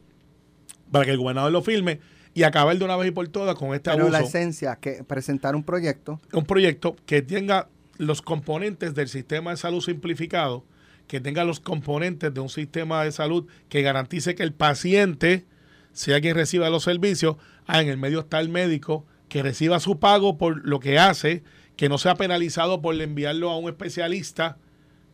para 0.92 1.06
que 1.06 1.12
el 1.12 1.18
gobernador 1.18 1.52
lo 1.52 1.62
firme 1.62 2.00
y 2.34 2.44
acabar 2.44 2.78
de 2.78 2.86
una 2.86 2.96
vez 2.96 3.10
y 3.10 3.12
por 3.12 3.28
todas 3.28 3.56
con 3.56 3.74
este 3.74 3.92
Pero 3.92 4.04
abuso 4.04 4.20
la 4.20 4.26
esencia, 4.26 4.78
que 4.78 5.04
presentar 5.04 5.56
un 5.56 5.64
proyecto 5.64 6.20
un 6.34 6.46
proyecto 6.46 6.96
que 7.06 7.22
tenga 7.22 7.68
los 7.98 8.22
componentes 8.22 8.96
del 8.96 9.08
sistema 9.08 9.52
de 9.52 9.58
salud 9.58 9.82
simplificado, 9.82 10.64
que 11.08 11.20
tenga 11.20 11.44
los 11.44 11.60
componentes 11.60 12.34
de 12.34 12.40
un 12.40 12.50
sistema 12.50 13.04
de 13.04 13.12
salud 13.12 13.48
que 13.70 13.82
garantice 13.82 14.34
que 14.34 14.44
el 14.44 14.54
paciente 14.54 15.46
sea 15.92 16.22
quien 16.22 16.36
reciba 16.36 16.70
los 16.70 16.84
servicios. 16.84 17.36
Ah, 17.68 17.82
en 17.82 17.90
el 17.90 17.98
medio 17.98 18.20
está 18.22 18.40
el 18.40 18.50
médico 18.50 19.06
que 19.30 19.44
reciba 19.44 19.80
su 19.80 20.00
pago 20.00 20.38
por 20.38 20.66
lo 20.68 20.80
que 20.80 21.00
hace, 21.00 21.44
que 21.78 21.90
no 21.90 21.98
sea 21.98 22.16
penalizado 22.16 22.82
por 22.82 23.00
enviarlo 23.00 23.50
a 23.50 23.58
un 23.58 23.70
especialista, 23.70 24.58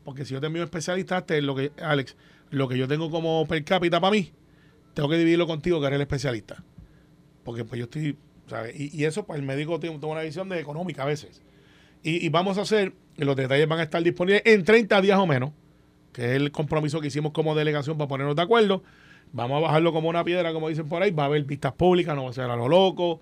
porque 0.03 0.25
si 0.25 0.33
yo 0.33 0.39
te 0.39 0.47
envío 0.47 0.61
un 0.63 0.65
especialista, 0.65 1.25
te- 1.25 1.41
lo 1.41 1.55
que, 1.55 1.71
Alex, 1.81 2.15
lo 2.49 2.67
que 2.67 2.77
yo 2.77 2.87
tengo 2.87 3.11
como 3.11 3.45
per 3.47 3.63
cápita 3.63 3.99
para 3.99 4.11
mí, 4.11 4.31
tengo 4.93 5.09
que 5.09 5.17
dividirlo 5.17 5.45
contigo, 5.47 5.79
que 5.79 5.87
eres 5.87 5.97
el 5.97 6.01
especialista. 6.01 6.63
Porque 7.43 7.63
pues 7.63 7.77
yo 7.79 7.85
estoy, 7.85 8.17
¿sabes? 8.47 8.79
Y, 8.79 8.89
y 8.97 9.05
eso, 9.05 9.25
pues 9.25 9.39
el 9.39 9.45
médico 9.45 9.79
tiene, 9.79 9.97
una 10.01 10.21
visión 10.21 10.49
de 10.49 10.59
económica 10.59 11.03
a 11.03 11.05
veces. 11.05 11.41
Y, 12.03 12.25
y 12.25 12.29
vamos 12.29 12.57
a 12.57 12.61
hacer, 12.61 12.93
los 13.17 13.35
detalles 13.35 13.67
van 13.67 13.79
a 13.79 13.83
estar 13.83 14.01
disponibles 14.01 14.41
en 14.45 14.63
30 14.63 14.99
días 15.01 15.19
o 15.19 15.27
menos, 15.27 15.51
que 16.13 16.25
es 16.25 16.31
el 16.31 16.51
compromiso 16.51 16.99
que 17.01 17.07
hicimos 17.07 17.31
como 17.33 17.53
delegación 17.55 17.97
para 17.97 18.07
ponernos 18.07 18.35
de 18.35 18.41
acuerdo. 18.41 18.83
Vamos 19.33 19.57
a 19.57 19.61
bajarlo 19.61 19.93
como 19.93 20.09
una 20.09 20.23
piedra, 20.23 20.53
como 20.53 20.69
dicen 20.69 20.87
por 20.87 21.03
ahí. 21.03 21.11
Va 21.11 21.23
a 21.23 21.25
haber 21.27 21.43
vistas 21.43 21.73
públicas, 21.73 22.15
no 22.15 22.23
va 22.25 22.29
a 22.29 22.33
ser 22.33 22.45
a 22.45 22.55
lo 22.55 22.67
loco. 22.67 23.19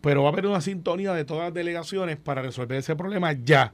Pero 0.00 0.22
va 0.22 0.28
a 0.28 0.32
haber 0.32 0.46
una 0.46 0.60
sintonía 0.60 1.12
de 1.14 1.24
todas 1.24 1.44
las 1.44 1.54
delegaciones 1.54 2.16
para 2.16 2.42
resolver 2.42 2.78
ese 2.78 2.94
problema 2.94 3.32
ya. 3.32 3.72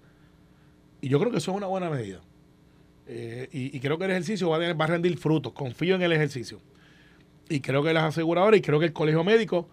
Y 1.01 1.09
yo 1.09 1.19
creo 1.19 1.33
que 1.33 1.39
eso 1.39 1.51
es 1.51 1.57
una 1.57 1.67
buena 1.67 1.91
medida. 1.91 2.21
Eh, 3.07 3.49
y, 3.51 3.81
creo 3.81 3.99
que 3.99 4.05
el 4.05 4.13
ejercicio 4.13 4.49
va 4.49 4.57
a, 4.57 4.87
rendir 4.87 5.19
frutos. 5.19 5.53
Confío 5.53 5.97
en 5.97 6.03
el 6.03 6.13
ejercicio. 6.13 6.61
Y 7.49 7.61
creo 7.61 7.83
que 7.83 7.93
las 7.93 8.05
aseguradoras 8.05 8.59
y 8.59 8.63
creo 8.63 8.79
que 8.79 8.87
el 8.87 8.93
colegio 8.93 9.25
médico, 9.25 9.69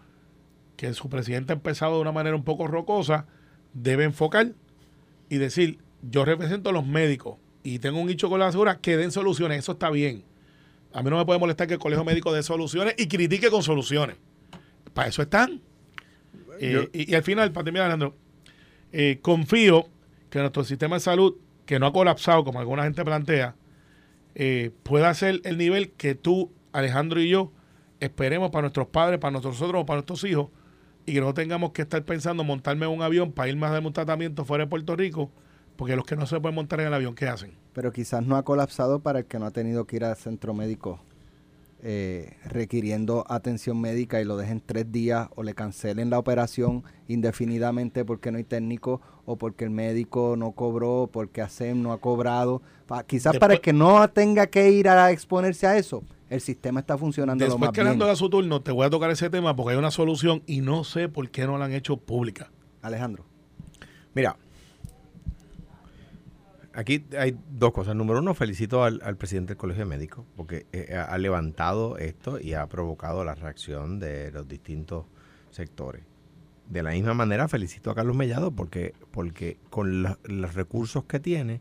que 0.76 0.92
su 0.94 1.08
presidente 1.08 1.52
ha 1.52 1.56
empezado 1.56 1.94
de 1.96 2.00
una 2.00 2.10
manera 2.10 2.34
un 2.34 2.42
poco 2.42 2.66
rocosa, 2.66 3.26
debe 3.74 4.02
enfocar 4.02 4.52
y 5.28 5.36
decir, 5.36 5.78
yo 6.02 6.24
represento 6.24 6.70
a 6.70 6.72
los 6.72 6.84
médicos 6.84 7.36
y 7.62 7.78
tengo 7.78 8.00
un 8.00 8.08
dicho 8.08 8.28
con 8.28 8.40
la 8.40 8.48
asegura 8.48 8.80
que 8.80 8.96
den 8.96 9.12
soluciones, 9.12 9.60
eso 9.60 9.72
está 9.72 9.90
bien. 9.90 10.24
A 10.92 11.02
mí 11.02 11.10
no 11.10 11.16
me 11.18 11.24
puede 11.26 11.38
molestar 11.38 11.66
que 11.66 11.74
el 11.74 11.80
colegio 11.80 12.04
médico 12.04 12.32
dé 12.32 12.42
soluciones 12.42 12.94
y 12.98 13.06
critique 13.08 13.50
con 13.50 13.62
soluciones. 13.62 14.16
Para 14.94 15.08
eso 15.08 15.22
están. 15.22 15.60
Eh, 16.60 16.72
Yo- 16.72 16.82
y, 16.92 17.12
y 17.12 17.14
al 17.14 17.22
final, 17.22 17.52
para 17.52 17.64
terminar, 17.64 17.86
Alejandro, 17.86 18.16
eh, 18.92 19.18
confío 19.22 19.86
que 20.30 20.38
nuestro 20.40 20.64
sistema 20.64 20.96
de 20.96 21.00
salud, 21.00 21.36
que 21.66 21.78
no 21.78 21.86
ha 21.86 21.92
colapsado 21.92 22.42
como 22.44 22.58
alguna 22.58 22.84
gente 22.84 23.04
plantea, 23.04 23.54
eh, 24.34 24.70
pueda 24.82 25.12
ser 25.14 25.40
el 25.44 25.58
nivel 25.58 25.90
que 25.92 26.14
tú, 26.14 26.50
Alejandro 26.72 27.20
y 27.20 27.28
yo 27.28 27.52
esperemos 28.00 28.50
para 28.50 28.62
nuestros 28.62 28.86
padres, 28.88 29.18
para 29.18 29.32
nosotros 29.32 29.60
o 29.74 29.84
para 29.86 29.96
nuestros 29.98 30.24
hijos, 30.24 30.48
y 31.06 31.12
que 31.14 31.20
no 31.20 31.34
tengamos 31.34 31.72
que 31.72 31.82
estar 31.82 32.02
pensando 32.04 32.44
montarme 32.44 32.86
en 32.86 32.92
un 32.92 33.02
avión 33.02 33.32
para 33.32 33.48
irme 33.48 33.66
a 33.66 33.70
dar 33.70 33.84
un 33.84 33.92
tratamiento 33.92 34.44
fuera 34.44 34.64
de 34.64 34.70
Puerto 34.70 34.94
Rico, 34.96 35.30
porque 35.76 35.96
los 35.96 36.04
que 36.04 36.16
no 36.16 36.26
se 36.26 36.38
pueden 36.40 36.54
montar 36.54 36.80
en 36.80 36.86
el 36.88 36.94
avión, 36.94 37.14
¿qué 37.14 37.26
hacen? 37.28 37.52
Pero 37.78 37.92
quizás 37.92 38.26
no 38.26 38.34
ha 38.36 38.42
colapsado 38.42 38.98
para 38.98 39.20
el 39.20 39.26
que 39.26 39.38
no 39.38 39.46
ha 39.46 39.52
tenido 39.52 39.84
que 39.84 39.94
ir 39.94 40.04
al 40.04 40.16
centro 40.16 40.52
médico 40.52 40.98
eh, 41.80 42.32
requiriendo 42.46 43.24
atención 43.28 43.80
médica 43.80 44.20
y 44.20 44.24
lo 44.24 44.36
dejen 44.36 44.60
tres 44.60 44.90
días 44.90 45.28
o 45.36 45.44
le 45.44 45.54
cancelen 45.54 46.10
la 46.10 46.18
operación 46.18 46.82
indefinidamente 47.06 48.04
porque 48.04 48.32
no 48.32 48.38
hay 48.38 48.42
técnico 48.42 49.00
o 49.26 49.36
porque 49.36 49.62
el 49.62 49.70
médico 49.70 50.34
no 50.36 50.50
cobró, 50.50 51.08
porque 51.12 51.40
ASEM 51.40 51.80
no 51.80 51.92
ha 51.92 51.98
cobrado. 52.00 52.62
Pa- 52.88 53.04
quizás 53.04 53.38
para 53.38 53.54
el 53.54 53.60
Después- 53.60 53.60
que 53.60 53.72
no 53.72 54.08
tenga 54.10 54.48
que 54.48 54.72
ir 54.72 54.88
a 54.88 55.12
exponerse 55.12 55.68
a 55.68 55.76
eso, 55.78 56.02
el 56.30 56.40
sistema 56.40 56.80
está 56.80 56.98
funcionando 56.98 57.44
lo 57.44 57.50
Después 57.52 57.60
más 57.60 57.70
que 57.72 57.80
bien. 57.82 57.86
Alejandro 57.86 58.06
haga 58.08 58.16
su 58.16 58.28
turno, 58.28 58.60
te 58.60 58.72
voy 58.72 58.86
a 58.86 58.90
tocar 58.90 59.08
ese 59.12 59.30
tema 59.30 59.54
porque 59.54 59.74
hay 59.74 59.78
una 59.78 59.92
solución 59.92 60.42
y 60.46 60.62
no 60.62 60.82
sé 60.82 61.08
por 61.08 61.30
qué 61.30 61.46
no 61.46 61.56
la 61.58 61.66
han 61.66 61.72
hecho 61.74 61.96
pública. 61.96 62.50
Alejandro. 62.82 63.24
Mira, 64.14 64.36
aquí 66.78 67.04
hay 67.18 67.36
dos 67.50 67.72
cosas. 67.72 67.94
Número 67.96 68.20
uno, 68.20 68.34
felicito 68.34 68.84
al, 68.84 69.00
al 69.02 69.16
presidente 69.16 69.50
del 69.54 69.58
Colegio 69.58 69.84
de 69.84 69.90
Médicos 69.90 70.24
porque 70.36 70.66
eh, 70.72 70.94
ha 70.94 71.04
ha 71.04 71.18
levantado 71.18 71.98
esto 71.98 72.40
y 72.40 72.54
ha 72.54 72.66
provocado 72.66 73.24
la 73.24 73.34
reacción 73.34 73.98
de 73.98 74.30
los 74.30 74.46
distintos 74.46 75.06
sectores. 75.50 76.02
De 76.68 76.82
la 76.82 76.90
misma 76.90 77.14
manera, 77.14 77.48
felicito 77.48 77.90
a 77.90 77.94
Carlos 77.94 78.14
Mellado 78.14 78.50
porque, 78.52 78.94
porque 79.10 79.58
con 79.70 80.02
los 80.02 80.54
recursos 80.54 81.04
que 81.04 81.18
tiene, 81.18 81.60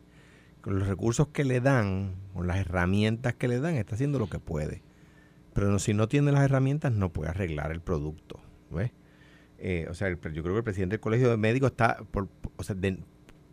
con 0.61 0.79
los 0.79 0.87
recursos 0.87 1.29
que 1.29 1.45
le 1.45 1.61
dan, 1.61 2.15
con 2.33 2.45
las 2.45 2.57
herramientas 2.57 3.33
que 3.33 3.47
le 3.47 3.59
dan, 3.59 3.75
está 3.75 3.95
haciendo 3.95 4.19
lo 4.19 4.27
que 4.29 4.39
puede. 4.39 4.83
Pero 5.53 5.79
si 5.79 5.93
no 5.93 6.07
tiene 6.07 6.31
las 6.31 6.43
herramientas, 6.43 6.91
no 6.91 7.09
puede 7.13 7.29
arreglar 7.29 7.71
el 7.71 7.79
producto. 7.81 8.39
¿ves? 8.69 8.91
Eh, 9.59 9.87
o 9.89 9.93
sea, 9.93 10.09
yo 10.09 10.19
creo 10.19 10.43
que 10.43 10.57
el 10.57 10.63
presidente 10.63 10.95
del 10.95 11.01
Colegio 11.01 11.29
de 11.29 11.37
Médicos 11.37 11.71
está, 11.71 11.97
por, 12.11 12.27
o 12.57 12.63
sea, 12.63 12.75
de- 12.75 12.99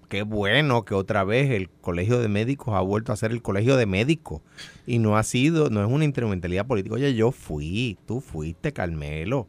qué 0.09 0.23
bueno 0.23 0.85
que 0.85 0.95
otra 0.95 1.25
vez 1.25 1.51
el 1.51 1.69
Colegio 1.69 2.21
de 2.21 2.29
Médicos 2.29 2.75
ha 2.75 2.81
vuelto 2.81 3.13
a 3.13 3.17
ser 3.17 3.31
el 3.31 3.43
Colegio 3.43 3.77
de 3.77 3.87
Médicos 3.87 4.41
y 4.87 4.99
no 4.99 5.17
ha 5.17 5.23
sido, 5.23 5.71
no 5.71 5.85
es 5.85 5.91
una 5.91 6.05
instrumentalidad 6.05 6.67
política. 6.67 6.95
Oye, 6.97 7.15
yo 7.15 7.33
fui, 7.33 7.99
tú 8.07 8.21
fuiste, 8.21 8.73
Carmelo, 8.73 9.49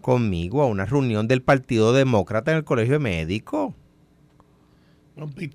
conmigo 0.00 0.62
a 0.62 0.66
una 0.66 0.86
reunión 0.86 1.28
del 1.28 1.42
Partido 1.42 1.92
Demócrata 1.92 2.50
en 2.50 2.58
el 2.58 2.64
Colegio 2.64 2.94
de 2.94 2.98
Médicos. 3.00 3.74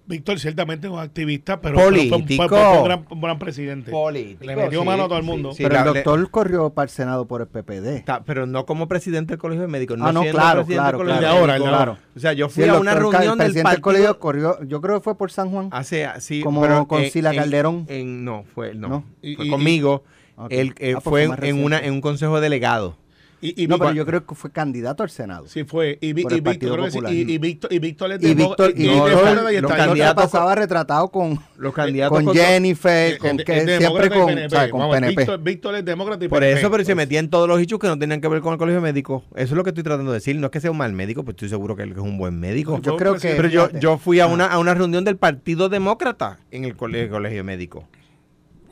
Víctor 0.06 0.40
ciertamente 0.40 0.88
es 0.88 0.94
un 0.94 1.00
activista, 1.00 1.62
pero 1.62 1.76
Político. 1.76 2.16
un 2.18 2.84
gran, 2.84 3.06
un 3.10 3.22
gran 3.22 3.40
presidente. 3.40 3.92
Político, 3.92 4.44
Le 4.46 4.56
metió 4.56 4.82
sí, 4.82 4.86
mano 4.86 5.04
a 5.04 5.08
todo 5.08 5.18
el 5.18 5.24
mundo. 5.24 5.52
sí, 5.54 5.64
pero 5.64 5.78
el 5.80 5.84
le- 5.86 5.94
doctor 6.04 6.30
corrió 6.32 6.70
para 6.72 6.84
el 6.86 6.90
Senado 6.90 7.26
por 7.28 7.42
el 7.42 7.48
PPD. 7.48 7.96
Está, 7.98 8.24
pero 8.24 8.46
no 8.46 8.66
como 8.66 8.88
presidente 8.88 9.34
del 9.34 9.40
Colegio 9.40 9.62
de 9.64 9.68
Médicos. 9.68 9.98
Ah, 10.02 10.12
no, 10.12 10.22
claro, 10.22 10.66
presidente 10.66 10.74
claro, 10.76 10.98
del 10.98 11.08
Colegio 11.08 11.20
claro. 11.20 11.34
de 11.48 11.54
ahora, 11.54 11.78
ahora. 11.78 12.00
O 12.16 12.20
sea, 12.20 12.34
yo 12.34 12.50
fui 12.50 12.64
el 12.64 12.70
a 12.72 12.80
una 12.80 12.92
doctor 12.96 13.12
reunión 13.14 13.32
el 13.34 13.38
del 13.38 13.46
presidente 13.48 13.72
del 13.72 13.82
colegio 13.82 14.20
corrió, 14.20 14.64
yo 14.64 14.82
creo 14.82 15.00
que 15.00 15.04
fue 15.04 15.18
por 15.18 15.32
San 15.32 15.50
Juan. 15.52 15.70
Hace, 15.72 16.08
sí, 16.20 16.42
Como 16.42 16.62
pero 16.62 16.88
con 16.88 17.02
en- 17.04 17.12
Sila 17.12 17.32
en- 17.32 17.36
Calderón. 17.38 17.86
en- 17.90 18.24
no, 18.26 18.44
fue, 18.54 18.74
no. 18.76 18.88
¿No? 18.88 19.04
Y- 19.22 19.36
fue 19.36 19.46
y- 19.48 19.50
conmigo. 19.50 20.04
Él 20.50 20.74
eh, 20.80 20.96
Ah, 20.98 21.00
pues 21.02 21.28
fue 21.30 21.48
en, 21.48 21.64
una, 21.64 21.80
en 21.80 21.94
un 21.94 22.02
consejo 22.02 22.42
delegado. 22.42 22.98
Y, 23.42 23.64
y 23.64 23.68
no, 23.68 23.78
pero 23.78 23.92
yo 23.92 24.06
creo 24.06 24.26
que 24.26 24.34
fue 24.34 24.50
candidato 24.50 25.04
al 25.04 25.10
Senado. 25.10 25.46
Sí 25.48 25.66
fue. 25.66 26.00
Y, 26.02 26.08
y 26.08 26.10
y, 26.10 26.12
y 26.12 27.38
Víctor, 27.38 27.72
y 27.74 27.80
Víctor 27.80 28.12
es 28.14 28.24
Y 28.24 28.34
Víctor, 28.34 28.74
y 28.76 28.86
y- 28.86 28.90
Víctor- 28.90 29.62
los 29.62 29.72
candidatos 29.72 30.24
pasaba 30.24 30.56
retratado 30.56 31.10
con, 31.10 31.40
Los 31.58 31.74
candidatos 31.74 32.16
con 32.18 32.26
con- 32.26 32.36
Jennifer, 32.36 33.18
con 33.20 33.40
es- 33.40 33.46
que 33.46 33.78
siempre 33.78 34.10
con, 34.10 34.26
PNP. 34.28 34.70
con 34.72 34.80
Vamos, 34.80 34.96
PNP. 34.96 35.16
Víctor, 35.18 35.44
Víctor 35.44 35.76
es 35.76 35.86
demócrata 35.86 36.26
y 36.26 36.28
Por 36.28 36.44
eso, 36.44 36.72
pero 36.72 36.84
se 36.84 36.96
pues. 36.96 36.96
metía 37.06 37.20
en 37.20 37.30
todos 37.30 37.48
los 37.48 37.60
hechos 37.62 37.78
que 37.78 37.88
no 37.88 38.00
tenían 38.00 38.22
que 38.22 38.28
ver 38.30 38.42
con 38.42 38.54
el 38.54 38.58
colegio 38.58 38.82
médico. 38.82 39.24
Eso 39.36 39.44
es 39.44 39.52
lo 39.52 39.64
que 39.64 39.70
estoy 39.72 39.84
tratando 39.84 40.12
de 40.12 40.18
decir. 40.18 40.36
No 40.38 40.48
es 40.48 40.52
que 40.52 40.62
sea 40.62 40.72
un 40.72 40.78
mal 40.78 40.94
médico, 40.94 41.24
pues 41.24 41.36
estoy 41.36 41.50
seguro 41.50 41.76
que 41.76 41.84
él 41.84 41.92
es 41.92 41.98
un 41.98 42.18
buen 42.18 42.40
médico. 42.40 42.80
Yo 42.82 42.96
creo 42.98 43.16
que- 43.18 43.36
pero 43.36 43.48
yo, 43.50 43.70
yo 43.80 43.98
fui 43.98 44.20
a 44.22 44.24
Ah. 44.24 44.28
una, 44.28 44.46
a 44.48 44.58
una 44.60 44.74
reunión 44.74 45.04
del 45.04 45.18
Partido 45.18 45.70
Demócrata 45.70 46.40
en 46.52 46.66
el 46.66 46.76
colegio, 46.76 47.10
colegio 47.12 47.44
médico. 47.44 47.88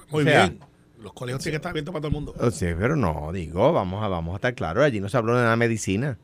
Muy 0.10 0.24
o 0.24 0.26
sea, 0.26 0.48
bien. 0.48 0.60
Los 1.04 1.12
colegios 1.12 1.44
tienen 1.44 1.56
que 1.56 1.58
estar 1.58 1.72
abiertos 1.72 1.92
para 1.92 2.02
todo 2.02 2.08
el 2.08 2.14
mundo. 2.14 2.34
O 2.40 2.50
sea, 2.50 2.78
pero 2.80 2.96
no, 2.96 3.32
digo, 3.34 3.74
vamos 3.74 4.02
a, 4.02 4.08
vamos 4.08 4.32
a 4.32 4.36
estar 4.38 4.56
claros. 4.56 4.86
Allí 4.86 5.02
no 5.02 5.10
se 5.10 5.18
habló 5.18 5.34
de 5.36 5.40
nada 5.40 5.52
de 5.52 5.58
medicina. 5.58 6.18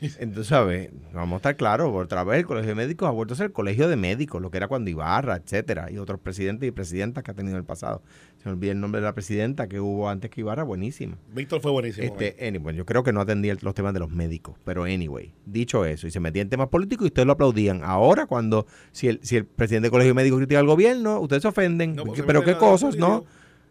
Entonces, 0.00 0.48
¿sabes? 0.48 0.90
Vamos 1.12 1.34
a 1.34 1.36
estar 1.36 1.56
claros. 1.56 1.92
Otra 1.94 2.24
vez 2.24 2.40
el 2.40 2.44
colegio 2.44 2.70
de 2.70 2.74
médicos 2.74 3.08
ha 3.08 3.12
vuelto 3.12 3.34
a 3.34 3.36
ser 3.36 3.46
el 3.46 3.52
colegio 3.52 3.86
de 3.86 3.94
médicos, 3.94 4.42
lo 4.42 4.50
que 4.50 4.56
era 4.56 4.66
cuando 4.66 4.90
Ibarra, 4.90 5.36
etcétera, 5.36 5.88
y 5.88 5.98
otros 5.98 6.18
presidentes 6.18 6.68
y 6.68 6.72
presidentas 6.72 7.22
que 7.22 7.30
ha 7.30 7.34
tenido 7.34 7.54
en 7.54 7.60
el 7.60 7.64
pasado. 7.64 8.02
Se 8.42 8.48
me 8.48 8.54
olvida 8.56 8.72
el 8.72 8.80
nombre 8.80 9.00
de 9.00 9.06
la 9.06 9.14
presidenta 9.14 9.68
que 9.68 9.78
hubo 9.78 10.08
antes 10.08 10.32
que 10.32 10.40
Ibarra, 10.40 10.64
buenísima. 10.64 11.16
Víctor 11.32 11.60
fue 11.60 11.70
buenísimo. 11.70 12.04
Este, 12.04 12.44
anyway, 12.44 12.74
yo 12.74 12.84
creo 12.84 13.04
que 13.04 13.12
no 13.12 13.20
atendía 13.20 13.56
los 13.60 13.74
temas 13.74 13.94
de 13.94 14.00
los 14.00 14.10
médicos, 14.10 14.56
pero 14.64 14.82
anyway, 14.82 15.32
dicho 15.46 15.84
eso, 15.84 16.08
y 16.08 16.10
se 16.10 16.18
metía 16.18 16.42
en 16.42 16.48
temas 16.48 16.70
políticos 16.70 17.04
y 17.04 17.06
ustedes 17.06 17.26
lo 17.26 17.34
aplaudían. 17.34 17.82
Ahora, 17.84 18.26
cuando, 18.26 18.66
si 18.90 19.06
el, 19.06 19.20
si 19.22 19.36
el 19.36 19.46
presidente 19.46 19.84
del 19.84 19.92
colegio 19.92 20.12
médico 20.12 20.38
critica 20.38 20.58
al 20.58 20.66
gobierno, 20.66 21.20
ustedes 21.20 21.42
se 21.42 21.48
ofenden. 21.48 21.94
No, 21.94 22.04
pero 22.26 22.42
qué 22.42 22.52
la 22.52 22.58
cosas, 22.58 22.96
¿no? 22.96 23.24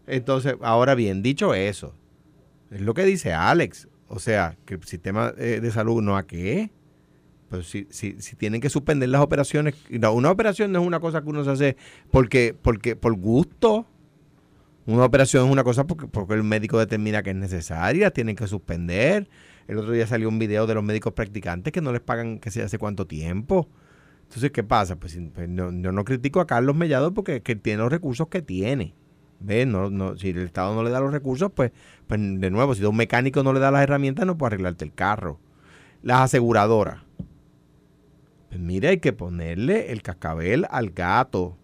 Entonces, 0.08 0.56
ahora 0.62 0.96
bien, 0.96 1.24
dicho 1.24 1.54
eso, 1.54 1.96
es 2.72 2.82
lo 2.82 2.94
que 2.94 3.04
dice 3.04 3.34
Alex. 3.34 3.88
O 4.08 4.20
sea, 4.20 4.58
que 4.66 4.76
el 4.76 4.84
sistema 4.84 5.34
eh, 5.38 5.60
de 5.62 5.72
salud 5.72 6.02
no 6.02 6.18
a 6.18 6.28
qué. 6.28 6.72
Pero 7.50 7.64
si, 7.64 7.88
si, 7.90 8.20
si 8.22 8.36
tienen 8.36 8.62
que 8.62 8.70
suspender 8.70 9.10
las 9.10 9.22
operaciones, 9.22 9.76
una 10.12 10.32
operación 10.32 10.72
no 10.72 10.82
es 10.82 10.88
una 10.88 11.00
cosa 11.00 11.22
que 11.22 11.30
uno 11.30 11.44
se 11.44 11.52
hace 11.52 11.78
porque, 12.12 12.56
porque 12.60 12.96
por 12.96 13.14
gusto. 13.14 13.88
Una 14.86 15.06
operación 15.06 15.46
es 15.46 15.52
una 15.52 15.64
cosa 15.64 15.86
porque, 15.88 16.08
porque 16.08 16.34
el 16.34 16.44
médico 16.44 16.78
determina 16.78 17.24
que 17.24 17.30
es 17.30 17.36
necesaria, 17.36 18.12
tienen 18.12 18.36
que 18.36 18.48
suspender. 18.48 19.30
El 19.68 19.78
otro 19.78 19.94
día 19.94 20.06
salió 20.08 20.28
un 20.28 20.40
video 20.40 20.68
de 20.68 20.74
los 20.74 20.84
médicos 20.84 21.14
practicantes 21.14 21.72
que 21.72 21.80
no 21.80 21.94
les 21.94 22.02
pagan 22.02 22.40
que 22.40 22.52
sé 22.52 22.64
hace 22.64 22.78
cuánto 22.78 23.08
tiempo. 23.08 23.70
Entonces, 24.24 24.52
¿qué 24.52 24.64
pasa? 24.64 24.98
Pues, 24.98 25.18
pues 25.34 25.48
no, 25.48 25.72
yo 25.72 25.92
no 25.92 26.04
critico 26.04 26.42
a 26.42 26.48
Carlos 26.48 26.76
Mellado 26.76 27.14
porque 27.14 27.42
que 27.42 27.56
tiene 27.56 27.84
los 27.84 27.92
recursos 27.92 28.28
que 28.28 28.42
tiene. 28.42 28.94
¿Ves? 29.44 29.68
No, 29.68 29.90
no, 29.90 30.18
si 30.18 30.30
el 30.30 30.40
Estado 30.40 30.74
no 30.74 30.84
le 30.84 30.90
da 30.90 31.02
los 31.02 31.12
recursos, 31.12 31.52
pues, 31.54 31.72
pues 32.08 32.20
de 32.20 32.50
nuevo, 32.50 32.74
si 32.74 32.84
un 32.86 32.96
mecánico 32.96 33.44
no 33.44 33.52
le 33.52 33.60
da 33.60 33.72
las 33.72 33.84
herramientas, 33.84 34.26
no 34.26 34.38
puede 34.38 34.48
arreglarte 34.48 34.86
el 34.86 34.94
carro. 34.94 35.38
Las 36.02 36.22
aseguradoras. 36.22 37.02
Pues 38.48 38.62
mira, 38.62 38.90
hay 38.90 39.00
que 39.00 39.12
ponerle 39.12 39.92
el 39.92 40.02
cascabel 40.02 40.66
al 40.70 40.92
gato. 40.92 41.58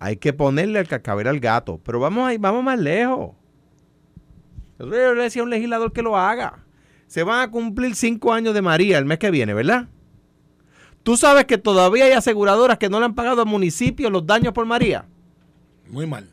Hay 0.00 0.16
que 0.16 0.32
ponerle 0.32 0.80
el 0.80 0.88
cascabel 0.88 1.28
al 1.28 1.38
gato. 1.38 1.78
Pero 1.84 2.00
vamos 2.00 2.26
ahí, 2.26 2.38
vamos 2.38 2.64
más 2.64 2.78
lejos. 2.78 3.32
Yo 4.78 5.14
le 5.14 5.22
decía 5.22 5.42
a 5.42 5.44
un 5.44 5.50
legislador 5.50 5.92
que 5.92 6.02
lo 6.02 6.16
haga. 6.16 6.64
Se 7.08 7.24
van 7.24 7.40
a 7.40 7.50
cumplir 7.50 7.94
cinco 7.94 8.32
años 8.32 8.54
de 8.54 8.62
María 8.62 8.96
el 8.96 9.04
mes 9.04 9.18
que 9.18 9.30
viene, 9.30 9.52
¿verdad? 9.52 9.88
Tú 11.02 11.18
sabes 11.18 11.44
que 11.44 11.58
todavía 11.58 12.06
hay 12.06 12.12
aseguradoras 12.12 12.78
que 12.78 12.88
no 12.88 13.00
le 13.00 13.04
han 13.04 13.14
pagado 13.14 13.42
al 13.42 13.48
municipio 13.48 14.08
los 14.08 14.26
daños 14.26 14.54
por 14.54 14.64
María. 14.64 15.04
Muy 15.92 16.06
mal. 16.06 16.28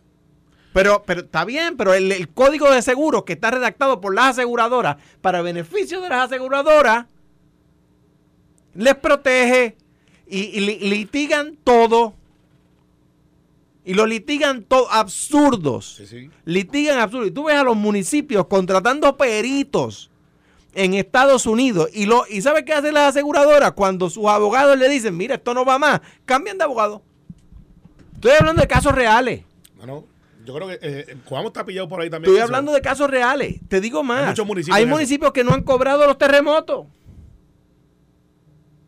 Pero, 0.73 1.03
pero 1.05 1.21
está 1.21 1.45
bien, 1.45 1.77
pero 1.77 1.93
el, 1.93 2.11
el 2.11 2.29
código 2.29 2.71
de 2.71 2.81
seguros 2.81 3.23
que 3.23 3.33
está 3.33 3.51
redactado 3.51 4.01
por 4.01 4.15
las 4.15 4.29
aseguradoras 4.37 4.97
para 5.21 5.41
beneficio 5.41 6.01
de 6.01 6.09
las 6.09 6.25
aseguradoras 6.25 7.05
les 8.73 8.95
protege 8.95 9.75
y, 10.27 10.39
y 10.39 10.59
li- 10.61 10.79
litigan 10.89 11.57
todo. 11.63 12.13
Y 13.83 13.95
lo 13.95 14.05
litigan 14.05 14.63
todo 14.63 14.89
absurdos. 14.91 15.95
Sí, 15.97 16.05
sí. 16.05 16.29
Litigan 16.45 16.99
absurdos. 16.99 17.29
Y 17.29 17.31
tú 17.31 17.45
ves 17.45 17.55
a 17.55 17.63
los 17.63 17.75
municipios 17.75 18.45
contratando 18.45 19.17
peritos 19.17 20.11
en 20.75 20.93
Estados 20.93 21.47
Unidos. 21.47 21.89
Y, 21.93 22.05
lo, 22.05 22.25
¿Y 22.29 22.41
sabes 22.43 22.63
qué 22.63 22.73
hacen 22.73 22.93
las 22.93 23.09
aseguradoras? 23.09 23.71
Cuando 23.71 24.09
sus 24.11 24.27
abogados 24.27 24.77
le 24.77 24.87
dicen, 24.87 25.17
mira, 25.17 25.35
esto 25.35 25.55
no 25.55 25.65
va 25.65 25.79
más, 25.79 26.01
cambian 26.25 26.57
de 26.59 26.65
abogado. 26.65 27.01
Estoy 28.13 28.33
hablando 28.39 28.61
de 28.61 28.67
casos 28.67 28.93
reales. 28.93 29.43
No, 29.79 29.85
no. 29.85 30.05
Yo 30.45 30.53
creo 30.55 30.67
que 30.69 30.79
eh, 30.81 31.17
Cuamo 31.25 31.49
está 31.49 31.65
pillado 31.65 31.87
por 31.89 32.01
ahí 32.01 32.09
también. 32.09 32.33
Estoy 32.33 32.41
hablando 32.43 32.71
de 32.71 32.81
casos 32.81 33.09
reales. 33.09 33.59
Te 33.67 33.81
digo 33.81 34.03
más. 34.03 34.21
Hay 34.21 34.27
muchos 34.29 34.47
municipios 34.47 34.77
Hay 34.77 34.85
municipios 34.85 35.31
que 35.33 35.43
no 35.43 35.51
han 35.53 35.63
cobrado 35.63 36.07
los 36.07 36.17
terremotos. 36.17 36.87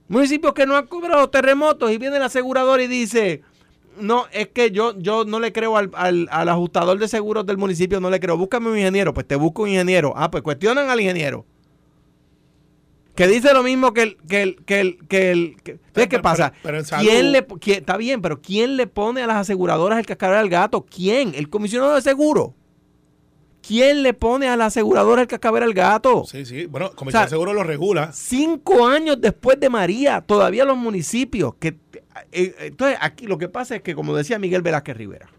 Municipios 0.07 0.53
que 0.53 0.65
no 0.65 0.75
han 0.75 0.87
cobrado 0.87 1.21
los 1.21 1.31
terremotos 1.31 1.91
y 1.91 1.97
viene 1.97 2.17
el 2.17 2.23
asegurador 2.23 2.81
y 2.81 2.87
dice, 2.87 3.41
no, 3.97 4.25
es 4.33 4.47
que 4.49 4.71
yo, 4.71 4.97
yo 4.99 5.23
no 5.23 5.39
le 5.39 5.53
creo 5.53 5.77
al, 5.77 5.89
al- 5.93 6.27
al 6.31 6.49
ajustador 6.49 6.99
de 6.99 7.07
seguros 7.07 7.45
del 7.45 7.57
municipio, 7.57 7.99
no 8.01 8.09
le 8.09 8.19
creo. 8.19 8.37
Búscame 8.37 8.69
un 8.69 8.77
ingeniero. 8.77 9.13
Pues 9.13 9.27
te 9.27 9.35
busco 9.35 9.63
un 9.63 9.69
ingeniero. 9.69 10.13
Ah, 10.15 10.29
pues 10.29 10.43
cuestionan 10.43 10.89
al 10.89 10.99
ingeniero. 10.99 11.45
Que 13.15 13.27
dice 13.27 13.53
lo 13.53 13.61
mismo 13.63 13.93
que 13.93 14.01
el... 14.03 14.17
Que 14.27 14.41
el, 14.41 14.55
que 14.65 14.79
el, 14.79 14.97
que 15.07 15.31
el 15.31 15.55
que- 15.63 15.71
¿Sabes 15.73 15.81
Pero- 15.93 16.05
qué 16.05 16.09
pero- 16.09 16.21
pasa? 16.23 16.53
pero 16.63 16.81
¿Quién 17.01 17.31
le, 17.33 17.45
quién- 17.59 17.79
está 17.79 17.97
bien, 17.97 18.21
pero 18.21 18.41
¿quién 18.41 18.77
le 18.77 18.87
pone 18.87 19.21
a 19.21 19.27
las 19.27 19.37
aseguradoras 19.37 19.99
el 19.99 20.05
cascabel 20.05 20.37
al 20.37 20.49
gato? 20.49 20.85
¿Quién? 20.85 21.33
¿El 21.35 21.49
comisionado 21.49 21.95
de 21.95 22.01
seguro? 22.01 22.55
¿Quién 23.65 24.01
le 24.01 24.13
pone 24.13 24.47
a 24.47 24.57
la 24.57 24.65
aseguradora 24.67 25.21
el 25.21 25.27
cascabel 25.27 25.61
al 25.63 25.73
gato? 25.73 26.23
Sí, 26.25 26.45
sí. 26.45 26.65
Bueno, 26.65 26.91
Comisión 26.95 27.07
O 27.07 27.11
sea, 27.11 27.25
de 27.25 27.29
Seguro 27.29 27.53
lo 27.53 27.63
regula. 27.63 28.11
Cinco 28.11 28.87
años 28.87 29.21
después 29.21 29.59
de 29.59 29.69
María, 29.69 30.21
todavía 30.21 30.65
los 30.65 30.77
municipios 30.77 31.53
que... 31.59 31.77
eh, 32.31 32.55
entonces, 32.59 32.97
aquí 33.01 33.27
lo 33.27 33.37
que 33.37 33.49
pasa 33.49 33.75
es 33.75 33.83
que, 33.83 33.93
como 33.93 34.15
decía 34.15 34.39
Miguel 34.39 34.63
Velázquez 34.63 34.97
Rivera, 34.97 35.29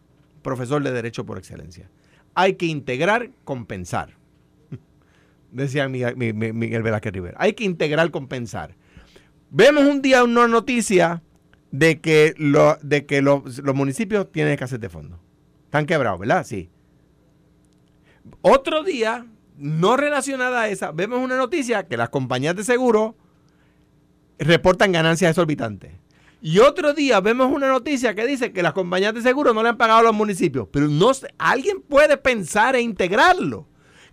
profesor 0.42 0.82
de 0.84 0.92
Derecho 0.92 1.26
por 1.26 1.36
excelencia, 1.36 1.90
hay 2.34 2.54
que 2.54 2.66
integrar, 2.66 3.30
compensar. 3.44 4.16
Decía 5.52 5.88
Miguel, 5.88 6.16
Mi- 6.16 6.32
Mi- 6.32 6.52
Miguel 6.52 6.82
Velázquez 6.82 7.12
Rivera. 7.12 7.36
Hay 7.38 7.52
que 7.52 7.64
integrar, 7.64 8.10
compensar. 8.10 8.74
Vemos 9.50 9.84
un 9.84 10.00
día 10.00 10.24
una 10.24 10.48
noticia 10.48 11.22
de 11.70 12.00
que, 12.00 12.34
los, 12.38 12.78
municipios 13.74 14.32
tienen 14.32 14.54
escasez 14.54 14.80
de 14.80 14.88
fondos. 14.88 15.20
Están 15.64 15.84
quebrados, 15.86 16.18
¿verdad? 16.18 16.44
Sí. 16.44 16.70
Otro 18.40 18.82
día, 18.82 19.26
no 19.58 19.96
relacionada 19.96 20.62
a 20.62 20.68
esa, 20.68 20.90
vemos 20.92 21.18
una 21.20 21.36
noticia 21.36 21.86
que 21.86 21.96
las 21.96 22.08
compañías 22.08 22.56
de 22.56 22.64
seguro 22.64 23.16
reportan 24.38 24.92
ganancias 24.92 25.30
exorbitantes. 25.30 25.92
Y 26.40 26.58
otro 26.58 26.92
día 26.92 27.20
vemos 27.20 27.52
una 27.52 27.68
noticia 27.68 28.14
que 28.14 28.26
dice 28.26 28.52
que 28.52 28.62
las 28.62 28.72
compañías 28.72 29.14
de 29.14 29.22
seguro 29.22 29.54
no 29.54 29.62
le 29.62 29.68
han 29.68 29.76
pagado 29.76 30.00
a 30.00 30.02
los 30.04 30.14
municipios. 30.14 30.66
Pero 30.72 30.88
no 30.88 31.12
alguien 31.38 31.80
puede 31.82 32.16
pensar 32.16 32.74
e 32.74 32.80
integrarlo. 32.80 33.68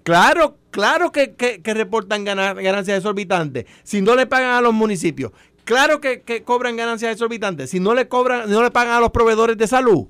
Claro, 0.10 0.58
claro 0.72 1.12
que, 1.12 1.36
que- 1.36 1.62
reportan 1.76 2.24
gana- 2.26 2.56
ganancias 2.56 2.98
exorbitantes 2.98 3.66
si 3.84 4.02
no 4.02 4.16
le 4.16 4.26
pagan 4.26 4.56
a 4.56 4.62
los 4.62 4.74
municipios. 4.74 5.32
Claro 5.66 6.02
que, 6.02 6.24
cobran 6.44 6.76
ganancias 6.78 7.12
exorbitantes 7.12 7.70
si 7.70 7.80
no 7.80 7.94
le 7.94 8.08
cobran, 8.08 8.50
no 8.50 8.64
le 8.64 8.72
pagan 8.72 8.96
a 8.96 9.02
los 9.02 9.12
proveedores 9.12 9.56
de 9.56 9.68
salud. 9.68 10.08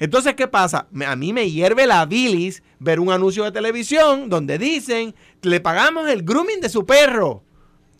Entonces, 0.00 0.34
¿qué 0.34 0.48
pasa? 0.48 0.88
A 1.06 1.14
mí 1.14 1.32
me 1.32 1.48
hierve 1.48 1.86
la 1.86 2.04
bilis 2.06 2.64
ver 2.80 2.98
un 2.98 3.12
anuncio 3.12 3.44
de 3.44 3.52
televisión 3.52 4.28
donde 4.28 4.58
dicen, 4.58 5.14
le 5.42 5.60
pagamos 5.60 6.08
el 6.08 6.24
grooming 6.24 6.60
de 6.60 6.68
su 6.68 6.84
perro. 6.84 7.44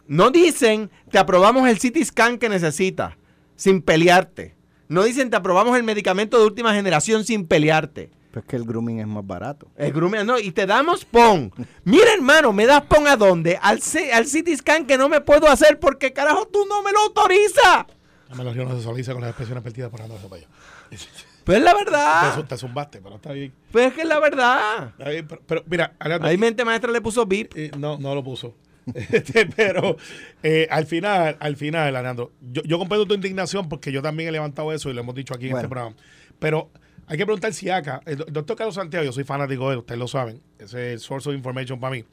No 0.09 0.31
dicen, 0.33 0.91
te 1.13 1.19
aprobamos 1.19 1.69
el 1.69 1.79
CT 1.79 2.05
scan 2.07 2.39
que 2.39 2.49
necesitas, 2.49 3.15
sin 3.55 3.83
pelearte. 3.83 4.57
No 4.89 5.05
dicen, 5.05 5.31
te 5.31 5.37
aprobamos 5.37 5.77
el 5.77 5.85
medicamento 5.85 6.41
de 6.41 6.45
última 6.47 6.75
generación 6.75 7.25
sin 7.25 7.47
pelearte. 7.47 8.11
Pues 8.35 8.47
que 8.47 8.57
el 8.57 8.65
grooming 8.65 8.99
es 8.99 9.07
más 9.07 9.25
barato. 9.25 9.69
El 9.77 9.93
grooming, 9.93 10.27
no, 10.27 10.37
y 10.41 10.51
te 10.51 10.67
damos 10.67 11.05
PON. 11.05 11.53
Mira, 11.85 12.13
hermano, 12.15 12.53
¿me 12.53 12.67
das 12.67 12.83
PON 12.83 13.07
a 13.07 13.15
dónde? 13.17 13.57
Al, 13.63 13.81
C- 13.81 14.13
al 14.13 14.25
CT 14.25 14.57
scan 14.59 14.87
que 14.87 14.99
no 14.99 15.09
me 15.09 15.21
puedo 15.21 15.47
hacer 15.49 15.79
porque 15.79 16.13
carajo 16.13 16.47
tú 16.49 16.67
no 16.69 16.83
me 16.83 16.91
lo 16.91 16.99
autorizas. 16.99 17.87
Dame 18.29 18.43
los 18.43 18.55
ríos 18.55 18.69
no 18.69 18.77
se 18.77 18.83
solariza 18.83 19.13
con 19.13 19.21
las 19.21 19.31
expresiones 19.31 19.63
perdidas 19.63 19.89
por 19.91 20.03
andar 20.03 20.19
para 20.19 20.37
allá. 20.37 20.49
Pues 21.45 21.59
es 21.59 21.65
la 21.65 21.75
verdad. 21.75 22.43
te 22.47 22.57
zumbaste, 22.57 23.03
pero 23.03 23.17
está 23.17 23.33
bien. 23.33 23.53
Pues 23.71 23.89
es 23.89 23.93
que 23.93 24.01
es 24.01 24.09
la 24.09 24.19
verdad. 24.19 24.95
Bien, 24.99 25.29
pero, 25.29 25.43
pero 25.47 25.63
mira, 25.67 25.93
Alejandro, 25.99 26.29
Ahí 26.31 26.39
mente 26.39 26.65
maestra 26.65 26.91
le 26.91 27.03
puso 27.03 27.27
VIP. 27.27 27.53
eh, 27.55 27.71
no, 27.79 27.99
no 27.99 28.15
lo 28.15 28.25
puso. 28.25 28.55
Este, 28.95 29.45
pero 29.47 29.97
eh, 30.43 30.67
al 30.71 30.87
final, 30.87 31.37
al 31.39 31.57
final, 31.57 31.95
Alejandro, 31.95 32.33
yo, 32.41 32.63
yo 32.63 32.79
comprendo 32.79 33.07
tu 33.07 33.13
indignación 33.15 33.69
porque 33.69 33.93
yo 33.93 34.01
también 34.03 34.31
he 34.31 34.33
levantado 34.33 34.73
eso 34.73 34.89
y 34.91 34.95
lo 34.95 35.01
hemos 35.03 35.15
dicho 35.15 35.35
aquí 35.35 35.49
en 35.51 35.57
este 35.57 35.69
programa. 35.69 35.95
Pero 36.39 36.71
hay 37.07 37.17
que 37.19 37.25
preguntar 37.25 37.53
si 37.53 37.71
acá, 37.71 38.01
el 38.07 38.17
do- 38.19 38.27
doctor 38.31 38.57
Carlos 38.57 38.75
Santiago, 38.75 39.05
yo 39.05 39.13
soy 39.13 39.25
fanático 39.25 39.67
de 39.69 39.75
él, 39.75 39.79
ustedes 39.81 39.99
lo 39.99 40.09
saben, 40.09 40.41
ese 40.59 40.89
es 40.89 40.93
el 40.95 41.01
source 41.01 41.29
of 41.29 41.35
information 41.35 41.79
para 41.81 41.93
mí. 41.95 42.05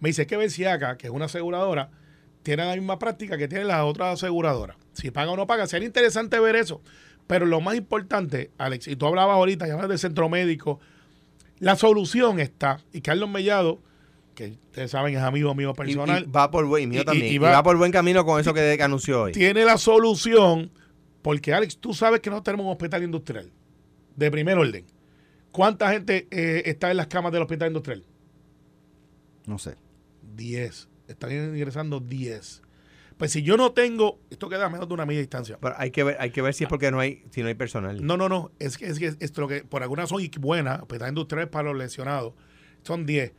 Me 0.00 0.08
dice 0.08 0.26
que 0.26 0.36
ver 0.36 0.50
si 0.50 0.64
acá, 0.64 0.96
que 0.96 1.06
es 1.08 1.12
una 1.12 1.26
aseguradora, 1.26 1.90
tiene 2.42 2.64
la 2.64 2.74
misma 2.74 2.98
práctica 2.98 3.36
que 3.36 3.48
tienen 3.48 3.68
las 3.68 3.82
otras 3.84 4.14
aseguradoras. 4.14 4.76
Si 4.92 5.10
paga 5.10 5.30
o 5.30 5.36
no 5.36 5.46
paga, 5.46 5.66
sería 5.66 5.86
interesante 5.86 6.40
ver 6.40 6.56
eso. 6.56 6.80
Pero 7.26 7.44
lo 7.46 7.60
más 7.60 7.76
importante, 7.76 8.50
Alex, 8.58 8.88
y 8.88 8.96
tú 8.96 9.06
hablabas 9.06 9.34
ahorita, 9.36 9.68
y 9.68 9.70
hablas 9.70 9.88
del 9.88 9.98
centro 9.98 10.28
médico, 10.28 10.80
la 11.58 11.76
solución 11.76 12.40
está, 12.40 12.80
y 12.92 13.02
Carlos 13.02 13.28
Mellado, 13.28 13.80
que 14.34 14.56
ustedes 14.68 14.90
saben 14.90 15.14
es 15.14 15.22
amigo 15.22 15.54
mío 15.54 15.74
personal, 15.74 16.24
y 16.26 16.30
va 16.30 16.50
por 16.50 16.64
buen, 16.66 16.88
mío 16.88 17.02
Y- 17.02 17.04
también. 17.04 17.32
y 17.34 17.38
va- 17.38 17.50
va, 17.52 17.62
por 17.62 17.76
buen 17.76 17.92
camino 17.92 18.24
con 18.24 18.40
eso 18.40 18.54
que, 18.54 18.74
que 18.76 18.82
anunció 18.82 19.22
hoy. 19.24 19.32
tiene 19.32 19.64
la 19.66 19.76
solución, 19.76 20.70
porque 21.22 21.52
Alex, 21.52 21.76
tú 21.76 21.92
sabes 21.92 22.20
que 22.20 22.30
nosotros 22.30 22.44
tenemos 22.44 22.64
un 22.66 22.72
hospital 22.72 23.02
industrial 23.04 23.50
de 24.20 24.30
primer 24.30 24.58
orden. 24.58 24.84
¿Cuánta 25.50 25.90
gente 25.90 26.28
eh, 26.30 26.62
está 26.66 26.90
en 26.90 26.98
las 26.98 27.08
camas 27.08 27.32
del 27.32 27.42
hospital 27.42 27.68
industrial? 27.68 28.04
No 29.46 29.58
sé. 29.58 29.76
10. 30.36 30.88
Están 31.08 31.32
ingresando 31.32 32.00
10. 32.00 32.62
Pues 33.16 33.32
si 33.32 33.42
yo 33.42 33.56
no 33.56 33.72
tengo, 33.72 34.20
esto 34.30 34.48
queda 34.48 34.66
a 34.66 34.68
menos 34.68 34.86
de 34.88 34.94
una 34.94 35.06
de 35.06 35.18
distancia. 35.18 35.58
Pero 35.60 35.74
hay 35.76 35.90
que 35.90 36.04
ver, 36.04 36.16
hay 36.20 36.30
que 36.30 36.42
ver 36.42 36.54
si 36.54 36.64
es 36.64 36.70
porque 36.70 36.90
no 36.90 37.00
hay, 37.00 37.24
si 37.30 37.42
no 37.42 37.48
hay 37.48 37.54
personal. 37.54 38.04
No, 38.04 38.16
no, 38.16 38.28
no. 38.28 38.52
Es 38.58 38.78
que 38.78 38.86
es 38.86 38.98
que 38.98 39.14
esto 39.18 39.40
lo 39.40 39.48
que 39.48 39.64
por 39.64 39.82
algunas 39.82 40.10
son 40.10 40.22
buenas, 40.38 40.80
hospitales 40.80 41.12
industriales 41.12 41.50
para 41.50 41.70
los 41.70 41.78
lesionados. 41.78 42.34
Son 42.82 43.06
10. 43.06 43.32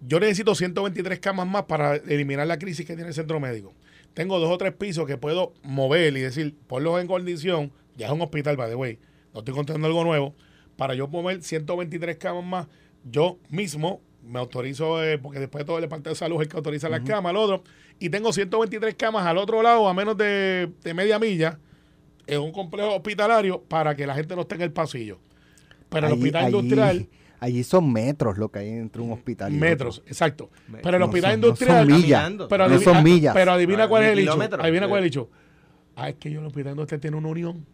Yo 0.00 0.20
necesito 0.20 0.54
123 0.54 1.18
camas 1.18 1.48
más 1.48 1.64
para 1.64 1.96
eliminar 1.96 2.46
la 2.46 2.58
crisis 2.58 2.86
que 2.86 2.94
tiene 2.94 3.08
el 3.08 3.14
centro 3.14 3.40
médico. 3.40 3.74
Tengo 4.14 4.38
dos 4.38 4.50
o 4.50 4.58
tres 4.58 4.72
pisos 4.72 5.06
que 5.06 5.16
puedo 5.16 5.52
mover 5.62 6.16
y 6.16 6.20
decir, 6.20 6.56
ponlos 6.68 7.00
en 7.00 7.08
condición, 7.08 7.72
ya 7.96 8.06
es 8.06 8.12
un 8.12 8.20
hospital, 8.20 8.56
by 8.56 8.70
the 8.70 8.76
way, 8.76 8.98
no 9.38 9.40
estoy 9.40 9.54
contando 9.54 9.86
algo 9.86 10.04
nuevo, 10.04 10.34
para 10.76 10.94
yo 10.94 11.08
mover 11.08 11.42
123 11.42 12.16
camas 12.16 12.44
más, 12.44 12.66
yo 13.04 13.38
mismo 13.48 14.00
me 14.22 14.38
autorizo, 14.38 15.02
eh, 15.02 15.18
porque 15.18 15.38
después 15.40 15.62
de 15.62 15.66
todo 15.66 15.76
el 15.78 15.82
departamento 15.82 16.10
de 16.10 16.16
salud 16.16 16.36
es 16.36 16.42
el 16.42 16.48
que 16.48 16.56
autoriza 16.56 16.88
las 16.88 17.00
camas, 17.00 17.30
al 17.30 17.36
otro, 17.36 17.62
y 17.98 18.10
tengo 18.10 18.32
123 18.32 18.94
camas 18.94 19.26
al 19.26 19.38
otro 19.38 19.62
lado, 19.62 19.88
a 19.88 19.94
menos 19.94 20.16
de, 20.16 20.70
de 20.82 20.94
media 20.94 21.18
milla, 21.18 21.58
en 22.26 22.40
un 22.40 22.52
complejo 22.52 22.94
hospitalario 22.96 23.62
para 23.62 23.94
que 23.96 24.06
la 24.06 24.14
gente 24.14 24.34
no 24.36 24.42
esté 24.42 24.56
en 24.56 24.62
el 24.62 24.72
pasillo. 24.72 25.18
Pero 25.88 26.08
el 26.08 26.12
hospital 26.14 26.44
allí- 26.46 26.56
industrial, 26.58 27.08
Allí 27.40 27.62
son 27.62 27.92
metros 27.92 28.36
lo 28.36 28.48
que 28.50 28.58
hay 28.58 28.68
entre 28.68 29.00
un 29.00 29.12
hospital 29.12 29.54
y 29.54 29.56
Metros, 29.56 29.98
otro. 30.00 30.10
exacto. 30.10 30.50
Pero 30.82 30.96
el 30.96 30.98
No 30.98 31.06
hospital 31.06 31.30
son- 31.30 31.40
no 31.40 31.46
industrial. 31.46 31.78
son 31.78 31.86
millas. 31.86 32.20
Caminando. 32.20 32.48
Pero, 32.48 32.64
No 32.68 32.74
adivina, 32.74 32.92
son 32.94 33.04
millas. 33.04 33.34
pero 33.34 33.52
adivina 33.52 33.88
cuál 33.88 34.02
es 34.02 34.10
el 34.10 34.18
hecho. 34.18 34.32
Adivina 34.60 34.88
cuál 34.88 34.98
es 34.98 35.02
el 35.02 35.06
hecho. 35.06 35.30
Ah, 35.94 36.08
es 36.08 36.16
que 36.16 36.30
yo 36.30 36.38
en 36.38 36.44
el 36.44 36.48
hospital 36.48 36.72
industrial 36.72 37.00
tiene 37.00 37.16
una 37.16 37.28
unión. 37.28 37.64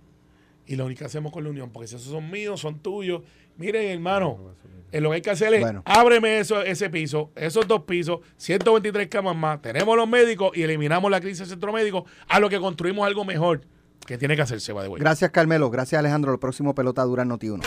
Y 0.66 0.76
lo 0.76 0.86
único 0.86 1.00
que 1.00 1.04
hacemos 1.04 1.32
con 1.32 1.44
la 1.44 1.50
unión, 1.50 1.70
porque 1.70 1.88
si 1.88 1.96
esos 1.96 2.10
son 2.10 2.30
míos, 2.30 2.60
son 2.60 2.78
tuyos. 2.80 3.22
Miren, 3.56 3.90
hermano, 3.90 4.54
eh, 4.90 5.00
lo 5.00 5.10
que 5.10 5.16
hay 5.16 5.22
que 5.22 5.30
hacer 5.30 5.52
es, 5.54 5.60
Bueno. 5.60 5.82
ábreme 5.84 6.38
eso, 6.38 6.62
ese 6.62 6.88
piso, 6.90 7.30
esos 7.36 7.66
dos 7.68 7.82
pisos, 7.82 8.20
123 8.36 9.08
camas 9.08 9.36
más, 9.36 9.60
tenemos 9.60 9.96
los 9.96 10.08
médicos 10.08 10.56
y 10.56 10.62
eliminamos 10.62 11.10
la 11.10 11.20
crisis 11.20 11.40
del 11.40 11.48
centro 11.48 11.72
médico, 11.72 12.06
a 12.28 12.40
lo 12.40 12.48
que 12.48 12.58
construimos 12.58 13.06
algo 13.06 13.24
mejor, 13.24 13.60
que 14.06 14.18
tiene 14.18 14.36
que 14.36 14.42
hacerse, 14.42 14.72
va 14.72 14.82
de 14.82 14.88
vuelta. 14.88 15.04
Gracias, 15.04 15.30
Carmelo. 15.30 15.70
Gracias, 15.70 15.98
Alejandro. 15.98 16.32
El 16.32 16.38
próximo 16.38 16.74
pelota 16.74 17.02
dura 17.04 17.24
Noti 17.24 17.48
1. 17.48 17.62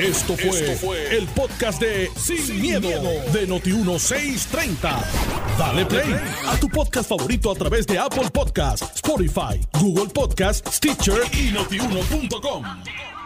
Esto 0.00 0.36
fue, 0.36 1.16
el 1.16 1.26
podcast 1.28 1.80
de 1.80 2.10
Sin, 2.16 2.60
miedo, 2.60 2.88
de 3.32 3.48
Noti1630. 3.48 5.02
Dale 5.58 5.86
play 5.86 6.14
a 6.46 6.56
tu 6.60 6.68
podcast 6.68 7.08
favorito 7.08 7.50
a 7.50 7.54
través 7.54 7.86
de 7.86 7.98
Apple 7.98 8.30
Podcasts, 8.32 8.96
Spotify, 8.96 9.60
Google 9.80 10.08
Podcasts, 10.12 10.76
Stitcher 10.76 11.20
y 11.32 11.52
notiuno.com. 11.52 13.17